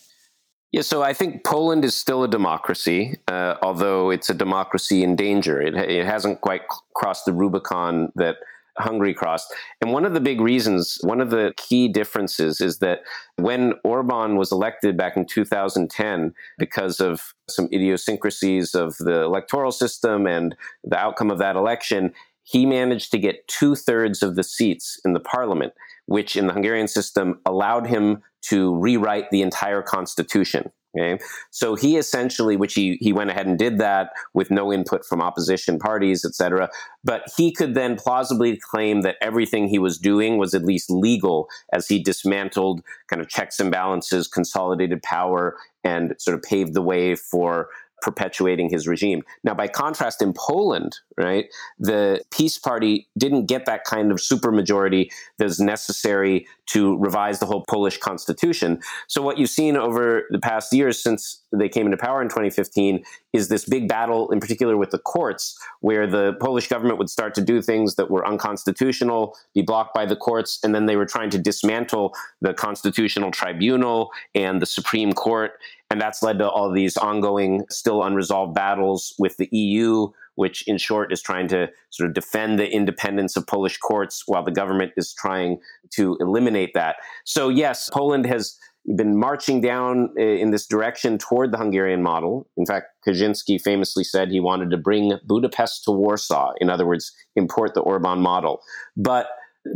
Yeah, 0.71 0.83
so 0.83 1.03
I 1.03 1.13
think 1.13 1.43
Poland 1.43 1.83
is 1.83 1.95
still 1.95 2.23
a 2.23 2.29
democracy, 2.29 3.17
uh, 3.27 3.55
although 3.61 4.09
it's 4.09 4.29
a 4.29 4.33
democracy 4.33 5.03
in 5.03 5.17
danger. 5.17 5.61
It, 5.61 5.75
it 5.75 6.05
hasn't 6.05 6.39
quite 6.39 6.61
crossed 6.95 7.25
the 7.25 7.33
Rubicon 7.33 8.11
that 8.15 8.37
Hungary 8.77 9.13
crossed. 9.13 9.53
And 9.81 9.91
one 9.91 10.05
of 10.05 10.13
the 10.13 10.21
big 10.21 10.39
reasons, 10.39 10.97
one 11.01 11.19
of 11.19 11.29
the 11.29 11.53
key 11.57 11.89
differences 11.89 12.61
is 12.61 12.79
that 12.79 13.01
when 13.35 13.73
Orban 13.83 14.37
was 14.37 14.53
elected 14.53 14.95
back 14.95 15.17
in 15.17 15.25
2010, 15.25 16.33
because 16.57 17.01
of 17.01 17.33
some 17.49 17.67
idiosyncrasies 17.73 18.73
of 18.73 18.95
the 18.97 19.23
electoral 19.23 19.73
system 19.73 20.25
and 20.25 20.55
the 20.85 20.97
outcome 20.97 21.31
of 21.31 21.37
that 21.39 21.57
election, 21.57 22.13
he 22.43 22.65
managed 22.65 23.11
to 23.11 23.19
get 23.19 23.45
two 23.49 23.75
thirds 23.75 24.23
of 24.23 24.35
the 24.35 24.43
seats 24.43 25.01
in 25.03 25.11
the 25.11 25.19
parliament 25.19 25.73
which 26.11 26.35
in 26.35 26.47
the 26.47 26.53
Hungarian 26.53 26.89
system 26.89 27.39
allowed 27.45 27.87
him 27.87 28.21
to 28.41 28.75
rewrite 28.75 29.29
the 29.31 29.41
entire 29.41 29.81
constitution. 29.81 30.71
Okay. 30.97 31.23
So 31.51 31.75
he 31.75 31.95
essentially, 31.95 32.57
which 32.57 32.73
he, 32.73 32.97
he 32.99 33.13
went 33.13 33.29
ahead 33.29 33.47
and 33.47 33.57
did 33.57 33.77
that 33.77 34.09
with 34.33 34.51
no 34.51 34.73
input 34.73 35.05
from 35.05 35.21
opposition 35.21 35.79
parties, 35.79 36.25
et 36.25 36.35
cetera. 36.35 36.69
But 37.01 37.21
he 37.37 37.53
could 37.53 37.75
then 37.75 37.95
plausibly 37.95 38.57
claim 38.57 39.01
that 39.03 39.15
everything 39.21 39.69
he 39.69 39.79
was 39.79 39.97
doing 39.97 40.37
was 40.37 40.53
at 40.53 40.65
least 40.65 40.89
legal 40.89 41.47
as 41.71 41.87
he 41.87 42.03
dismantled 42.03 42.81
kind 43.07 43.21
of 43.21 43.29
checks 43.29 43.57
and 43.61 43.71
balances, 43.71 44.27
consolidated 44.27 45.01
power, 45.01 45.55
and 45.85 46.13
sort 46.19 46.35
of 46.35 46.43
paved 46.43 46.73
the 46.73 46.81
way 46.81 47.15
for 47.15 47.69
perpetuating 48.01 48.69
his 48.69 48.87
regime. 48.87 49.23
Now, 49.43 49.53
by 49.53 49.67
contrast, 49.67 50.21
in 50.21 50.33
Poland, 50.33 50.97
right, 51.17 51.45
the 51.79 52.21
PiS 52.31 52.57
Party 52.57 53.07
didn't 53.17 53.45
get 53.45 53.65
that 53.65 53.83
kind 53.83 54.11
of 54.11 54.17
supermajority 54.17 55.11
that's 55.37 55.59
necessary 55.59 56.47
to 56.67 56.97
revise 56.97 57.39
the 57.39 57.45
whole 57.45 57.63
Polish 57.69 57.97
constitution. 57.97 58.79
So, 59.07 59.21
what 59.21 59.37
you've 59.37 59.49
seen 59.49 59.77
over 59.77 60.25
the 60.29 60.39
past 60.39 60.73
years 60.73 61.01
since 61.01 61.41
they 61.51 61.69
came 61.69 61.85
into 61.85 61.97
power 61.97 62.21
in 62.21 62.29
2015 62.29 63.03
is 63.33 63.49
this 63.49 63.65
big 63.65 63.87
battle, 63.87 64.31
in 64.31 64.39
particular 64.39 64.77
with 64.77 64.91
the 64.91 64.99
courts, 64.99 65.57
where 65.81 66.07
the 66.07 66.33
Polish 66.39 66.67
government 66.67 66.97
would 66.97 67.09
start 67.09 67.33
to 67.35 67.41
do 67.41 67.61
things 67.61 67.95
that 67.95 68.09
were 68.09 68.25
unconstitutional, 68.25 69.35
be 69.53 69.61
blocked 69.61 69.93
by 69.93 70.05
the 70.05 70.15
courts, 70.15 70.59
and 70.63 70.73
then 70.73 70.85
they 70.85 70.95
were 70.95 71.05
trying 71.05 71.29
to 71.29 71.37
dismantle 71.37 72.13
the 72.41 72.53
constitutional 72.53 73.31
tribunal 73.31 74.11
and 74.33 74.61
the 74.61 74.65
Supreme 74.65 75.13
Court. 75.13 75.51
And 75.91 75.99
that's 75.99 76.23
led 76.23 76.39
to 76.39 76.49
all 76.49 76.71
these 76.71 76.95
ongoing, 76.95 77.65
still 77.69 78.01
unresolved 78.01 78.55
battles 78.55 79.13
with 79.19 79.35
the 79.35 79.49
EU, 79.51 80.07
which 80.35 80.65
in 80.65 80.77
short 80.77 81.11
is 81.11 81.21
trying 81.21 81.49
to 81.49 81.67
sort 81.89 82.07
of 82.07 82.13
defend 82.13 82.57
the 82.57 82.71
independence 82.71 83.35
of 83.35 83.45
Polish 83.45 83.77
courts 83.77 84.23
while 84.25 84.41
the 84.41 84.51
government 84.51 84.93
is 84.95 85.13
trying 85.13 85.59
to 85.95 86.15
eliminate 86.21 86.73
that. 86.75 86.95
So, 87.25 87.49
yes, 87.49 87.89
Poland 87.91 88.25
has 88.25 88.57
been 88.95 89.19
marching 89.19 89.59
down 89.59 90.11
uh, 90.17 90.23
in 90.23 90.51
this 90.51 90.65
direction 90.65 91.17
toward 91.17 91.51
the 91.51 91.57
Hungarian 91.57 92.01
model. 92.01 92.47
In 92.55 92.65
fact, 92.65 92.87
Kaczynski 93.05 93.59
famously 93.59 94.05
said 94.05 94.29
he 94.29 94.39
wanted 94.39 94.71
to 94.71 94.77
bring 94.77 95.19
Budapest 95.27 95.83
to 95.83 95.91
Warsaw. 95.91 96.53
In 96.61 96.69
other 96.69 96.87
words, 96.87 97.11
import 97.35 97.73
the 97.73 97.81
Orban 97.81 98.21
model. 98.21 98.61
But 98.95 99.27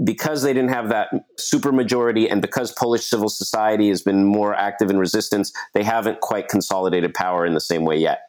because 0.03 0.41
they 0.41 0.53
didn't 0.53 0.69
have 0.69 0.89
that 0.89 1.09
supermajority 1.39 2.31
and 2.31 2.41
because 2.41 2.71
Polish 2.71 3.05
civil 3.05 3.29
society 3.29 3.89
has 3.89 4.01
been 4.01 4.25
more 4.25 4.55
active 4.55 4.89
in 4.89 4.97
resistance, 4.97 5.51
they 5.73 5.83
haven't 5.83 6.21
quite 6.21 6.47
consolidated 6.47 7.13
power 7.13 7.45
in 7.45 7.53
the 7.53 7.61
same 7.61 7.85
way 7.85 7.97
yet. 7.97 8.21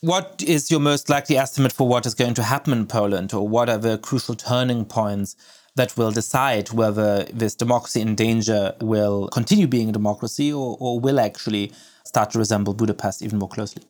What 0.00 0.42
is 0.44 0.70
your 0.70 0.80
most 0.80 1.08
likely 1.08 1.36
estimate 1.36 1.72
for 1.72 1.86
what 1.86 2.06
is 2.06 2.14
going 2.14 2.34
to 2.34 2.42
happen 2.42 2.72
in 2.72 2.86
Poland, 2.86 3.32
or 3.32 3.46
what 3.46 3.68
are 3.68 3.78
the 3.78 3.98
crucial 3.98 4.34
turning 4.34 4.84
points 4.84 5.36
that 5.76 5.96
will 5.96 6.10
decide 6.10 6.72
whether 6.72 7.24
this 7.24 7.54
democracy 7.54 8.00
in 8.00 8.14
danger 8.14 8.74
will 8.80 9.28
continue 9.28 9.66
being 9.66 9.88
a 9.88 9.92
democracy 9.92 10.52
or, 10.52 10.76
or 10.80 10.98
will 10.98 11.20
actually 11.20 11.72
start 12.04 12.30
to 12.30 12.38
resemble 12.38 12.74
Budapest 12.74 13.22
even 13.22 13.38
more 13.38 13.48
closely? 13.48 13.84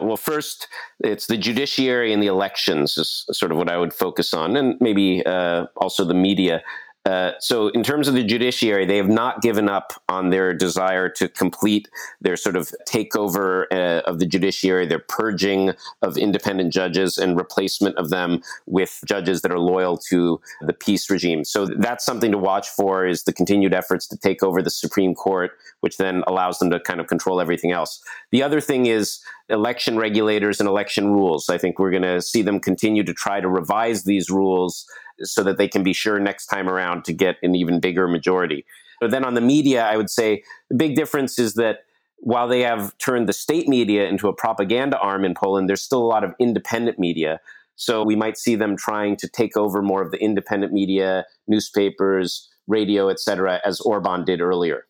Well, 0.00 0.16
first, 0.16 0.68
it's 1.00 1.26
the 1.26 1.36
judiciary 1.36 2.12
and 2.12 2.22
the 2.22 2.28
elections 2.28 2.96
is 2.96 3.24
sort 3.32 3.50
of 3.50 3.58
what 3.58 3.68
I 3.68 3.76
would 3.76 3.92
focus 3.92 4.32
on, 4.32 4.56
and 4.56 4.80
maybe 4.80 5.24
uh, 5.26 5.66
also 5.76 6.04
the 6.04 6.14
media. 6.14 6.62
Uh, 7.08 7.32
so, 7.40 7.68
in 7.68 7.82
terms 7.82 8.06
of 8.06 8.12
the 8.12 8.22
judiciary, 8.22 8.84
they 8.84 8.98
have 8.98 9.08
not 9.08 9.40
given 9.40 9.66
up 9.66 9.94
on 10.10 10.28
their 10.28 10.52
desire 10.52 11.08
to 11.08 11.26
complete 11.26 11.88
their 12.20 12.36
sort 12.36 12.54
of 12.54 12.70
takeover 12.86 13.64
uh, 13.72 14.02
of 14.04 14.18
the 14.18 14.26
judiciary, 14.26 14.86
their 14.86 14.98
purging 14.98 15.72
of 16.02 16.18
independent 16.18 16.70
judges 16.70 17.16
and 17.16 17.38
replacement 17.38 17.96
of 17.96 18.10
them 18.10 18.42
with 18.66 19.00
judges 19.06 19.40
that 19.40 19.50
are 19.50 19.58
loyal 19.58 19.96
to 19.96 20.38
the 20.60 20.74
PiS 20.74 21.08
regime. 21.08 21.44
So, 21.44 21.64
that's 21.64 22.04
something 22.04 22.30
to 22.30 22.36
watch 22.36 22.68
for 22.68 23.06
is 23.06 23.24
the 23.24 23.32
continued 23.32 23.72
efforts 23.72 24.06
to 24.08 24.18
take 24.18 24.42
over 24.42 24.60
the 24.60 24.68
Supreme 24.68 25.14
Court, 25.14 25.52
which 25.80 25.96
then 25.96 26.22
allows 26.26 26.58
them 26.58 26.68
to 26.68 26.78
kind 26.78 27.00
of 27.00 27.06
control 27.06 27.40
everything 27.40 27.72
else. 27.72 28.02
The 28.32 28.42
other 28.42 28.60
thing 28.60 28.84
is 28.84 29.18
election 29.48 29.96
regulators 29.96 30.60
and 30.60 30.68
election 30.68 31.10
rules. 31.10 31.48
I 31.48 31.56
think 31.56 31.78
we're 31.78 31.90
going 31.90 32.02
to 32.02 32.20
see 32.20 32.42
them 32.42 32.60
continue 32.60 33.02
to 33.04 33.14
try 33.14 33.40
to 33.40 33.48
revise 33.48 34.04
these 34.04 34.28
rules 34.28 34.86
so 35.22 35.42
that 35.42 35.58
they 35.58 35.68
can 35.68 35.82
be 35.82 35.92
sure 35.92 36.18
next 36.18 36.46
time 36.46 36.68
around 36.68 37.04
to 37.04 37.12
get 37.12 37.36
an 37.42 37.54
even 37.54 37.80
bigger 37.80 38.08
majority. 38.08 38.64
But 39.00 39.10
then 39.10 39.24
on 39.24 39.34
the 39.34 39.40
media, 39.40 39.84
I 39.84 39.96
would 39.96 40.10
say 40.10 40.42
the 40.70 40.76
big 40.76 40.96
difference 40.96 41.38
is 41.38 41.54
that 41.54 41.84
while 42.20 42.48
they 42.48 42.60
have 42.60 42.96
turned 42.98 43.28
the 43.28 43.32
state 43.32 43.68
media 43.68 44.06
into 44.06 44.28
a 44.28 44.32
propaganda 44.32 44.98
arm 44.98 45.24
in 45.24 45.34
Poland, 45.34 45.68
there's 45.68 45.82
still 45.82 46.02
a 46.02 46.06
lot 46.06 46.24
of 46.24 46.34
independent 46.40 46.98
media. 46.98 47.40
So 47.76 48.02
we 48.02 48.16
might 48.16 48.36
see 48.36 48.56
them 48.56 48.76
trying 48.76 49.16
to 49.18 49.28
take 49.28 49.56
over 49.56 49.82
more 49.82 50.02
of 50.02 50.10
the 50.10 50.20
independent 50.20 50.72
media, 50.72 51.24
newspapers, 51.46 52.48
radio, 52.66 53.08
etc., 53.08 53.60
as 53.64 53.80
Orban 53.80 54.24
did 54.24 54.40
earlier. 54.40 54.84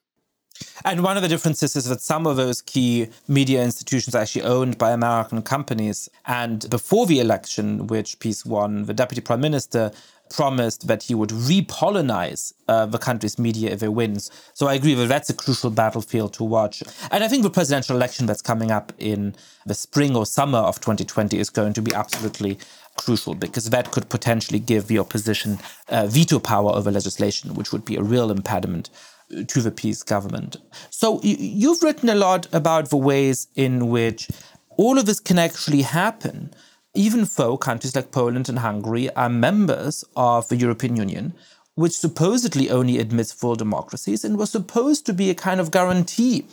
And 0.85 1.05
one 1.05 1.17
of 1.17 1.23
the 1.23 1.29
differences 1.29 1.77
is 1.77 1.85
that 1.85 2.01
some 2.01 2.27
of 2.27 2.37
those 2.37 2.63
key 2.63 3.09
media 3.29 3.63
institutions 3.63 4.15
are 4.15 4.23
actually 4.23 4.43
owned 4.43 4.79
by 4.79 4.91
American 4.91 5.43
companies. 5.43 6.09
And 6.27 6.69
before 6.69 7.07
the 7.07 7.21
election, 7.21 7.87
which 7.87 8.19
PiS 8.19 8.45
won, 8.45 8.85
the 8.85 8.95
deputy 8.95 9.21
prime 9.21 9.41
minister 9.41 9.93
promised 10.31 10.87
that 10.87 11.03
he 11.05 11.15
would 11.15 11.31
repolonize 11.31 12.53
uh, 12.69 12.87
the 12.87 12.99
country's 12.99 13.39
media 13.39 13.71
if 13.71 13.81
he 13.81 13.89
wins. 13.89 14.31
So 14.55 14.67
I 14.67 14.75
agree 14.75 14.95
that 14.95 15.09
that's 15.09 15.31
a 15.31 15.35
crucial 15.35 15.71
battlefield 15.71 16.35
to 16.35 16.45
watch. 16.45 16.83
And 17.11 17.25
I 17.25 17.29
think 17.29 17.43
the 17.43 17.51
presidential 17.51 17.97
election 17.97 18.27
that's 18.27 18.43
coming 18.43 18.71
up 18.71 18.93
in 18.99 19.35
the 19.67 19.75
spring 19.75 20.17
or 20.17 20.27
summer 20.27 20.59
of 20.59 20.81
2020 20.81 21.39
is 21.39 21.51
going 21.51 21.73
to 21.75 21.83
be 21.83 21.95
absolutely 21.95 22.59
crucial 22.97 23.35
because 23.35 23.71
that 23.71 23.91
could 23.91 24.09
potentially 24.09 24.59
give 24.59 24.89
the 24.89 24.99
opposition 24.99 25.59
uh, 25.89 26.07
veto 26.07 26.39
power 26.39 26.71
over 26.73 26.91
legislation, 26.91 27.55
which 27.55 27.73
would 27.73 27.85
be 27.85 27.97
a 27.97 28.03
real 28.03 28.31
impediment 28.31 28.91
to 29.47 29.61
the 29.61 29.71
PiS 29.71 30.03
government. 30.03 30.57
So 30.91 31.21
you've 31.23 31.83
written 31.83 32.09
a 32.09 32.15
lot 32.15 32.47
about 32.53 32.91
the 32.91 32.97
ways 32.97 33.49
in 33.55 33.89
which 33.89 34.29
all 34.77 34.99
of 34.99 35.07
this 35.07 35.21
can 35.21 35.39
actually 35.39 35.83
happen 35.83 36.55
even 36.99 37.25
though 37.37 37.57
countries 37.57 37.95
like 37.95 38.11
Poland 38.11 38.49
and 38.49 38.59
Hungary 38.59 39.09
are 39.15 39.29
members 39.29 40.05
of 40.17 40.49
the 40.49 40.57
European 40.57 40.97
Union, 40.97 41.33
which 41.77 41.93
supposedly 41.93 42.69
only 42.71 42.99
admits 42.99 43.31
full 43.31 43.55
democracies 43.55 44.25
and 44.25 44.37
was 44.37 44.51
supposed 44.51 45.07
to 45.07 45.13
be 45.13 45.31
a 45.31 45.35
kind 45.35 45.61
of 45.61 45.71
guarantee 45.71 46.45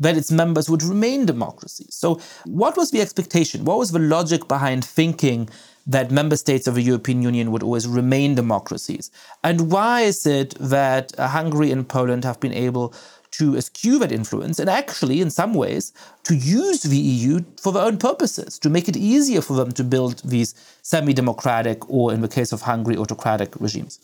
that 0.00 0.16
its 0.16 0.32
members 0.32 0.68
would 0.68 0.82
remain 0.82 1.24
democracies. 1.24 1.94
So, 1.94 2.20
what 2.44 2.76
was 2.76 2.90
the 2.90 3.00
expectation? 3.00 3.64
What 3.64 3.78
was 3.78 3.92
the 3.92 4.00
logic 4.00 4.48
behind 4.48 4.84
thinking 4.84 5.48
that 5.86 6.10
member 6.10 6.36
states 6.36 6.66
of 6.66 6.74
the 6.74 6.82
European 6.82 7.22
Union 7.22 7.52
would 7.52 7.62
always 7.62 7.86
remain 7.86 8.34
democracies? 8.34 9.08
And 9.44 9.70
why 9.70 10.00
is 10.00 10.26
it 10.26 10.56
that 10.58 11.16
uh, 11.16 11.28
Hungary 11.28 11.70
and 11.70 11.88
Poland 11.88 12.24
have 12.24 12.40
been 12.40 12.52
able 12.52 12.92
to 13.32 13.56
eschew 13.56 13.98
that 13.98 14.12
influence 14.12 14.58
and 14.58 14.68
actually, 14.68 15.20
in 15.20 15.30
some 15.30 15.54
ways, 15.54 15.92
to 16.24 16.34
use 16.34 16.82
the 16.82 16.96
EU 16.96 17.40
for 17.60 17.72
their 17.72 17.84
own 17.84 17.98
purposes, 17.98 18.58
to 18.58 18.70
make 18.70 18.88
it 18.88 18.96
easier 18.96 19.40
for 19.40 19.54
them 19.54 19.72
to 19.72 19.84
build 19.84 20.20
these 20.24 20.54
semi 20.82 21.12
democratic 21.12 21.88
or, 21.90 22.12
in 22.12 22.20
the 22.20 22.28
case 22.28 22.52
of 22.52 22.62
Hungary, 22.62 22.96
autocratic 22.96 23.54
regimes. 23.60 23.98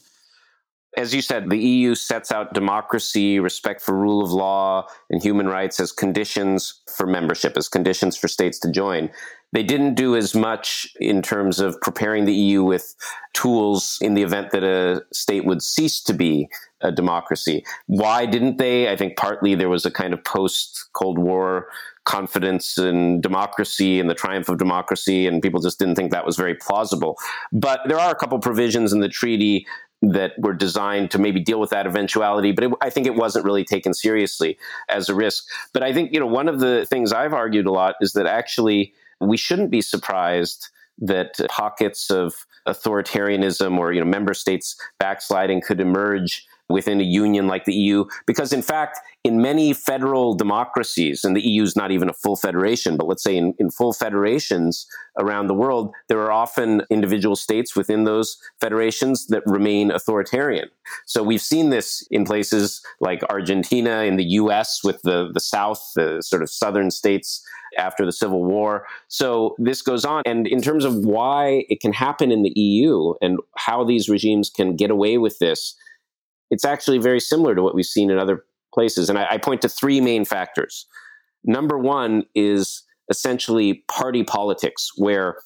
As 0.97 1.14
you 1.14 1.20
said, 1.22 1.51
the 1.51 1.59
EU 1.59 1.95
sets 1.95 2.33
out 2.33 2.55
democracy, 2.55 3.39
respect 3.39 3.83
for 3.83 3.95
rule 3.95 4.24
of 4.24 4.33
law, 4.33 4.89
and 5.11 5.22
human 5.22 5.47
rights 5.47 5.79
as 5.79 5.93
conditions 5.93 6.81
for 6.97 7.07
membership, 7.07 7.57
as 7.57 7.68
conditions 7.68 8.16
for 8.16 8.26
states 8.26 8.59
to 8.61 8.70
join. 8.70 9.11
They 9.53 9.62
didn't 9.62 9.95
do 9.95 10.16
as 10.16 10.35
much 10.35 10.89
in 10.99 11.22
terms 11.22 11.61
of 11.61 11.81
preparing 11.81 12.24
the 12.24 12.35
EU 12.35 12.64
with 12.64 12.95
tools 13.33 13.99
in 14.01 14.14
the 14.14 14.22
event 14.22 14.51
that 14.51 14.64
a 14.64 15.05
state 15.12 15.45
would 15.45 15.62
cease 15.62 16.03
to 16.03 16.12
be 16.12 16.49
a 16.81 16.93
democracy. 16.93 17.64
Why 17.87 18.26
didn't 18.26 18.59
they? 18.59 18.91
I 18.91 18.97
think 18.97 19.16
partly 19.16 19.55
there 19.55 19.68
was 19.68 19.85
a 19.85 19.91
kind 19.91 20.14
of 20.14 20.22
post 20.24 20.89
Cold 20.93 21.18
War 21.18 21.68
confidence 22.05 22.79
in 22.79 23.20
democracy 23.20 24.01
and 24.01 24.09
the 24.09 24.14
triumph 24.14 24.49
of 24.49 24.59
democracy, 24.59 25.26
and 25.26 25.43
people 25.43 25.61
just 25.61 25.79
didn't 25.79 25.95
think 25.95 26.11
that 26.11 26.24
was 26.24 26.37
very 26.37 26.55
plausible. 26.55 27.16
But 27.53 27.81
there 27.87 27.99
are 27.99 28.11
a 28.11 28.14
couple 28.14 28.39
provisions 28.39 28.93
in 28.93 29.01
the 29.01 29.09
treaty 29.09 29.66
that 30.01 30.33
were 30.39 30.55
designed 30.55 31.11
to 31.11 31.18
maybe 31.18 31.41
deal 31.41 31.61
with 31.61 31.70
that 31.70 31.87
eventuality, 31.87 32.53
but 32.53 32.64
it, 32.64 32.72
I 32.81 32.89
think 32.89 33.07
it 33.07 33.16
wasn't 33.16 33.45
really 33.45 33.64
taken 33.64 33.93
seriously 33.93 34.57
as 34.89 35.09
a 35.09 35.14
risk. 35.14 35.45
But 35.72 35.83
I 35.83 35.93
think 35.93 36.12
you 36.12 36.20
know 36.20 36.26
one 36.26 36.49
of 36.49 36.61
the 36.61 36.87
things 36.87 37.12
I've 37.12 37.35
argued 37.35 37.66
a 37.66 37.72
lot 37.72 37.97
is 38.01 38.12
that 38.12 38.26
actually 38.26 38.95
we 39.20 39.37
shouldn't 39.37 39.70
be 39.70 39.83
surprised 39.83 40.68
that 41.01 41.39
pockets 41.49 42.11
of 42.11 42.35
authoritarianism 42.66 43.79
or 43.79 43.93
you 43.93 44.01
know 44.01 44.07
member 44.07 44.35
states 44.35 44.76
backsliding 44.99 45.61
could 45.61 45.81
emerge 45.81 46.47
within 46.69 47.01
a 47.01 47.05
union 47.05 47.47
like 47.47 47.64
the 47.64 47.75
EU. 47.75 48.05
Because 48.27 48.53
in 48.53 48.62
fact, 48.62 48.99
in 49.25 49.41
many 49.41 49.73
federal 49.73 50.35
democracies, 50.35 51.25
and 51.25 51.37
the 51.37 51.47
EU 51.47 51.62
is 51.62 51.77
not 51.77 51.91
even 51.91 52.09
a 52.09 52.12
full 52.12 52.37
federation, 52.37 52.97
but 52.97 53.07
let's 53.07 53.23
say 53.23 53.37
in, 53.37 53.55
in 53.59 53.71
full 53.71 53.93
federations 53.93 54.87
around 55.19 55.47
the 55.47 55.55
world, 55.55 55.93
there 56.09 56.21
are 56.21 56.33
often 56.33 56.83
individual 56.91 57.37
states 57.37 57.75
within 57.75 58.05
those 58.05 58.37
federations 58.61 59.27
that 59.27 59.43
remain 59.47 59.91
authoritarian. 59.91 60.69
So 61.07 61.23
we've 61.23 61.43
seen 61.43 61.71
this 61.71 62.07
in 62.11 62.25
places 62.25 62.81
like 63.01 63.23
Argentina, 63.29 64.03
in 64.03 64.16
the 64.16 64.25
US 64.25 64.83
with 64.85 65.03
the, 65.03 65.31
the 65.33 65.41
South, 65.41 65.93
the 65.95 66.23
sort 66.23 66.43
of 66.43 66.51
southern 66.51 66.91
states 66.91 67.45
after 67.77 68.07
the 68.07 68.12
Civil 68.12 68.45
War. 68.45 68.87
So 69.09 69.55
this 69.59 69.83
goes 69.83 70.05
on. 70.05 70.23
And 70.25 70.47
in 70.47 70.62
terms 70.62 70.85
of 70.85 70.97
why 71.05 71.64
it 71.69 71.81
can 71.81 71.93
happen 71.93 72.33
in 72.33 72.43
the 72.43 72.53
EU 72.59 73.14
and 73.21 73.39
how 73.57 73.85
these 73.85 74.09
regimes 74.09 74.49
can 74.49 74.77
get 74.77 74.91
away 74.91 75.19
with 75.19 75.39
this, 75.39 75.75
it's 76.51 76.65
actually 76.65 76.99
very 76.99 77.21
similar 77.21 77.55
to 77.55 77.63
what 77.63 77.75
we've 77.75 77.85
seen 77.85 78.11
in 78.11 78.19
other 78.19 78.45
places. 78.73 79.09
And 79.09 79.19
I, 79.19 79.27
I 79.33 79.39
point 79.39 79.63
to 79.63 79.69
three 79.69 80.01
main 80.01 80.25
factors. 80.25 80.87
Number 81.45 81.79
one 81.79 82.25
is 82.35 82.85
essentially 83.11 83.85
party 83.89 84.23
politics, 84.23 84.91
where 84.97 85.37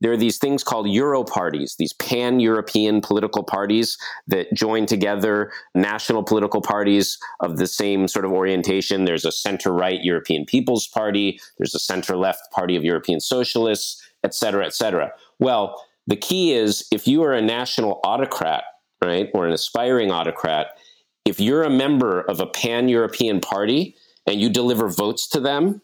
there 0.00 0.12
are 0.12 0.16
these 0.16 0.38
things 0.38 0.64
called 0.64 0.88
Euro 0.88 1.24
parties, 1.24 1.76
these 1.78 1.94
pan 1.94 2.40
European 2.40 3.00
political 3.00 3.42
parties 3.42 3.96
that 4.26 4.52
join 4.52 4.84
together 4.84 5.52
national 5.74 6.22
political 6.24 6.60
parties 6.60 7.16
of 7.40 7.56
the 7.56 7.66
same 7.66 8.08
sort 8.08 8.24
of 8.24 8.32
orientation. 8.32 9.04
There's 9.04 9.24
a 9.24 9.32
center 9.32 9.72
right 9.72 10.00
European 10.02 10.44
People's 10.44 10.88
Party, 10.88 11.38
there's 11.56 11.74
a 11.74 11.78
center 11.78 12.16
left 12.16 12.40
Party 12.52 12.76
of 12.76 12.84
European 12.84 13.20
Socialists, 13.20 14.02
et 14.24 14.34
cetera, 14.34 14.66
et 14.66 14.74
cetera. 14.74 15.10
Well, 15.38 15.80
the 16.06 16.16
key 16.16 16.52
is 16.52 16.86
if 16.90 17.06
you 17.06 17.22
are 17.22 17.32
a 17.32 17.40
national 17.40 18.00
autocrat, 18.04 18.64
right, 19.04 19.30
or 19.34 19.46
an 19.46 19.52
aspiring 19.52 20.10
autocrat, 20.10 20.78
if 21.24 21.40
you're 21.40 21.62
a 21.62 21.70
member 21.70 22.20
of 22.22 22.40
a 22.40 22.46
pan 22.46 22.88
European 22.88 23.40
party 23.40 23.96
and 24.26 24.40
you 24.40 24.48
deliver 24.48 24.88
votes 24.88 25.28
to 25.28 25.40
them, 25.40 25.80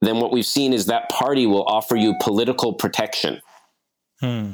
then 0.00 0.20
what 0.20 0.32
we've 0.32 0.46
seen 0.46 0.72
is 0.72 0.86
that 0.86 1.08
party 1.08 1.46
will 1.46 1.64
offer 1.64 1.96
you 1.96 2.14
political 2.20 2.72
protection. 2.72 3.40
Hmm. 4.20 4.52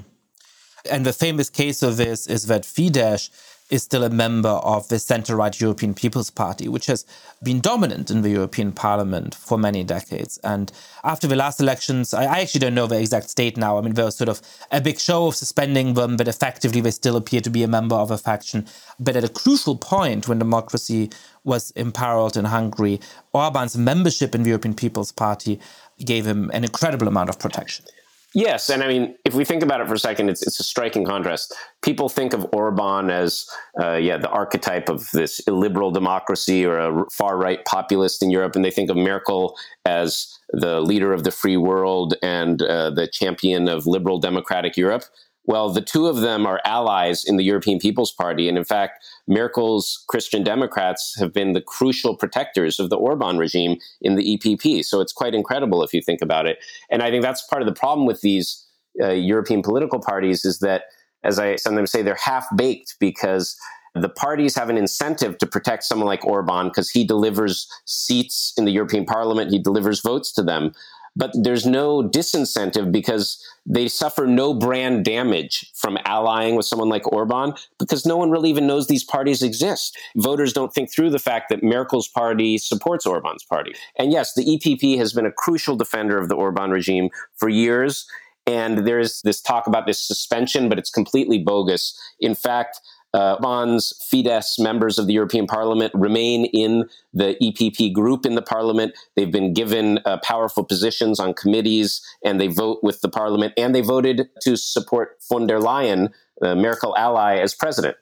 And 0.91 1.05
the 1.05 1.13
famous 1.13 1.51
case 1.51 1.83
of 1.83 1.97
this 1.97 2.27
is 2.27 2.47
that 2.47 2.63
Fidesz 2.63 3.31
is 3.71 3.83
still 3.83 4.03
a 4.03 4.11
member 4.11 4.49
of 4.49 4.89
the 4.89 4.99
center 4.99 5.37
right 5.37 5.61
European 5.61 5.95
People's 5.95 6.31
Party, 6.31 6.69
which 6.69 6.87
has 6.87 7.07
been 7.43 7.61
dominant 7.61 8.11
in 8.11 8.23
the 8.23 8.31
European 8.31 8.73
Parliament 8.73 9.35
for 9.35 9.57
many 9.57 9.85
decades. 9.85 10.39
And 10.43 10.73
after 11.05 11.27
the 11.27 11.37
last 11.37 11.61
elections, 11.61 12.13
I, 12.13 12.25
I, 12.25 12.41
actually 12.41 12.61
don't 12.61 12.75
know 12.75 12.87
the 12.87 12.99
exact 12.99 13.31
state 13.31 13.57
now. 13.57 13.79
I 13.79 13.81
mean, 13.81 13.95
there 13.95 14.05
was 14.05 14.17
sort 14.17 14.29
of 14.29 14.43
a 14.71 14.81
big 14.81 14.99
show 14.99 15.29
of 15.29 15.37
suspending 15.37 15.95
them, 15.95 16.17
but 16.17 16.29
effectively 16.29 16.81
they 16.81 16.91
still 16.91 17.17
appear 17.17 17.41
to 17.41 17.51
be 17.51 17.63
a 17.63 17.69
member 17.69 17.95
of 17.95 18.11
a 18.11 18.19
faction. 18.19 18.67
But 18.99 19.17
at 19.17 19.25
a 19.25 19.29
crucial 19.29 19.77
point 19.77 20.27
when 20.27 20.39
democracy 20.39 21.11
was 21.45 21.71
imperiled 21.73 22.37
in 22.37 22.47
Hungary, 22.47 23.01
Orban's 23.33 23.77
membership 23.77 24.35
in 24.35 24.43
the 24.43 24.51
European 24.51 24.75
People's 24.75 25.13
Party 25.13 25.61
gave 26.05 26.27
him 26.27 26.51
an 26.53 26.65
incredible 26.65 27.09
amount 27.09 27.31
of 27.31 27.39
protection. 27.39 27.85
Yes, 28.33 28.71
and 28.71 28.83
I 28.83 28.87
mean, 28.87 29.17
if 29.25 29.35
we 29.35 29.45
think 29.45 29.65
about 29.65 29.81
it 29.81 29.89
for 29.89 29.95
a 29.95 29.99
second, 29.99 30.29
it's 30.29 30.47
it's 30.47 30.61
a 30.61 30.63
striking 30.63 31.05
contrast. 31.05 31.53
People 31.83 32.09
think 32.09 32.33
of 32.33 32.47
Orban 32.53 33.11
as, 33.11 33.45
uh, 33.83 33.97
yeah, 33.97 34.19
the 34.19 34.29
archetype 34.29 34.89
of 34.89 35.11
this 35.11 35.41
illiberal 35.49 35.91
democracy 35.91 36.65
or 36.65 36.79
a 36.79 37.05
far 37.11 37.37
right 37.37 37.65
populist 37.65 38.23
in 38.23 38.31
Europe, 38.31 38.55
and 38.55 38.65
they 38.65 38.71
think 38.71 38.89
of 38.89 38.97
Merkel 38.97 39.57
as 39.85 40.29
the 40.53 40.81
leader 40.81 41.13
of 41.13 41.25
the 41.25 41.33
free 41.33 41.57
world 41.57 42.15
and 42.23 42.63
uh, 42.63 42.91
the 42.91 43.09
champion 43.09 43.69
of 43.69 43.87
liberal 43.87 44.21
democratic 44.21 44.77
Europe. 44.77 45.05
Well, 45.45 45.71
the 45.71 45.81
two 45.81 46.07
of 46.07 46.21
them 46.21 46.47
are 46.47 46.61
allies 46.65 47.25
in 47.25 47.37
the 47.37 47.45
European 47.45 47.79
People's 47.79 48.13
Party. 48.13 48.49
And 48.49 48.59
in 48.59 48.65
fact, 48.65 49.05
Merkel's 49.27 50.05
Christian 50.09 50.43
Democrats 50.45 51.17
have 51.19 51.33
been 51.33 51.55
the 51.55 51.63
crucial 51.63 52.17
protectors 52.17 52.79
of 52.79 52.91
the 52.91 52.97
Orban 52.97 53.39
regime 53.39 53.79
in 54.01 54.17
the 54.17 54.37
EPP. 54.37 54.85
So 54.85 55.01
it's 55.01 55.13
quite 55.13 55.35
incredible 55.35 55.83
if 55.83 55.95
you 55.95 56.03
think 56.03 56.21
about 56.21 56.47
it. 56.47 56.59
And 56.91 57.03
I 57.03 57.11
think 57.11 57.23
that's 57.23 57.47
part 57.47 57.63
of 57.63 57.67
the 57.67 57.75
problem 57.75 58.07
with 58.07 58.21
these 58.21 58.67
uh, 59.01 59.11
European 59.11 59.63
political 59.63 60.01
parties 60.01 60.45
is 60.45 60.59
that, 60.59 60.85
as 61.25 61.39
I 61.39 61.57
sometimes 61.57 61.91
say, 61.91 62.03
they're 62.03 62.17
half 62.17 62.47
baked 62.57 62.97
because 63.01 63.57
the 63.95 64.09
parties 64.09 64.55
have 64.57 64.69
an 64.69 64.77
incentive 64.77 65.39
to 65.39 65.47
protect 65.47 65.85
someone 65.85 66.07
like 66.07 66.25
Orban 66.25 66.69
because 66.69 66.91
he 66.91 67.05
delivers 67.05 67.67
seats 67.87 68.53
in 68.57 68.65
the 68.65 68.73
European 68.73 69.05
Parliament, 69.05 69.51
he 69.51 69.59
delivers 69.59 70.01
votes 70.01 70.33
to 70.33 70.43
them 70.43 70.73
but 71.17 71.33
there's 71.43 71.67
no 71.67 72.03
disincentive 72.03 72.93
because 72.93 73.45
they 73.67 73.89
suffer 73.89 74.27
no 74.27 74.55
brand 74.55 75.05
damage 75.05 75.71
from 75.75 75.99
allying 76.05 76.55
with 76.55 76.67
someone 76.67 76.89
like 76.89 77.11
Orban 77.13 77.53
because 77.79 78.07
no 78.07 78.17
one 78.17 78.31
really 78.31 78.51
even 78.51 78.67
knows 78.67 78.87
these 78.87 79.05
parties 79.05 79.43
exist. 79.43 79.99
Voters 80.17 80.53
don't 80.53 80.73
think 80.73 80.93
through 80.93 81.11
the 81.11 81.19
fact 81.19 81.49
that 81.51 81.63
Merkel's 81.63 82.09
party 82.09 82.59
supports 82.59 83.07
Orban's 83.07 83.45
party. 83.45 83.75
And 83.99 84.13
yes, 84.13 84.35
the 84.35 84.45
EPP 84.45 84.97
has 84.99 85.13
been 85.13 85.27
a 85.27 85.33
crucial 85.33 85.77
defender 85.77 86.19
of 86.19 86.29
the 86.29 86.37
Orban 86.37 86.71
regime 86.71 87.11
for 87.37 87.49
years. 87.49 88.07
And 88.47 88.87
there's 88.87 89.21
this 89.23 89.41
talk 89.41 89.67
about 89.67 89.87
this 89.87 90.01
suspension, 90.01 90.69
but 90.69 90.79
it's 90.79 90.91
completely 90.91 91.39
bogus. 91.39 91.99
In 92.19 92.35
fact, 92.35 92.81
uh, 93.13 93.35
Orban's 93.35 93.93
Fidesz 94.13 94.59
members 94.59 94.99
of 94.99 95.07
the 95.07 95.13
European 95.13 95.47
Parliament 95.47 95.93
remain 95.95 96.45
in 96.47 96.89
the 97.13 97.37
EPP 97.43 97.93
group 97.93 98.25
in 98.25 98.35
the 98.35 98.43
Parliament. 98.43 98.95
They've 99.17 99.31
been 99.31 99.53
given 99.53 99.99
uh, 100.05 100.19
powerful 100.23 100.65
positions 100.65 101.19
on 101.19 101.35
committees, 101.35 102.01
and 102.25 102.41
they 102.41 102.49
vote 102.49 102.81
with 102.83 103.01
the 103.01 103.09
Parliament. 103.09 103.53
And 103.57 103.75
they 103.75 103.81
voted 103.81 104.29
to 104.43 104.57
support 104.57 105.17
von 105.29 105.47
der 105.47 105.59
Leyen, 105.59 106.11
the 106.41 106.55
Merkel 106.55 106.97
ally, 106.97 107.39
as 107.39 107.55
president. 107.55 107.97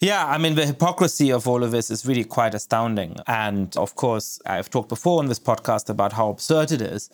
Yeah, 0.00 0.26
I 0.26 0.38
mean, 0.38 0.54
the 0.54 0.66
hypocrisy 0.66 1.32
of 1.32 1.48
all 1.48 1.64
of 1.64 1.72
this 1.72 1.90
is 1.90 2.06
really 2.06 2.22
quite 2.22 2.54
astounding. 2.54 3.16
And 3.26 3.76
of 3.76 3.96
course, 3.96 4.40
I've 4.46 4.70
talked 4.70 4.88
before 4.88 5.18
on 5.18 5.26
this 5.26 5.40
podcast 5.40 5.88
about 5.88 6.12
how 6.12 6.28
absurd 6.28 6.70
it 6.70 6.80
is 6.80 7.10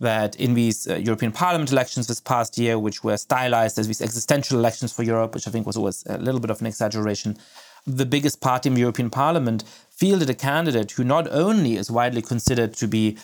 that 0.00 0.36
in 0.36 0.54
these 0.54 0.88
uh, 0.88 0.96
European 0.96 1.32
Parliament 1.32 1.70
elections 1.70 2.06
this 2.06 2.20
past 2.20 2.58
year, 2.58 2.78
which 2.78 3.04
were 3.04 3.16
stylized 3.16 3.78
as 3.78 3.86
these 3.86 4.02
existential 4.02 4.58
elections 4.58 4.92
for 4.92 5.02
Europe, 5.02 5.34
which 5.34 5.46
I 5.46 5.50
think 5.50 5.66
was 5.66 5.76
always 5.76 6.04
a 6.06 6.18
little 6.18 6.40
bit 6.40 6.50
of 6.50 6.60
an 6.60 6.66
exaggeration, 6.66 7.38
the 7.86 8.06
biggest 8.06 8.40
party 8.40 8.68
in 8.68 8.74
the 8.74 8.80
European 8.80 9.10
Parliament 9.10 9.62
fielded 9.90 10.30
a 10.30 10.34
candidate 10.34 10.90
who 10.92 11.04
not 11.04 11.28
only 11.30 11.76
is 11.76 11.90
widely 11.90 12.22
considered 12.22 12.74
to 12.74 12.88
be, 12.88 13.18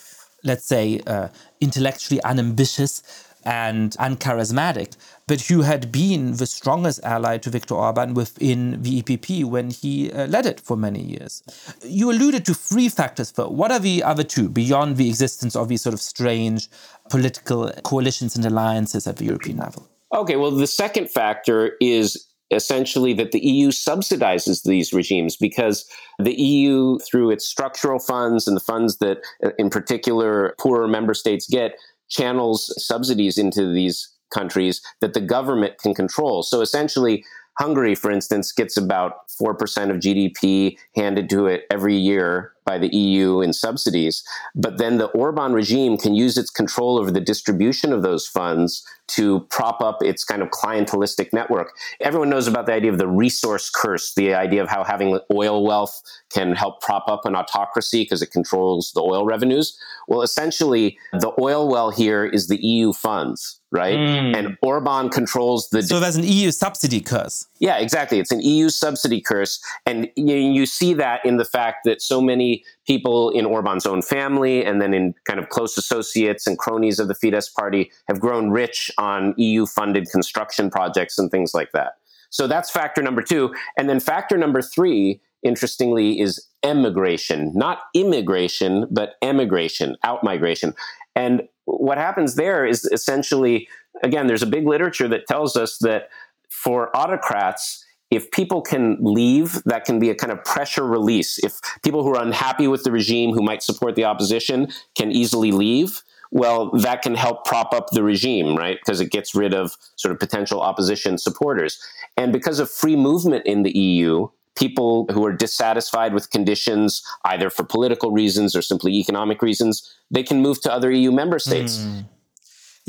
let's 0.44 0.64
say, 0.64 1.00
uh, 1.06 1.28
intellectually 1.60 2.22
unambitious, 2.22 3.02
and 3.44 3.92
uncharismatic, 3.92 4.96
but 5.26 5.40
who 5.42 5.62
had 5.62 5.90
been 5.92 6.36
the 6.36 6.46
strongest 6.46 7.00
ally 7.04 7.38
to 7.38 7.50
Viktor 7.50 7.74
Orban 7.74 8.14
within 8.14 8.82
the 8.82 9.02
EPP 9.02 9.44
when 9.44 9.70
he 9.70 10.12
uh, 10.12 10.26
led 10.26 10.46
it 10.46 10.60
for 10.60 10.76
many 10.76 11.02
years. 11.02 11.42
You 11.82 12.10
alluded 12.10 12.44
to 12.46 12.54
three 12.54 12.88
factors, 12.88 13.32
though. 13.32 13.48
What 13.48 13.72
are 13.72 13.78
the 13.78 14.02
other 14.02 14.24
two 14.24 14.48
beyond 14.48 14.96
the 14.96 15.08
existence 15.08 15.56
of 15.56 15.68
these 15.68 15.82
sort 15.82 15.94
of 15.94 16.00
strange 16.00 16.68
political 17.08 17.70
coalitions 17.84 18.36
and 18.36 18.44
alliances 18.44 19.06
at 19.06 19.16
the 19.16 19.24
European 19.24 19.58
level? 19.58 19.88
Okay, 20.14 20.36
well, 20.36 20.50
the 20.50 20.66
second 20.66 21.10
factor 21.10 21.76
is 21.80 22.26
essentially 22.50 23.12
that 23.12 23.32
the 23.32 23.38
EU 23.40 23.68
subsidizes 23.68 24.64
these 24.64 24.92
regimes 24.92 25.36
because 25.36 25.88
the 26.18 26.34
EU, 26.34 26.98
through 26.98 27.30
its 27.30 27.46
structural 27.46 27.98
funds 27.98 28.48
and 28.48 28.56
the 28.56 28.60
funds 28.60 28.98
that, 28.98 29.18
uh, 29.44 29.50
in 29.58 29.70
particular, 29.70 30.54
poorer 30.58 30.88
member 30.88 31.14
states 31.14 31.48
get, 31.48 31.76
channels 32.10 32.72
subsidies 32.84 33.38
into 33.38 33.72
these 33.72 34.12
countries 34.32 34.80
that 35.00 35.14
the 35.14 35.20
government 35.20 35.78
can 35.78 35.94
control. 35.94 36.42
So 36.42 36.60
essentially, 36.60 37.24
Hungary, 37.58 37.94
for 37.94 38.10
instance, 38.10 38.52
gets 38.52 38.76
about 38.76 39.28
4% 39.40 39.90
of 39.90 39.96
GDP 39.98 40.76
handed 40.94 41.28
to 41.30 41.46
it 41.46 41.64
every 41.70 41.96
year 41.96 42.52
by 42.64 42.78
the 42.78 42.94
EU 42.94 43.40
in 43.40 43.52
subsidies. 43.52 44.22
But 44.54 44.78
then 44.78 44.98
the 44.98 45.06
Orban 45.06 45.52
regime 45.52 45.96
can 45.96 46.14
use 46.14 46.36
its 46.36 46.50
control 46.50 46.98
over 46.98 47.10
the 47.10 47.20
distribution 47.20 47.92
of 47.92 48.02
those 48.02 48.26
funds 48.26 48.84
to 49.08 49.40
prop 49.50 49.80
up 49.80 50.02
its 50.02 50.24
kind 50.24 50.40
of 50.40 50.50
clientelistic 50.50 51.32
network. 51.32 51.76
Everyone 52.00 52.30
knows 52.30 52.46
about 52.46 52.66
the 52.66 52.72
idea 52.72 52.92
of 52.92 52.98
the 52.98 53.08
resource 53.08 53.68
curse, 53.68 54.14
the 54.14 54.34
idea 54.34 54.62
of 54.62 54.68
how 54.68 54.84
having 54.84 55.18
oil 55.34 55.64
wealth 55.64 56.00
can 56.32 56.54
help 56.54 56.80
prop 56.80 57.08
up 57.08 57.24
an 57.24 57.34
autocracy 57.34 58.02
because 58.02 58.22
it 58.22 58.30
controls 58.30 58.92
the 58.94 59.00
oil 59.00 59.24
revenues. 59.24 59.76
Well, 60.06 60.22
essentially, 60.22 60.96
the 61.12 61.32
oil 61.40 61.68
well 61.68 61.90
here 61.90 62.24
is 62.24 62.46
the 62.46 62.64
EU 62.64 62.92
funds, 62.92 63.60
right? 63.72 63.98
Mm. 63.98 64.36
And 64.36 64.58
Orban 64.62 65.08
controls 65.08 65.70
the. 65.70 65.82
So 65.82 65.98
there's 65.98 66.16
an 66.16 66.24
EU 66.24 66.52
subsidy 66.52 67.00
curse. 67.00 67.46
Yeah, 67.60 67.76
exactly. 67.76 68.18
It's 68.18 68.32
an 68.32 68.40
EU 68.40 68.70
subsidy 68.70 69.20
curse. 69.20 69.62
And 69.84 70.10
you, 70.16 70.64
see 70.64 70.94
that 70.94 71.24
in 71.26 71.36
the 71.36 71.44
fact 71.44 71.80
that 71.84 72.00
so 72.00 72.20
many 72.20 72.64
people 72.86 73.28
in 73.30 73.44
Orban's 73.44 73.84
own 73.84 74.00
family 74.00 74.64
and 74.64 74.80
then 74.80 74.94
in 74.94 75.14
kind 75.26 75.38
of 75.38 75.50
close 75.50 75.76
associates 75.76 76.46
and 76.46 76.58
cronies 76.58 76.98
of 76.98 77.08
the 77.08 77.14
Fidesz 77.14 77.52
party 77.54 77.92
have 78.08 78.18
grown 78.18 78.50
rich 78.50 78.90
on 78.96 79.34
EU 79.36 79.66
funded 79.66 80.08
construction 80.10 80.70
projects 80.70 81.18
and 81.18 81.30
things 81.30 81.52
like 81.52 81.70
that. 81.72 81.92
So 82.30 82.46
that's 82.46 82.70
factor 82.70 83.02
number 83.02 83.22
two. 83.22 83.54
And 83.76 83.90
then 83.90 84.00
factor 84.00 84.38
number 84.38 84.62
three, 84.62 85.20
interestingly, 85.42 86.18
is 86.18 86.46
emigration, 86.62 87.52
not 87.54 87.80
immigration, 87.94 88.86
but 88.90 89.14
emigration, 89.20 89.96
out 90.02 90.24
migration. 90.24 90.74
And 91.14 91.42
what 91.64 91.98
happens 91.98 92.36
there 92.36 92.64
is 92.64 92.84
essentially, 92.86 93.68
again, 94.02 94.28
there's 94.28 94.42
a 94.42 94.46
big 94.46 94.66
literature 94.66 95.08
that 95.08 95.26
tells 95.26 95.56
us 95.56 95.78
that 95.78 96.08
for 96.50 96.94
autocrats, 96.96 97.84
if 98.10 98.30
people 98.32 98.60
can 98.60 98.98
leave, 99.00 99.62
that 99.64 99.84
can 99.84 99.98
be 99.98 100.10
a 100.10 100.14
kind 100.14 100.32
of 100.32 100.44
pressure 100.44 100.84
release. 100.84 101.38
If 101.42 101.60
people 101.82 102.02
who 102.02 102.14
are 102.14 102.22
unhappy 102.22 102.66
with 102.66 102.82
the 102.82 102.90
regime, 102.90 103.32
who 103.32 103.42
might 103.42 103.62
support 103.62 103.94
the 103.94 104.04
opposition, 104.04 104.68
can 104.96 105.12
easily 105.12 105.52
leave, 105.52 106.02
well, 106.32 106.70
that 106.72 107.02
can 107.02 107.14
help 107.14 107.44
prop 107.44 107.72
up 107.72 107.90
the 107.90 108.02
regime, 108.02 108.56
right? 108.56 108.78
Because 108.80 109.00
it 109.00 109.10
gets 109.10 109.34
rid 109.34 109.54
of 109.54 109.76
sort 109.96 110.12
of 110.12 110.18
potential 110.18 110.60
opposition 110.60 111.18
supporters. 111.18 111.80
And 112.16 112.32
because 112.32 112.58
of 112.60 112.70
free 112.70 112.96
movement 112.96 113.46
in 113.46 113.62
the 113.62 113.76
EU, 113.76 114.28
people 114.56 115.06
who 115.12 115.24
are 115.24 115.32
dissatisfied 115.32 116.12
with 116.14 116.30
conditions, 116.30 117.02
either 117.24 117.50
for 117.50 117.64
political 117.64 118.10
reasons 118.10 118.54
or 118.54 118.62
simply 118.62 118.92
economic 118.92 119.42
reasons, 119.42 119.96
they 120.10 120.22
can 120.22 120.40
move 120.42 120.60
to 120.62 120.72
other 120.72 120.90
EU 120.90 121.10
member 121.10 121.38
states. 121.38 121.78
Mm. 121.78 122.04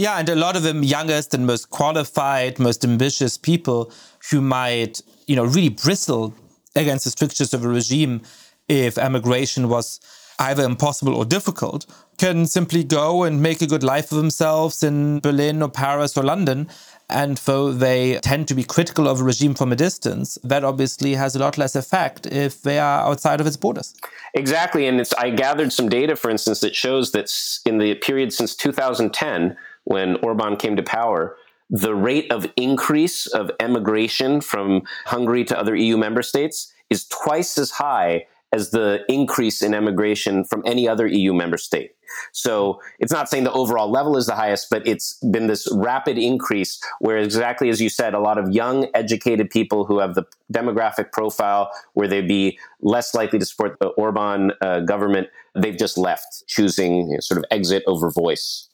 Yeah, 0.02 0.18
and 0.18 0.28
a 0.30 0.36
lot 0.36 0.56
of 0.56 0.64
the 0.64 0.74
youngest 0.74 1.36
and 1.36 1.46
most 1.46 1.70
qualified, 1.70 2.58
most 2.58 2.84
ambitious 2.84 3.38
people 3.38 3.92
who 4.32 4.42
might, 4.42 5.00
you 5.28 5.36
know, 5.36 5.46
really 5.46 5.70
bristle 5.70 6.34
against 6.76 7.04
the 7.04 7.12
strictures 7.12 7.54
of 7.54 7.64
a 7.64 7.68
regime 7.68 8.24
if 8.68 8.98
emigration 8.98 9.70
was 9.70 10.00
either 10.40 10.64
impossible 10.64 11.14
or 11.14 11.24
difficult, 11.24 11.86
can 12.18 12.48
simply 12.48 12.84
go 12.84 13.22
and 13.22 13.44
make 13.44 13.62
a 13.62 13.68
good 13.68 13.84
life 13.84 14.10
for 14.10 14.16
themselves 14.16 14.82
in 14.82 15.20
Berlin 15.20 15.62
or 15.62 15.70
Paris 15.70 16.18
or 16.18 16.24
London. 16.24 16.68
And 17.08 17.38
though 17.38 17.72
they 17.72 18.18
tend 18.22 18.48
to 18.48 18.56
be 18.56 18.64
critical 18.64 19.08
of 19.08 19.22
a 19.22 19.24
regime 19.24 19.54
from 19.54 19.72
a 19.72 19.76
distance, 19.76 20.40
that 20.44 20.64
obviously 20.64 21.14
has 21.14 21.36
a 21.36 21.40
lot 21.40 21.60
less 21.60 21.76
effect 21.76 22.26
if 22.26 22.64
they 22.64 22.80
are 22.80 23.02
outside 23.02 23.40
of 23.40 23.46
its 23.46 23.58
borders. 23.58 23.94
Exactly. 24.34 24.88
And 24.88 25.08
I 25.20 25.30
gathered 25.30 25.72
some 25.72 25.90
data, 25.90 26.16
for 26.16 26.32
instance, 26.32 26.62
that 26.62 26.76
shows 26.76 27.12
that 27.12 27.32
in 27.68 27.78
the 27.78 27.94
period 27.96 28.34
since 28.34 28.56
2010, 28.56 29.58
when 29.92 30.16
Orban 30.24 30.56
came 30.56 30.78
to 30.78 30.84
power, 30.84 31.36
the 31.70 31.94
rate 31.94 32.32
of 32.32 32.48
increase 32.56 33.28
of 33.28 33.52
emigration 33.60 34.42
from 34.42 34.84
Hungary 35.06 35.44
to 35.46 35.60
other 35.60 35.76
EU 35.76 35.98
member 35.98 36.22
states 36.22 36.74
is 36.90 37.06
twice 37.08 37.58
as 37.58 37.72
high 37.72 38.26
as 38.54 38.72
the 38.72 39.04
increase 39.08 39.62
in 39.62 39.74
emigration 39.74 40.44
from 40.44 40.62
any 40.66 40.88
other 40.88 41.08
EU 41.08 41.34
member 41.34 41.58
state. 41.58 41.92
So 42.34 42.82
it's 43.00 43.12
not 43.12 43.30
saying 43.30 43.46
the 43.46 43.54
overall 43.54 43.90
level 43.90 44.18
is 44.18 44.28
the 44.28 44.36
highest, 44.36 44.70
but 44.70 44.86
it's 44.86 45.14
been 45.32 45.48
this 45.48 45.68
rapid 45.74 46.18
increase 46.18 46.82
where 47.00 47.18
exactly 47.18 47.70
as 47.70 47.82
you 47.82 47.90
said, 47.90 48.14
a 48.14 48.20
lot 48.20 48.38
of 48.38 48.52
young, 48.52 48.88
educated 48.94 49.50
people 49.50 49.86
who 49.86 50.00
have 50.00 50.16
the 50.16 50.24
demographic 50.54 51.14
profile 51.14 51.72
where 51.94 52.08
they'd 52.08 52.28
be 52.28 52.60
less 52.82 53.14
likely 53.14 53.40
to 53.40 53.46
support 53.46 53.78
the 53.80 53.88
Orban 53.88 54.52
uh, 54.62 54.82
government, 54.82 55.28
they've 55.56 55.78
just 55.78 55.98
left, 55.98 56.44
choosing 56.48 57.10
you 57.10 57.14
know, 57.14 57.20
sort 57.22 57.38
of 57.38 57.46
exit 57.50 57.84
over 57.88 58.10
voice. 58.10 58.68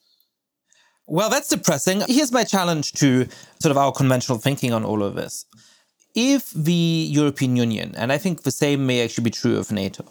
Well, 1.08 1.30
that's 1.30 1.48
depressing. 1.48 2.04
Here's 2.08 2.34
my 2.34 2.44
challenge 2.44 2.92
to 2.94 3.28
sort 3.62 3.72
of 3.72 3.78
our 3.78 3.94
conventional 3.94 4.38
thinking 4.38 4.74
on 4.74 4.84
all 4.84 5.02
of 5.02 5.16
this 5.16 5.46
if 6.16 6.50
the 6.50 7.08
European 7.12 7.56
Union, 7.56 7.94
and 7.96 8.12
I 8.12 8.18
think 8.18 8.42
the 8.42 8.52
same 8.52 8.88
may 8.88 9.04
actually 9.04 9.26
be 9.26 9.30
true 9.30 9.58
of 9.58 9.72
NATO, 9.72 10.04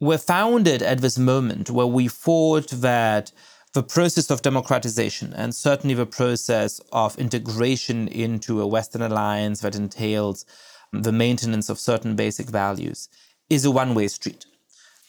were 0.00 0.18
founded 0.18 0.82
at 0.82 1.00
this 1.00 1.16
moment 1.16 1.70
where 1.70 1.86
we 1.86 2.08
thought 2.08 2.68
that 2.70 3.30
the 3.72 3.84
process 3.84 4.30
of 4.30 4.42
democratization 4.42 5.32
and 5.34 5.54
certainly 5.54 5.94
the 5.94 6.06
process 6.06 6.80
of 6.92 7.16
integration 7.18 8.08
into 8.08 8.60
a 8.60 8.66
Western 8.66 9.02
alliance 9.02 9.60
that 9.60 9.76
entails 9.76 10.44
the 10.92 11.12
maintenance 11.12 11.68
of 11.68 11.78
certain 11.78 12.16
basic 12.16 12.48
values 12.48 13.08
is 13.48 13.64
a 13.64 13.70
one 13.70 13.94
way 13.94 14.08
street, 14.08 14.46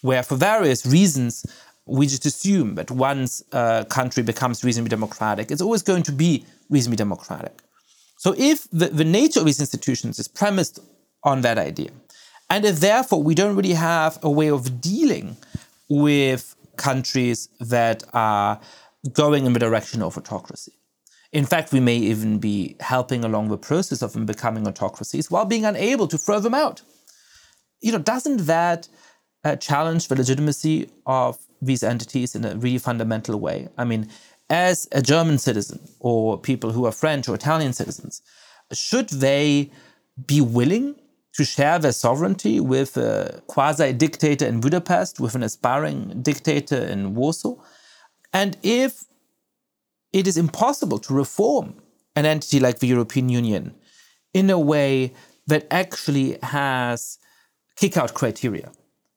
where 0.01 0.21
for 0.21 0.35
various 0.35 0.85
reasons, 0.85 1.43
we 1.85 2.07
just 2.07 2.25
assume 2.25 2.75
that 2.75 2.89
once 2.89 3.43
a 3.51 3.85
country 3.89 4.23
becomes 4.23 4.63
reasonably 4.63 4.89
democratic, 4.89 5.51
it's 5.51 5.61
always 5.61 5.83
going 5.83 6.03
to 6.03 6.11
be 6.11 6.45
reasonably 6.69 6.97
democratic. 6.97 7.61
So 8.17 8.33
if 8.37 8.67
the, 8.71 8.87
the 8.87 9.03
nature 9.03 9.39
of 9.39 9.45
these 9.45 9.59
institutions 9.59 10.17
is 10.17 10.27
premised 10.27 10.79
on 11.23 11.41
that 11.41 11.57
idea, 11.57 11.91
and 12.49 12.65
if 12.65 12.79
therefore 12.79 13.21
we 13.21 13.35
don't 13.35 13.55
really 13.55 13.73
have 13.73 14.17
a 14.23 14.29
way 14.29 14.49
of 14.49 14.81
dealing 14.81 15.37
with 15.89 16.55
countries 16.77 17.49
that 17.59 18.03
are 18.13 18.59
going 19.13 19.45
in 19.45 19.53
the 19.53 19.59
direction 19.59 20.01
of 20.01 20.17
autocracy. 20.17 20.73
In 21.31 21.45
fact, 21.45 21.71
we 21.71 21.79
may 21.79 21.97
even 21.97 22.39
be 22.39 22.75
helping 22.79 23.23
along 23.23 23.49
the 23.49 23.57
process 23.57 24.01
of 24.01 24.13
them 24.13 24.25
becoming 24.25 24.67
autocracies 24.67 25.29
while 25.29 25.45
being 25.45 25.65
unable 25.65 26.07
to 26.07 26.17
throw 26.17 26.39
them 26.39 26.53
out. 26.53 26.81
You 27.81 27.91
know, 27.91 27.99
doesn't 27.99 28.45
that 28.45 28.87
uh, 29.43 29.55
challenge 29.57 30.07
the 30.07 30.15
legitimacy 30.15 30.89
of 31.05 31.37
these 31.65 31.83
entities 31.83 32.35
in 32.35 32.45
a 32.45 32.55
really 32.55 32.77
fundamental 32.77 33.39
way? 33.39 33.67
I 33.77 33.85
mean, 33.85 34.09
as 34.49 34.87
a 34.91 35.01
German 35.01 35.37
citizen 35.37 35.79
or 35.99 36.39
people 36.39 36.71
who 36.71 36.85
are 36.85 36.91
French 36.91 37.27
or 37.27 37.35
Italian 37.35 37.73
citizens, 37.73 38.21
should 38.71 39.09
they 39.09 39.71
be 40.25 40.41
willing 40.41 40.95
to 41.33 41.43
share 41.43 41.79
their 41.79 41.91
sovereignty 41.91 42.59
with 42.59 42.95
a 42.97 43.41
quasi 43.47 43.91
dictator 43.91 44.45
in 44.45 44.61
Budapest, 44.61 45.19
with 45.19 45.35
an 45.35 45.43
aspiring 45.43 46.21
dictator 46.21 46.77
in 46.77 47.15
Warsaw? 47.15 47.55
And 48.31 48.57
if 48.63 49.03
it 50.13 50.27
is 50.27 50.37
impossible 50.37 50.99
to 50.99 51.13
reform 51.13 51.75
an 52.15 52.25
entity 52.25 52.59
like 52.59 52.79
the 52.79 52.87
European 52.87 53.29
Union 53.29 53.75
in 54.33 54.49
a 54.49 54.59
way 54.59 55.13
that 55.47 55.67
actually 55.69 56.37
has 56.41 57.17
kick 57.75 57.97
out 57.97 58.13
criteria, 58.13 58.71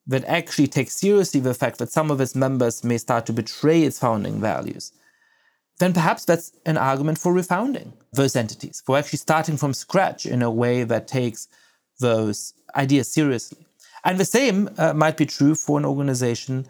that 0.09 0.25
actually 0.25 0.67
takes 0.67 0.95
seriously 0.95 1.41
the 1.41 1.55
fact 1.55 1.79
that 1.79 1.93
some 1.93 2.11
of 2.11 2.21
its 2.21 2.35
members 2.35 2.83
may 2.83 2.99
start 2.99 3.27
to 3.27 3.33
betray 3.33 3.83
its 3.83 3.99
founding 3.99 4.41
values, 4.41 4.93
then 5.79 5.93
perhaps 5.93 6.25
that's 6.25 6.53
an 6.67 6.77
argument 6.77 7.19
for 7.19 7.33
refounding 7.33 7.93
those 8.13 8.35
entities, 8.35 8.83
for 8.85 8.97
actually 8.97 9.19
starting 9.19 9.57
from 9.57 9.75
scratch 9.75 10.27
in 10.27 10.43
a 10.43 10.51
way 10.51 10.83
that 10.83 11.07
takes 11.07 11.47
those 12.01 12.55
ideas 12.75 13.11
seriously. 13.11 13.65
And 14.05 14.19
the 14.19 14.25
same 14.25 14.71
uh, 14.79 14.95
might 14.95 15.17
be 15.17 15.27
true 15.27 15.55
for 15.55 15.79
an 15.79 15.85
organization 15.85 16.67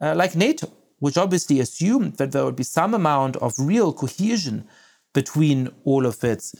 uh, 0.00 0.14
like 0.14 0.34
NATO, 0.34 0.72
which 0.98 1.18
obviously 1.18 1.60
assumed 1.60 2.16
that 2.16 2.32
there 2.32 2.44
would 2.44 2.56
be 2.56 2.64
some 2.64 2.94
amount 2.94 3.36
of 3.36 3.52
real 3.58 3.92
cohesion 3.92 4.66
between 5.12 5.68
all 5.84 6.06
of 6.06 6.22
its 6.24 6.54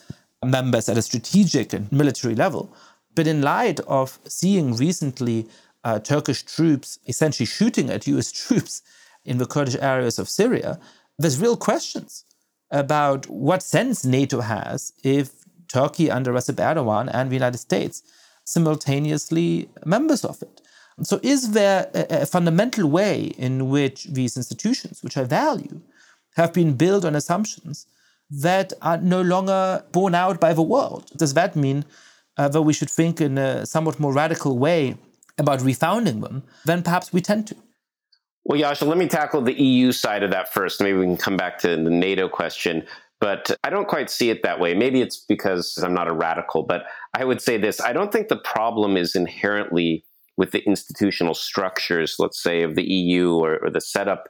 members 0.45 0.89
at 0.89 0.99
a 0.99 1.03
strategic 1.03 1.72
and 1.72 1.91
military 1.91 2.35
level. 2.35 2.70
But 3.14 3.26
in 3.26 3.43
light 3.43 3.81
of 3.81 4.18
seeing 4.26 4.76
recently 4.76 5.49
uh, 5.85 5.99
Turkish 5.99 6.43
troops 6.43 6.99
essentially 7.07 7.47
shooting 7.47 7.91
at 7.91 8.07
US 8.07 8.33
troops 8.41 8.83
in 9.24 9.39
the 9.39 9.47
Kurdish 9.47 9.76
areas 9.81 10.18
of 10.18 10.29
Syria, 10.29 10.79
there's 11.18 11.41
real 11.41 11.57
questions 11.57 12.24
about 12.70 13.29
what 13.29 13.62
sense 13.62 14.05
NATO 14.05 14.41
has 14.41 14.93
if 15.03 15.31
Turkey 15.68 16.11
under 16.11 16.33
Recep 16.33 16.55
Erdogan 16.55 17.11
and 17.12 17.31
the 17.31 17.35
United 17.35 17.59
States 17.59 18.03
simultaneously 18.45 19.68
members 19.85 20.24
of 20.24 20.41
it. 20.43 20.61
So, 21.03 21.20
is 21.22 21.53
there 21.53 21.89
a, 21.95 22.22
a, 22.22 22.26
fundamental 22.26 22.89
way 22.89 23.26
in 23.39 23.68
which 23.68 24.05
these 24.05 24.37
institutions, 24.37 25.03
which 25.03 25.16
I 25.16 25.24
value, 25.24 25.81
have 26.35 26.53
been 26.53 26.74
built 26.74 27.05
on 27.05 27.14
assumptions 27.14 27.87
that 28.31 28.72
are 28.83 28.99
no 28.99 29.22
longer 29.22 29.85
borne 29.93 30.16
out 30.16 30.41
by 30.41 30.55
the 30.55 30.62
world? 30.62 31.11
Does 31.16 31.35
that 31.35 31.55
mean 31.55 31.85
uh, 32.37 32.49
that 32.49 32.62
we 32.62 32.72
should 32.72 32.91
think 32.91 33.20
in 33.20 33.39
a 33.39 33.64
somewhat 33.64 34.01
more 34.01 34.12
radical 34.12 34.59
way 34.59 34.97
about 35.39 35.61
refounding 35.61 36.22
them 36.22 36.45
than 36.64 36.82
perhaps 36.82 37.12
we 37.12 37.20
tend 37.20 37.47
to? 37.49 37.57
Well, 38.45 38.59
Yascha, 38.59 38.86
let 38.86 38.99
me 38.99 39.09
tackle 39.09 39.43
the 39.43 39.61
EU 39.61 39.93
side 39.93 40.22
of 40.22 40.30
that 40.30 40.53
first. 40.53 40.80
Maybe 40.80 40.99
we 40.99 41.05
can 41.05 41.16
come 41.16 41.36
back 41.36 41.59
to 41.59 41.68
the 41.68 41.91
NATO 41.91 42.28
question. 42.28 42.86
But 43.20 43.51
I 43.64 43.70
don't 43.70 43.89
quite 43.89 44.11
see 44.11 44.30
it 44.30 44.43
that 44.43 44.61
way. 44.61 44.74
Maybe 44.74 45.01
it's 45.01 45.16
because 45.16 45.76
I'm 45.78 45.93
not 45.93 46.09
a 46.09 46.12
radical, 46.12 46.62
but 46.62 46.84
I 47.14 47.24
would 47.24 47.43
say 47.43 47.59
this 47.59 47.80
I 47.80 47.93
don't 47.93 48.12
think 48.12 48.28
the 48.28 48.36
problem 48.36 48.97
is 48.97 49.16
inherently 49.16 50.05
with 50.36 50.53
the 50.53 50.61
institutional 50.61 51.34
structures, 51.34 52.16
let's 52.18 52.41
say, 52.41 52.62
of 52.62 52.76
the 52.76 52.84
EU 52.84 53.34
or, 53.34 53.59
or 53.59 53.70
the 53.70 53.80
setup. 53.80 54.28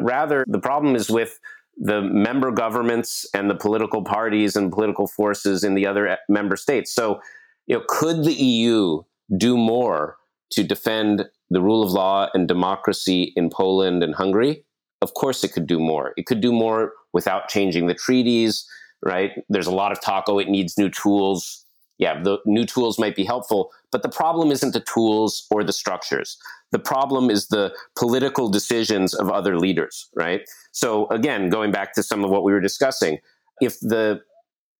Rather, 0.00 0.44
the 0.46 0.60
problem 0.60 0.94
is 0.94 1.10
with 1.10 1.40
the 1.76 2.00
member 2.00 2.52
governments 2.52 3.26
and 3.34 3.50
the 3.50 3.56
political 3.56 4.02
parties 4.02 4.54
and 4.54 4.72
political 4.72 5.08
forces 5.08 5.64
in 5.64 5.74
the 5.74 5.86
other 5.86 6.06
eh, 6.06 6.16
member 6.28 6.56
states. 6.56 6.94
So, 6.94 7.20
you 7.66 7.76
know, 7.76 7.84
could 7.88 8.24
the 8.24 8.32
EU 8.32 9.02
do 9.36 9.56
more 9.56 10.17
to 10.50 10.64
defend 10.64 11.26
the 11.50 11.62
rule 11.62 11.82
of 11.82 11.92
law 11.92 12.28
and 12.34 12.48
democracy 12.48 13.32
in 13.36 13.50
Poland 13.50 14.02
and 14.02 14.14
Hungary, 14.14 14.64
of 15.02 15.14
course 15.14 15.44
it 15.44 15.52
could 15.52 15.66
do 15.66 15.78
more. 15.78 16.12
It 16.16 16.26
could 16.26 16.40
do 16.40 16.52
more 16.52 16.92
without 17.12 17.48
changing 17.48 17.86
the 17.86 17.94
treaties, 17.94 18.66
right? 19.04 19.32
There's 19.48 19.66
a 19.66 19.74
lot 19.74 19.92
of 19.92 20.00
talk, 20.00 20.24
oh, 20.28 20.38
it 20.38 20.48
needs 20.48 20.76
new 20.76 20.90
tools. 20.90 21.64
Yeah, 21.98 22.22
the 22.22 22.38
new 22.46 22.64
tools 22.64 22.98
might 22.98 23.16
be 23.16 23.24
helpful, 23.24 23.70
but 23.90 24.02
the 24.02 24.08
problem 24.08 24.52
isn't 24.52 24.72
the 24.72 24.80
tools 24.80 25.46
or 25.50 25.64
the 25.64 25.72
structures. 25.72 26.38
The 26.70 26.78
problem 26.78 27.28
is 27.28 27.48
the 27.48 27.74
political 27.96 28.48
decisions 28.48 29.14
of 29.14 29.30
other 29.30 29.58
leaders, 29.58 30.08
right? 30.14 30.42
So 30.72 31.08
again, 31.08 31.48
going 31.48 31.72
back 31.72 31.94
to 31.94 32.02
some 32.02 32.24
of 32.24 32.30
what 32.30 32.44
we 32.44 32.52
were 32.52 32.60
discussing, 32.60 33.18
if 33.60 33.80
the 33.80 34.20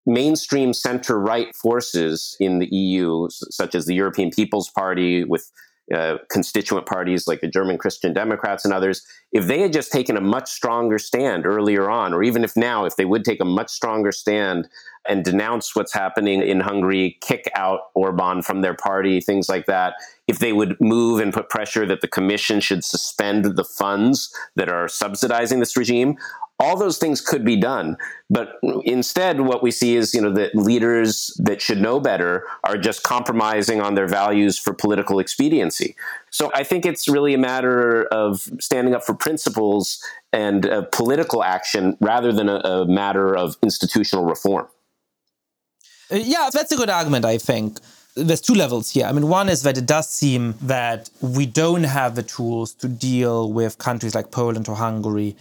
mainstream 0.07 0.73
center 0.73 1.19
right 1.19 1.55
forces 1.55 2.37
in 2.41 2.59
the 2.59 2.67
EU, 2.67 3.29
such 3.31 3.75
as 3.75 3.87
the 3.87 3.95
European 3.95 4.31
People's 4.31 4.71
Party 4.71 5.25
with 5.25 5.51
uh, 5.95 6.19
constituent 6.29 6.85
parties 6.85 7.27
like 7.27 7.41
the 7.41 7.49
German 7.49 7.79
Christian 7.79 8.13
Democrats 8.13 8.65
and 8.65 8.75
others, 8.75 9.07
if 9.33 9.47
they 9.47 9.61
had 9.61 9.73
just 9.73 9.91
taken 9.91 10.19
a 10.19 10.21
much 10.21 10.51
stronger 10.51 10.99
stand 10.99 11.47
earlier 11.47 11.89
on, 11.89 12.13
or 12.13 12.23
even 12.23 12.45
if 12.45 12.55
now, 12.57 12.85
if 12.85 12.97
they 12.97 13.07
would 13.07 13.25
take 13.25 13.41
a 13.41 13.45
much 13.47 13.71
stronger 13.71 14.13
stand 14.13 14.69
and 15.09 15.25
denounce 15.25 15.75
what's 15.75 15.95
happening 15.95 16.43
in 16.43 16.61
Hungary, 16.61 17.17
kick 17.23 17.51
out 17.55 17.81
Orban 17.95 18.43
from 18.43 18.61
their 18.61 18.75
party, 18.75 19.21
things 19.21 19.49
like 19.49 19.65
that, 19.65 19.95
if 20.27 20.41
they 20.41 20.53
would 20.53 20.79
move 20.79 21.21
and 21.21 21.33
put 21.33 21.49
pressure 21.49 21.87
that 21.87 22.03
the 22.03 22.09
commission 22.09 22.61
should 22.61 22.85
suspend 22.85 23.45
the 23.47 23.65
funds 23.65 24.31
that 24.57 24.69
are 24.69 24.89
subsidizing 24.89 25.61
this 25.61 25.77
regime, 25.77 26.19
all 26.61 26.77
those 26.77 26.99
things 26.99 27.21
could 27.21 27.45
be 27.45 27.57
done 27.57 27.97
but 28.31 28.59
instead 28.85 29.41
what 29.41 29.63
we 29.63 29.71
see 29.71 29.97
is 29.97 30.15
you 30.15 30.21
know 30.21 30.33
that 30.33 30.55
leaders 30.55 31.33
that 31.39 31.63
should 31.63 31.81
know 31.81 31.99
better 31.99 32.45
are 32.65 32.77
just 32.77 33.03
compromising 33.03 33.81
on 33.81 33.95
their 33.95 34.07
values 34.07 34.59
for 34.59 34.75
political 34.75 35.19
expediency. 35.19 35.97
So 36.31 36.51
i 36.55 36.63
think 36.63 36.85
it's 36.85 37.09
really 37.09 37.35
a 37.35 37.39
matter 37.39 38.05
of 38.07 38.49
standing 38.61 38.95
up 38.95 39.05
for 39.05 39.15
principles 39.15 40.03
and 40.33 40.67
uh, 40.67 40.83
political 40.93 41.43
action 41.43 41.97
rather 42.01 42.33
than 42.33 42.49
a, 42.49 42.57
a 42.57 42.87
matter 42.87 43.35
of 43.35 43.57
institutional 43.63 44.25
reform. 44.25 44.67
Uh, 46.11 46.17
yeah 46.17 46.51
that's 46.53 46.73
a 46.73 46.77
good 46.77 46.91
argument 46.91 47.25
i 47.25 47.39
think. 47.39 47.79
There's 48.15 48.41
two 48.41 48.55
levels 48.55 48.91
here. 48.91 49.07
I 49.07 49.13
mean, 49.13 49.29
one 49.29 49.49
is 49.49 49.63
that 49.63 49.79
it 49.79 49.87
does 49.87 50.11
seem 50.11 50.57
that 50.63 51.09
we 51.21 51.47
don't 51.47 51.85
have 51.85 52.17
the 52.17 52.25
tools 52.25 52.75
to 52.83 52.89
deal 52.89 53.53
with 53.53 53.79
countries 53.79 54.13
like 54.13 54.33
Poland 54.33 54.69
or 54.69 54.75
Hungary 54.75 55.37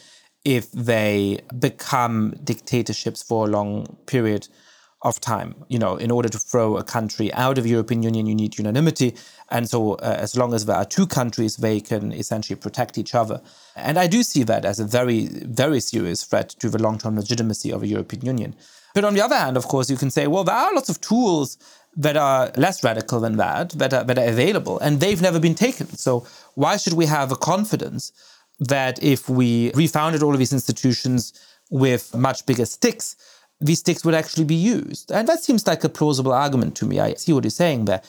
if 0.47 0.71
they 0.71 1.41
become 1.59 2.33
dictatorships 2.41 3.21
for 3.21 3.45
a 3.45 3.49
long 3.49 3.85
period 4.05 4.47
of 5.01 5.19
time. 5.19 5.53
You 5.67 5.77
know, 5.77 5.97
in 5.97 6.09
order 6.09 6.29
to 6.29 6.39
throw 6.39 6.77
a 6.77 6.85
country 6.85 7.33
out 7.33 7.57
of 7.57 7.65
the 7.65 7.69
European 7.69 8.01
Union, 8.01 8.25
you 8.27 8.33
need 8.33 8.57
unanimity. 8.57 9.13
And 9.49 9.69
so, 9.69 9.95
uh, 9.95 10.15
as 10.17 10.37
long 10.37 10.53
as 10.53 10.65
there 10.65 10.77
are 10.77 10.85
two 10.85 11.05
countries, 11.05 11.57
they 11.57 11.81
can 11.81 12.13
essentially 12.13 12.55
protect 12.55 12.97
each 12.97 13.13
other. 13.13 13.41
And 13.75 13.99
I 13.99 14.07
do 14.07 14.23
see 14.23 14.43
that 14.43 14.63
as 14.63 14.79
a 14.79 14.85
very, 14.85 15.25
very 15.61 15.81
serious 15.81 16.23
threat 16.23 16.49
to 16.61 16.69
the 16.69 16.81
long 16.81 16.97
term 16.97 17.17
legitimacy 17.17 17.69
of 17.73 17.81
the 17.81 17.87
European 17.87 18.25
Union. 18.25 18.55
But 18.95 19.03
on 19.03 19.15
the 19.15 19.21
other 19.21 19.35
hand, 19.35 19.57
of 19.57 19.67
course, 19.67 19.89
you 19.89 19.97
can 19.97 20.09
say, 20.09 20.27
well, 20.27 20.45
there 20.45 20.55
are 20.55 20.73
lots 20.73 20.87
of 20.87 21.01
tools 21.01 21.57
that 21.97 22.15
are 22.15 22.51
less 22.55 22.85
radical 22.85 23.19
than 23.19 23.35
that, 23.35 23.71
that 23.71 23.93
are, 23.93 24.05
that 24.05 24.17
are 24.17 24.29
available, 24.29 24.79
and 24.79 25.01
they've 25.01 25.21
never 25.21 25.39
been 25.39 25.55
taken. 25.55 25.87
So 25.97 26.25
why 26.55 26.77
should 26.77 26.93
we 26.93 27.05
have 27.07 27.33
a 27.33 27.35
confidence 27.35 28.13
that 28.59 29.01
if 29.03 29.29
we 29.29 29.71
refounded 29.73 30.23
all 30.23 30.33
of 30.33 30.39
these 30.39 30.53
institutions 30.53 31.33
with 31.69 32.15
much 32.15 32.45
bigger 32.45 32.65
sticks, 32.65 33.15
these 33.59 33.79
sticks 33.79 34.03
would 34.05 34.15
actually 34.15 34.45
be 34.45 34.55
used? 34.55 35.11
And 35.11 35.27
that 35.27 35.43
seems 35.43 35.65
like 35.67 35.83
a 35.83 35.89
plausible 35.89 36.33
argument 36.33 36.75
to 36.77 36.85
me. 36.85 36.99
I 36.99 37.13
see 37.13 37.33
what 37.33 37.43
you're 37.43 37.51
saying 37.51 37.85
there. 37.85 38.01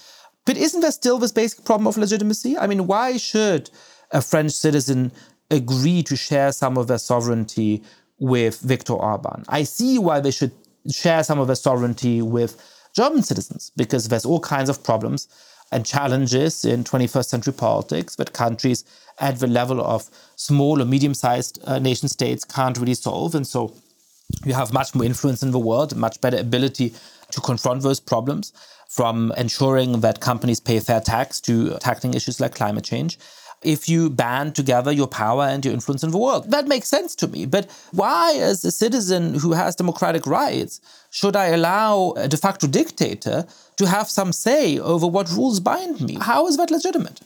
But 0.44 0.56
isn't 0.56 0.80
there 0.80 0.92
still 0.92 1.18
this 1.18 1.32
basic 1.32 1.64
problem 1.64 1.86
of 1.86 1.98
legitimacy? 1.98 2.56
I 2.56 2.66
mean, 2.66 2.86
why 2.86 3.16
should 3.18 3.70
a 4.10 4.22
French 4.22 4.52
citizen 4.52 5.12
agree 5.50 6.02
to 6.04 6.16
share 6.16 6.52
some 6.52 6.78
of 6.78 6.86
their 6.86 6.98
sovereignty 6.98 7.82
with 8.18 8.60
Viktor 8.60 8.94
Orban? 8.94 9.44
I 9.48 9.64
see 9.64 9.98
why 9.98 10.20
they 10.20 10.30
should 10.30 10.52
share 10.90 11.22
some 11.22 11.38
of 11.38 11.48
their 11.48 11.56
sovereignty 11.56 12.22
with 12.22 12.56
German 12.94 13.22
citizens 13.22 13.72
because 13.76 14.08
there's 14.08 14.24
all 14.24 14.40
kinds 14.40 14.70
of 14.70 14.82
problems 14.82 15.28
and 15.70 15.84
challenges 15.84 16.64
in 16.64 16.84
21st 16.84 17.26
century 17.26 17.52
politics 17.52 18.16
that 18.16 18.32
countries 18.32 18.84
at 19.20 19.38
the 19.38 19.46
level 19.46 19.80
of 19.80 20.08
small 20.36 20.80
or 20.80 20.84
medium 20.84 21.14
sized 21.14 21.58
uh, 21.64 21.78
nation 21.78 22.08
states 22.08 22.44
can't 22.44 22.78
really 22.78 22.94
solve. 22.94 23.34
And 23.34 23.46
so 23.46 23.74
you 24.44 24.54
have 24.54 24.72
much 24.72 24.94
more 24.94 25.04
influence 25.04 25.42
in 25.42 25.50
the 25.50 25.58
world, 25.58 25.96
much 25.96 26.20
better 26.20 26.38
ability 26.38 26.94
to 27.30 27.40
confront 27.40 27.82
those 27.82 28.00
problems 28.00 28.52
from 28.88 29.32
ensuring 29.36 30.00
that 30.00 30.20
companies 30.20 30.60
pay 30.60 30.80
fair 30.80 31.00
tax 31.00 31.40
to 31.42 31.76
tackling 31.78 32.14
issues 32.14 32.40
like 32.40 32.54
climate 32.54 32.84
change 32.84 33.18
if 33.62 33.88
you 33.88 34.08
band 34.08 34.54
together 34.54 34.92
your 34.92 35.08
power 35.08 35.44
and 35.44 35.64
your 35.64 35.74
influence 35.74 36.04
in 36.04 36.10
the 36.10 36.18
world. 36.18 36.50
That 36.50 36.68
makes 36.68 36.88
sense 36.88 37.14
to 37.16 37.26
me. 37.26 37.44
But 37.44 37.68
why, 37.90 38.34
as 38.36 38.64
a 38.64 38.70
citizen 38.70 39.34
who 39.34 39.52
has 39.52 39.74
democratic 39.74 40.26
rights, 40.26 40.80
should 41.10 41.34
I 41.34 41.46
allow 41.46 42.12
a 42.16 42.28
de 42.28 42.36
facto 42.36 42.66
dictator 42.66 43.46
to 43.78 43.86
have 43.86 44.10
some 44.10 44.32
say 44.32 44.78
over 44.78 45.06
what 45.06 45.30
rules 45.30 45.60
bind 45.60 46.00
me? 46.00 46.16
How 46.20 46.46
is 46.46 46.56
that 46.56 46.70
legitimate? 46.70 47.20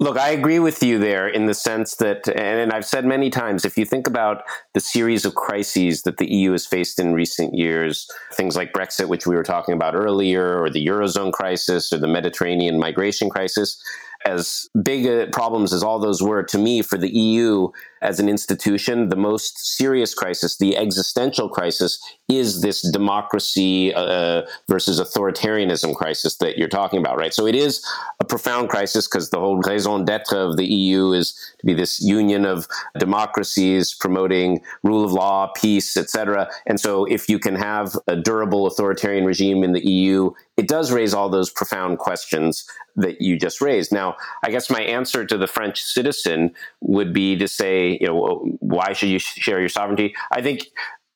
Look, 0.00 0.18
I 0.18 0.30
agree 0.30 0.58
with 0.58 0.82
you 0.82 0.98
there 0.98 1.28
in 1.28 1.46
the 1.46 1.54
sense 1.54 1.96
that, 1.96 2.28
and 2.28 2.72
I've 2.72 2.84
said 2.84 3.04
many 3.04 3.30
times, 3.30 3.64
if 3.64 3.78
you 3.78 3.84
think 3.84 4.08
about 4.08 4.42
the 4.74 4.80
series 4.80 5.24
of 5.24 5.36
crises 5.36 6.02
that 6.02 6.16
the 6.16 6.30
EU 6.30 6.50
has 6.50 6.66
faced 6.66 6.98
in 6.98 7.14
recent 7.14 7.54
years, 7.54 8.10
things 8.32 8.56
like 8.56 8.72
Brexit, 8.72 9.08
which 9.08 9.26
we 9.26 9.36
were 9.36 9.44
talking 9.44 9.72
about 9.72 9.94
earlier, 9.94 10.60
or 10.60 10.68
the 10.68 10.84
Eurozone 10.84 11.32
crisis, 11.32 11.92
or 11.92 11.98
the 11.98 12.08
Mediterranean 12.08 12.78
migration 12.78 13.30
crisis, 13.30 13.80
as 14.26 14.68
big 14.82 15.06
uh, 15.06 15.26
problems 15.32 15.72
as 15.72 15.82
all 15.82 16.00
those 16.00 16.22
were 16.22 16.42
to 16.42 16.58
me 16.58 16.82
for 16.82 16.98
the 16.98 17.14
EU 17.14 17.68
as 18.04 18.20
an 18.20 18.28
institution, 18.28 19.08
the 19.08 19.16
most 19.16 19.76
serious 19.76 20.14
crisis, 20.14 20.58
the 20.58 20.76
existential 20.76 21.48
crisis, 21.48 21.98
is 22.28 22.60
this 22.60 22.82
democracy 22.92 23.92
uh, 23.94 24.42
versus 24.68 25.00
authoritarianism 25.00 25.94
crisis 25.94 26.36
that 26.36 26.58
you're 26.58 26.68
talking 26.68 26.98
about, 26.98 27.16
right? 27.16 27.32
So 27.32 27.46
it 27.46 27.54
is 27.54 27.84
a 28.20 28.24
profound 28.24 28.68
crisis 28.68 29.08
because 29.08 29.30
the 29.30 29.40
whole 29.40 29.58
raison 29.58 30.04
d'etre 30.04 30.38
of 30.38 30.56
the 30.56 30.66
EU 30.66 31.12
is 31.12 31.32
to 31.58 31.66
be 31.66 31.74
this 31.74 32.00
union 32.00 32.44
of 32.44 32.68
democracies 32.98 33.94
promoting 33.94 34.60
rule 34.82 35.04
of 35.04 35.12
law, 35.12 35.50
peace, 35.56 35.96
etc. 35.96 36.48
And 36.66 36.78
so 36.78 37.06
if 37.06 37.28
you 37.28 37.38
can 37.38 37.56
have 37.56 37.96
a 38.06 38.16
durable 38.16 38.66
authoritarian 38.66 39.24
regime 39.24 39.64
in 39.64 39.72
the 39.72 39.86
EU, 39.86 40.30
it 40.56 40.68
does 40.68 40.92
raise 40.92 41.14
all 41.14 41.28
those 41.28 41.50
profound 41.50 41.98
questions 41.98 42.64
that 42.96 43.20
you 43.20 43.36
just 43.36 43.60
raised. 43.60 43.92
Now, 43.92 44.16
I 44.44 44.50
guess 44.50 44.70
my 44.70 44.80
answer 44.80 45.24
to 45.26 45.36
the 45.36 45.46
French 45.46 45.82
citizen 45.82 46.54
would 46.80 47.12
be 47.12 47.36
to 47.36 47.48
say, 47.48 47.93
you 48.00 48.08
know, 48.08 48.56
why 48.60 48.92
should 48.92 49.08
you 49.08 49.18
share 49.18 49.60
your 49.60 49.68
sovereignty? 49.68 50.14
I 50.30 50.42
think 50.42 50.68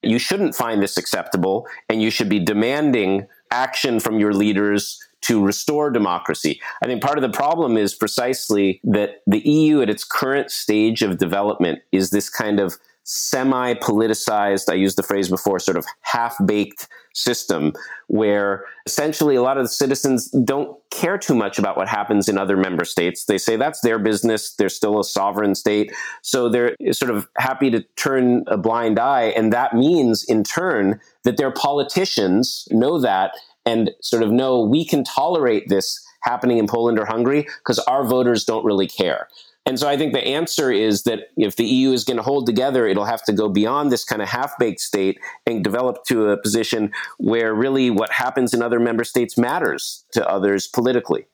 you 0.02 0.18
shouldn't 0.18 0.54
find 0.54 0.82
this 0.82 0.96
acceptable, 0.96 1.66
and 1.88 2.00
you 2.00 2.10
should 2.10 2.28
be 2.28 2.38
demanding 2.38 3.26
action 3.50 4.00
from 4.00 4.20
your 4.20 4.32
leaders 4.32 4.98
to 5.20 5.44
restore 5.44 5.90
democracy. 5.90 6.60
I 6.82 6.86
think 6.86 7.02
part 7.02 7.18
of 7.18 7.22
the 7.22 7.36
problem 7.36 7.76
is 7.76 7.94
precisely 7.94 8.80
that 8.84 9.22
the 9.26 9.40
EU 9.40 9.82
at 9.82 9.90
its 9.90 10.04
current 10.04 10.50
stage 10.50 11.02
of 11.02 11.18
development 11.18 11.80
is 11.90 12.10
this 12.10 12.30
kind 12.30 12.60
of 12.60 12.76
semi 13.10 13.72
politicized, 13.72 14.70
I 14.70 14.74
used 14.74 14.98
the 14.98 15.02
phrase 15.02 15.30
before, 15.30 15.58
sort 15.58 15.78
of 15.78 15.86
half 16.02 16.36
baked 16.44 16.88
system 17.14 17.72
where 18.08 18.66
essentially 18.84 19.34
a 19.34 19.40
lot 19.40 19.56
of 19.56 19.64
the 19.64 19.70
citizens 19.70 20.30
don't 20.44 20.76
care 20.90 21.16
too 21.16 21.34
much 21.34 21.58
about 21.58 21.76
what 21.76 21.88
happens 21.88 22.28
in 22.28 22.36
other 22.36 22.56
member 22.56 22.84
states. 22.84 23.24
They 23.24 23.38
say 23.38 23.56
that's 23.56 23.80
their 23.80 23.98
business. 23.98 24.52
They're 24.54 24.68
still 24.68 25.00
a 25.00 25.04
sovereign 25.04 25.54
state. 25.54 25.90
So 26.20 26.50
they're 26.50 26.76
sort 26.92 27.10
of 27.10 27.26
happy 27.38 27.70
to 27.70 27.80
turn 27.96 28.44
a 28.46 28.58
blind 28.58 28.98
eye. 28.98 29.32
And 29.36 29.54
that 29.54 29.74
means, 29.74 30.22
in 30.22 30.44
turn, 30.44 31.00
that 31.24 31.38
their 31.38 31.50
politicians 31.50 32.68
know 32.70 33.00
that 33.00 33.32
and 33.64 33.90
sort 34.02 34.22
of 34.22 34.30
know 34.30 34.62
we 34.62 34.84
can 34.84 35.02
tolerate 35.02 35.68
this 35.68 35.98
happening 36.24 36.58
in 36.58 36.66
Poland 36.66 36.98
or 36.98 37.06
Hungary 37.06 37.46
because 37.60 37.78
our 37.80 38.04
voters 38.04 38.44
don't 38.44 38.66
really 38.66 38.86
care. 38.86 39.28
And 39.68 39.78
so 39.78 39.86
I 39.86 39.98
think 39.98 40.14
the 40.14 40.26
answer 40.26 40.72
is 40.72 41.02
that 41.02 41.28
if 41.36 41.56
the 41.56 41.66
EU 41.66 41.92
is 41.92 42.02
going 42.02 42.16
to 42.16 42.22
hold 42.22 42.46
together, 42.46 42.86
it'll 42.86 43.04
have 43.04 43.22
to 43.24 43.34
go 43.34 43.50
beyond 43.50 43.92
this 43.92 44.02
kind 44.02 44.22
of 44.22 44.28
half 44.28 44.58
baked 44.58 44.80
state 44.80 45.20
and 45.46 45.62
develop 45.62 46.04
to 46.06 46.30
a 46.30 46.38
position 46.38 46.90
where 47.18 47.52
really 47.52 47.90
what 47.90 48.10
happens 48.10 48.54
in 48.54 48.62
other 48.62 48.80
member 48.80 49.04
states 49.04 49.36
matters 49.36 50.06
to 50.12 50.26
others 50.26 50.66
politically. 50.66 51.26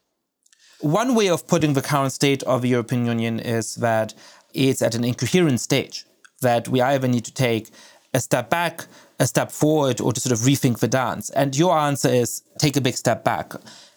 One 0.81 1.15
way 1.15 1.29
of 1.29 1.47
putting 1.47 1.75
the 1.75 1.81
current 1.81 2.11
state 2.11 2.43
of 2.43 2.63
the 2.63 2.71
European 2.71 3.07
Union 3.07 3.39
is 3.39 3.77
that 3.77 4.15
it's 4.53 4.83
at 4.83 4.97
an 4.97 5.05
incoherent 5.05 5.61
stage, 5.61 6.05
that 6.43 6.67
we 6.67 6.81
either 6.81 7.07
need 7.07 7.25
to 7.27 7.33
take 7.33 7.71
a 8.15 8.21
step 8.21 8.51
back, 8.51 8.87
a 9.21 9.29
step 9.29 9.53
forward, 9.53 10.01
or 10.01 10.13
to 10.13 10.21
sort 10.21 10.33
of 10.33 10.41
rethink 10.41 10.81
the 10.81 10.89
dance. 10.89 11.31
And 11.31 11.57
your 11.57 11.79
answer 11.79 12.09
is 12.09 12.43
take 12.59 12.77
a 12.77 12.81
big 12.81 12.97
step 12.97 13.23
back. 13.23 13.53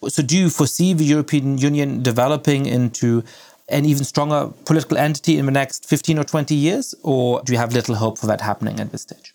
So, 0.07 0.21
do 0.21 0.38
you 0.38 0.49
foresee 0.49 0.93
the 0.93 1.03
European 1.03 1.57
Union 1.57 2.03
developing 2.03 2.65
into 2.65 3.23
an 3.70 3.86
even 3.86 4.03
stronger 4.03 4.51
political 4.65 4.97
entity 4.97 5.38
in 5.38 5.45
the 5.45 5.51
next 5.51 5.86
15 5.86 6.20
or 6.20 6.24
20 6.24 6.55
years? 6.55 6.95
Or 7.03 7.41
do 7.43 7.53
you 7.53 7.59
have 7.59 7.74
little 7.74 7.95
hope 7.95 8.18
for 8.18 8.28
that 8.28 8.41
happening 8.41 8.80
at 8.80 8.91
this 8.91 9.01
stage? 9.03 9.34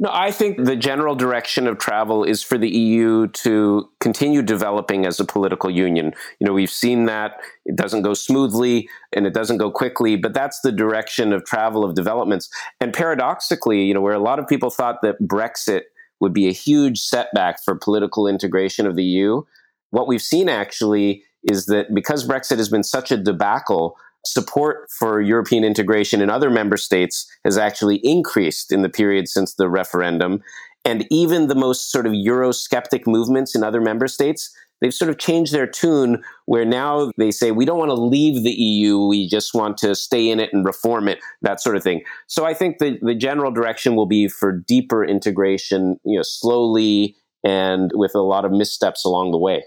No, 0.00 0.10
I 0.12 0.30
think 0.30 0.64
the 0.64 0.76
general 0.76 1.16
direction 1.16 1.66
of 1.66 1.78
travel 1.78 2.22
is 2.22 2.40
for 2.40 2.56
the 2.56 2.68
EU 2.68 3.26
to 3.28 3.88
continue 3.98 4.42
developing 4.42 5.04
as 5.04 5.18
a 5.18 5.24
political 5.24 5.70
union. 5.70 6.14
You 6.38 6.46
know, 6.46 6.52
we've 6.52 6.70
seen 6.70 7.06
that 7.06 7.40
it 7.66 7.74
doesn't 7.74 8.02
go 8.02 8.14
smoothly 8.14 8.88
and 9.12 9.26
it 9.26 9.34
doesn't 9.34 9.56
go 9.56 9.72
quickly, 9.72 10.14
but 10.14 10.34
that's 10.34 10.60
the 10.60 10.70
direction 10.70 11.32
of 11.32 11.44
travel 11.44 11.84
of 11.84 11.96
developments. 11.96 12.48
And 12.80 12.92
paradoxically, 12.92 13.82
you 13.82 13.92
know, 13.92 14.00
where 14.00 14.14
a 14.14 14.20
lot 14.20 14.38
of 14.38 14.46
people 14.46 14.70
thought 14.70 15.02
that 15.02 15.20
Brexit 15.20 15.82
would 16.20 16.32
be 16.32 16.46
a 16.46 16.52
huge 16.52 17.00
setback 17.00 17.60
for 17.64 17.74
political 17.74 18.28
integration 18.28 18.86
of 18.86 18.94
the 18.94 19.04
EU, 19.04 19.42
what 19.90 20.06
we've 20.06 20.22
seen 20.22 20.48
actually 20.48 21.24
is 21.44 21.66
that 21.66 21.94
because 21.94 22.26
Brexit 22.26 22.58
has 22.58 22.68
been 22.68 22.82
such 22.82 23.10
a 23.10 23.16
debacle, 23.16 23.96
support 24.26 24.88
for 24.90 25.20
European 25.20 25.64
integration 25.64 26.20
in 26.20 26.30
other 26.30 26.50
member 26.50 26.76
states 26.76 27.26
has 27.44 27.56
actually 27.56 27.96
increased 28.02 28.72
in 28.72 28.82
the 28.82 28.88
period 28.88 29.28
since 29.28 29.54
the 29.54 29.68
referendum. 29.68 30.40
And 30.84 31.06
even 31.10 31.48
the 31.48 31.54
most 31.54 31.90
sort 31.90 32.06
of 32.06 32.12
Eurosceptic 32.12 33.06
movements 33.06 33.54
in 33.54 33.62
other 33.62 33.80
member 33.80 34.08
states, 34.08 34.54
they've 34.80 34.94
sort 34.94 35.10
of 35.10 35.18
changed 35.18 35.52
their 35.52 35.66
tune 35.66 36.22
where 36.46 36.64
now 36.64 37.10
they 37.16 37.30
say, 37.30 37.50
we 37.50 37.64
don't 37.64 37.78
want 37.78 37.90
to 37.90 37.94
leave 37.94 38.42
the 38.42 38.52
EU, 38.52 39.06
we 39.06 39.28
just 39.28 39.54
want 39.54 39.76
to 39.78 39.94
stay 39.94 40.30
in 40.30 40.40
it 40.40 40.50
and 40.52 40.64
reform 40.64 41.08
it, 41.08 41.20
that 41.42 41.60
sort 41.60 41.76
of 41.76 41.82
thing. 41.82 42.02
So 42.26 42.44
I 42.44 42.54
think 42.54 42.78
the, 42.78 42.98
the 43.02 43.14
general 43.14 43.50
direction 43.50 43.96
will 43.96 44.06
be 44.06 44.28
for 44.28 44.52
deeper 44.52 45.04
integration, 45.04 45.98
you 46.04 46.16
know, 46.16 46.22
slowly 46.22 47.16
and 47.44 47.90
with 47.94 48.14
a 48.14 48.20
lot 48.20 48.44
of 48.44 48.52
missteps 48.52 49.04
along 49.04 49.30
the 49.30 49.38
way. 49.38 49.64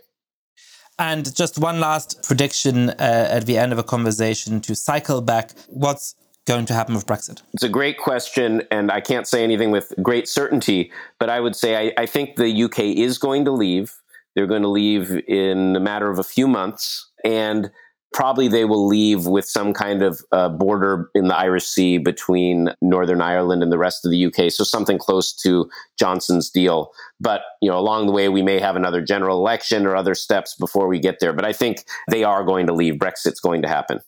And 1.02 1.36
just 1.36 1.58
one 1.58 1.80
last 1.80 2.22
prediction 2.22 2.92
uh, 2.92 2.94
at 3.32 3.48
the 3.48 3.58
end 3.58 3.74
of 3.74 3.80
a 3.80 3.84
conversation 3.84 4.62
to 4.62 4.76
cycle 4.76 5.20
back. 5.20 5.54
What's 5.68 6.14
going 6.46 6.68
to 6.68 6.76
happen 6.76 6.94
with 6.94 7.08
Brexit? 7.08 7.42
It's 7.54 7.64
a 7.64 7.70
great 7.70 7.98
question, 7.98 8.62
and 8.70 8.92
I 8.92 9.02
can't 9.02 9.28
say 9.28 9.44
anything 9.44 9.72
with 9.72 9.92
great 10.04 10.28
certainty, 10.28 10.92
but 11.18 11.28
I 11.28 11.40
would 11.40 11.56
say 11.56 11.88
I, 11.88 12.04
I 12.04 12.06
think 12.06 12.36
the 12.36 12.64
UK 12.66 12.80
is 12.80 13.18
going 13.18 13.46
to 13.46 13.52
leave. 13.52 13.96
They're 14.36 14.46
going 14.46 14.62
to 14.62 14.68
leave 14.68 15.20
in 15.28 15.76
a 15.76 15.80
matter 15.80 16.12
of 16.12 16.20
a 16.20 16.24
few 16.24 16.48
months. 16.48 17.10
And 17.26 17.72
probably 18.14 18.48
they 18.48 18.66
will 18.66 18.88
leave 18.88 19.26
with 19.26 19.46
some 19.46 19.74
kind 19.74 20.02
of 20.02 20.22
uh, 20.32 20.50
border 20.50 21.10
in 21.16 21.28
the 21.28 21.36
Irish 21.36 21.66
Sea 21.66 21.98
between 21.98 22.70
Northern 22.82 23.22
Ireland 23.22 23.64
and 23.64 23.72
the 23.72 23.78
rest 23.78 24.06
of 24.06 24.12
the 24.12 24.26
UK. 24.26 24.52
So 24.52 24.64
something 24.64 24.98
close 24.98 25.34
to 25.44 25.70
Johnson's 25.98 26.50
deal. 26.50 26.92
But 27.20 27.42
you 27.62 27.70
know, 27.70 27.78
along 27.78 28.08
the 28.08 28.12
way, 28.12 28.30
we 28.30 28.42
may 28.42 28.60
have 28.60 28.76
another 28.76 29.02
general 29.02 29.38
election 29.38 29.86
or 29.86 29.96
other 29.96 30.16
steps 30.16 30.56
before 30.56 30.88
we 30.88 31.00
get 31.00 31.20
there. 31.20 31.34
But 31.34 31.46
I 31.46 31.54
think 31.54 31.86
they 32.10 32.24
are 32.24 32.44
going 32.44 32.68
to 32.68 32.74
leave. 32.74 33.00
Brexit's 33.00 33.40
going 33.40 33.62
to 33.62 33.68
happen. 33.68 34.02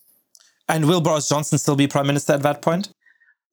And 0.67 0.87
will 0.87 1.01
Boris 1.01 1.27
Johnson 1.27 1.57
still 1.57 1.75
be 1.75 1.87
prime 1.87 2.07
minister 2.07 2.33
at 2.33 2.41
that 2.43 2.61
point? 2.61 2.89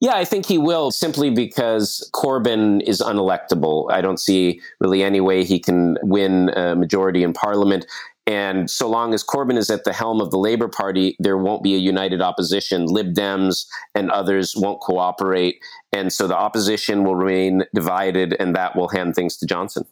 Yeah, 0.01 0.15
I 0.15 0.25
think 0.25 0.47
he 0.47 0.57
will 0.57 0.89
simply 0.89 1.29
because 1.29 2.09
Corbyn 2.11 2.81
is 2.81 3.01
unelectable. 3.01 3.91
I 3.91 4.01
don't 4.01 4.19
see 4.19 4.59
really 4.79 5.03
any 5.03 5.21
way 5.21 5.43
he 5.43 5.59
can 5.59 5.99
win 6.01 6.49
a 6.49 6.75
majority 6.75 7.21
in 7.21 7.33
parliament. 7.33 7.85
And 8.27 8.69
so 8.69 8.87
long 8.87 9.13
as 9.13 9.23
Corbyn 9.23 9.57
is 9.57 9.69
at 9.69 9.83
the 9.83 9.93
helm 9.93 10.21
of 10.21 10.29
the 10.31 10.37
Labour 10.37 10.67
Party, 10.67 11.15
there 11.19 11.37
won't 11.37 11.63
be 11.63 11.73
a 11.73 11.79
united 11.79 12.21
opposition. 12.21 12.85
Lib 12.85 13.13
Dems 13.13 13.65
and 13.95 14.11
others 14.11 14.53
won't 14.55 14.79
cooperate. 14.79 15.57
And 15.91 16.13
so 16.13 16.27
the 16.27 16.37
opposition 16.37 17.03
will 17.03 17.15
remain 17.15 17.63
divided, 17.73 18.35
and 18.39 18.55
that 18.55 18.75
will 18.75 18.89
hand 18.89 19.15
things 19.15 19.37
to 19.37 19.45
Johnson. 19.45 19.85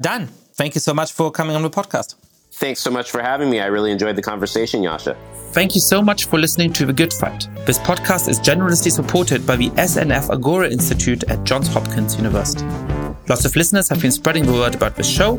Dan, 0.00 0.28
thank 0.54 0.74
you 0.74 0.80
so 0.80 0.94
much 0.94 1.12
for 1.12 1.30
coming 1.30 1.56
on 1.56 1.62
the 1.62 1.70
podcast. 1.70 2.14
Thanks 2.52 2.80
so 2.80 2.90
much 2.90 3.10
for 3.10 3.20
having 3.20 3.50
me. 3.50 3.58
I 3.58 3.66
really 3.66 3.90
enjoyed 3.90 4.14
the 4.14 4.22
conversation, 4.22 4.80
Yascha. 4.82 5.16
Thank 5.50 5.74
you 5.74 5.80
so 5.80 6.00
much 6.00 6.26
for 6.26 6.38
listening 6.38 6.72
to 6.74 6.86
The 6.86 6.92
Good 6.92 7.12
Fight. 7.12 7.48
This 7.66 7.78
podcast 7.80 8.28
is 8.28 8.38
generously 8.38 8.92
supported 8.92 9.44
by 9.44 9.56
the 9.56 9.70
SNF 9.70 10.30
Agora 10.30 10.70
Institute 10.70 11.24
at 11.24 11.42
Johns 11.42 11.66
Hopkins 11.66 12.16
University. 12.16 12.64
Lots 13.28 13.44
of 13.44 13.56
listeners 13.56 13.88
have 13.88 14.00
been 14.00 14.12
spreading 14.12 14.46
the 14.46 14.52
word 14.52 14.76
about 14.76 14.94
this 14.94 15.08
show. 15.08 15.36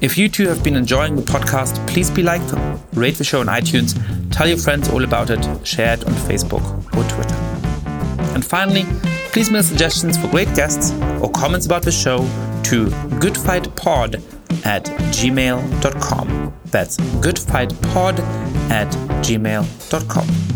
If 0.00 0.18
you 0.18 0.28
too 0.28 0.46
have 0.48 0.62
been 0.62 0.76
enjoying 0.76 1.16
the 1.16 1.22
podcast, 1.22 1.84
please 1.88 2.10
be 2.10 2.22
like, 2.22 2.42
rate 2.92 3.14
the 3.14 3.24
show 3.24 3.40
on 3.40 3.46
iTunes, 3.46 3.96
tell 4.30 4.46
your 4.46 4.58
friends 4.58 4.90
all 4.90 5.04
about 5.04 5.30
it, 5.30 5.66
share 5.66 5.94
it 5.94 6.04
on 6.04 6.12
Facebook 6.12 6.62
or 6.94 7.08
Twitter. 7.08 7.34
And 8.34 8.44
finally, 8.44 8.84
please 9.32 9.50
mail 9.50 9.62
suggestions 9.62 10.18
for 10.18 10.28
great 10.28 10.54
guests 10.54 10.92
or 11.22 11.30
comments 11.30 11.64
about 11.64 11.82
the 11.82 11.92
show 11.92 12.18
to 12.64 12.86
goodfightpod 13.20 14.16
at 14.66 14.84
gmail.com. 14.84 16.52
That's 16.66 16.96
goodfightpod 16.96 18.20
at 18.70 18.92
gmail.com. 19.22 20.55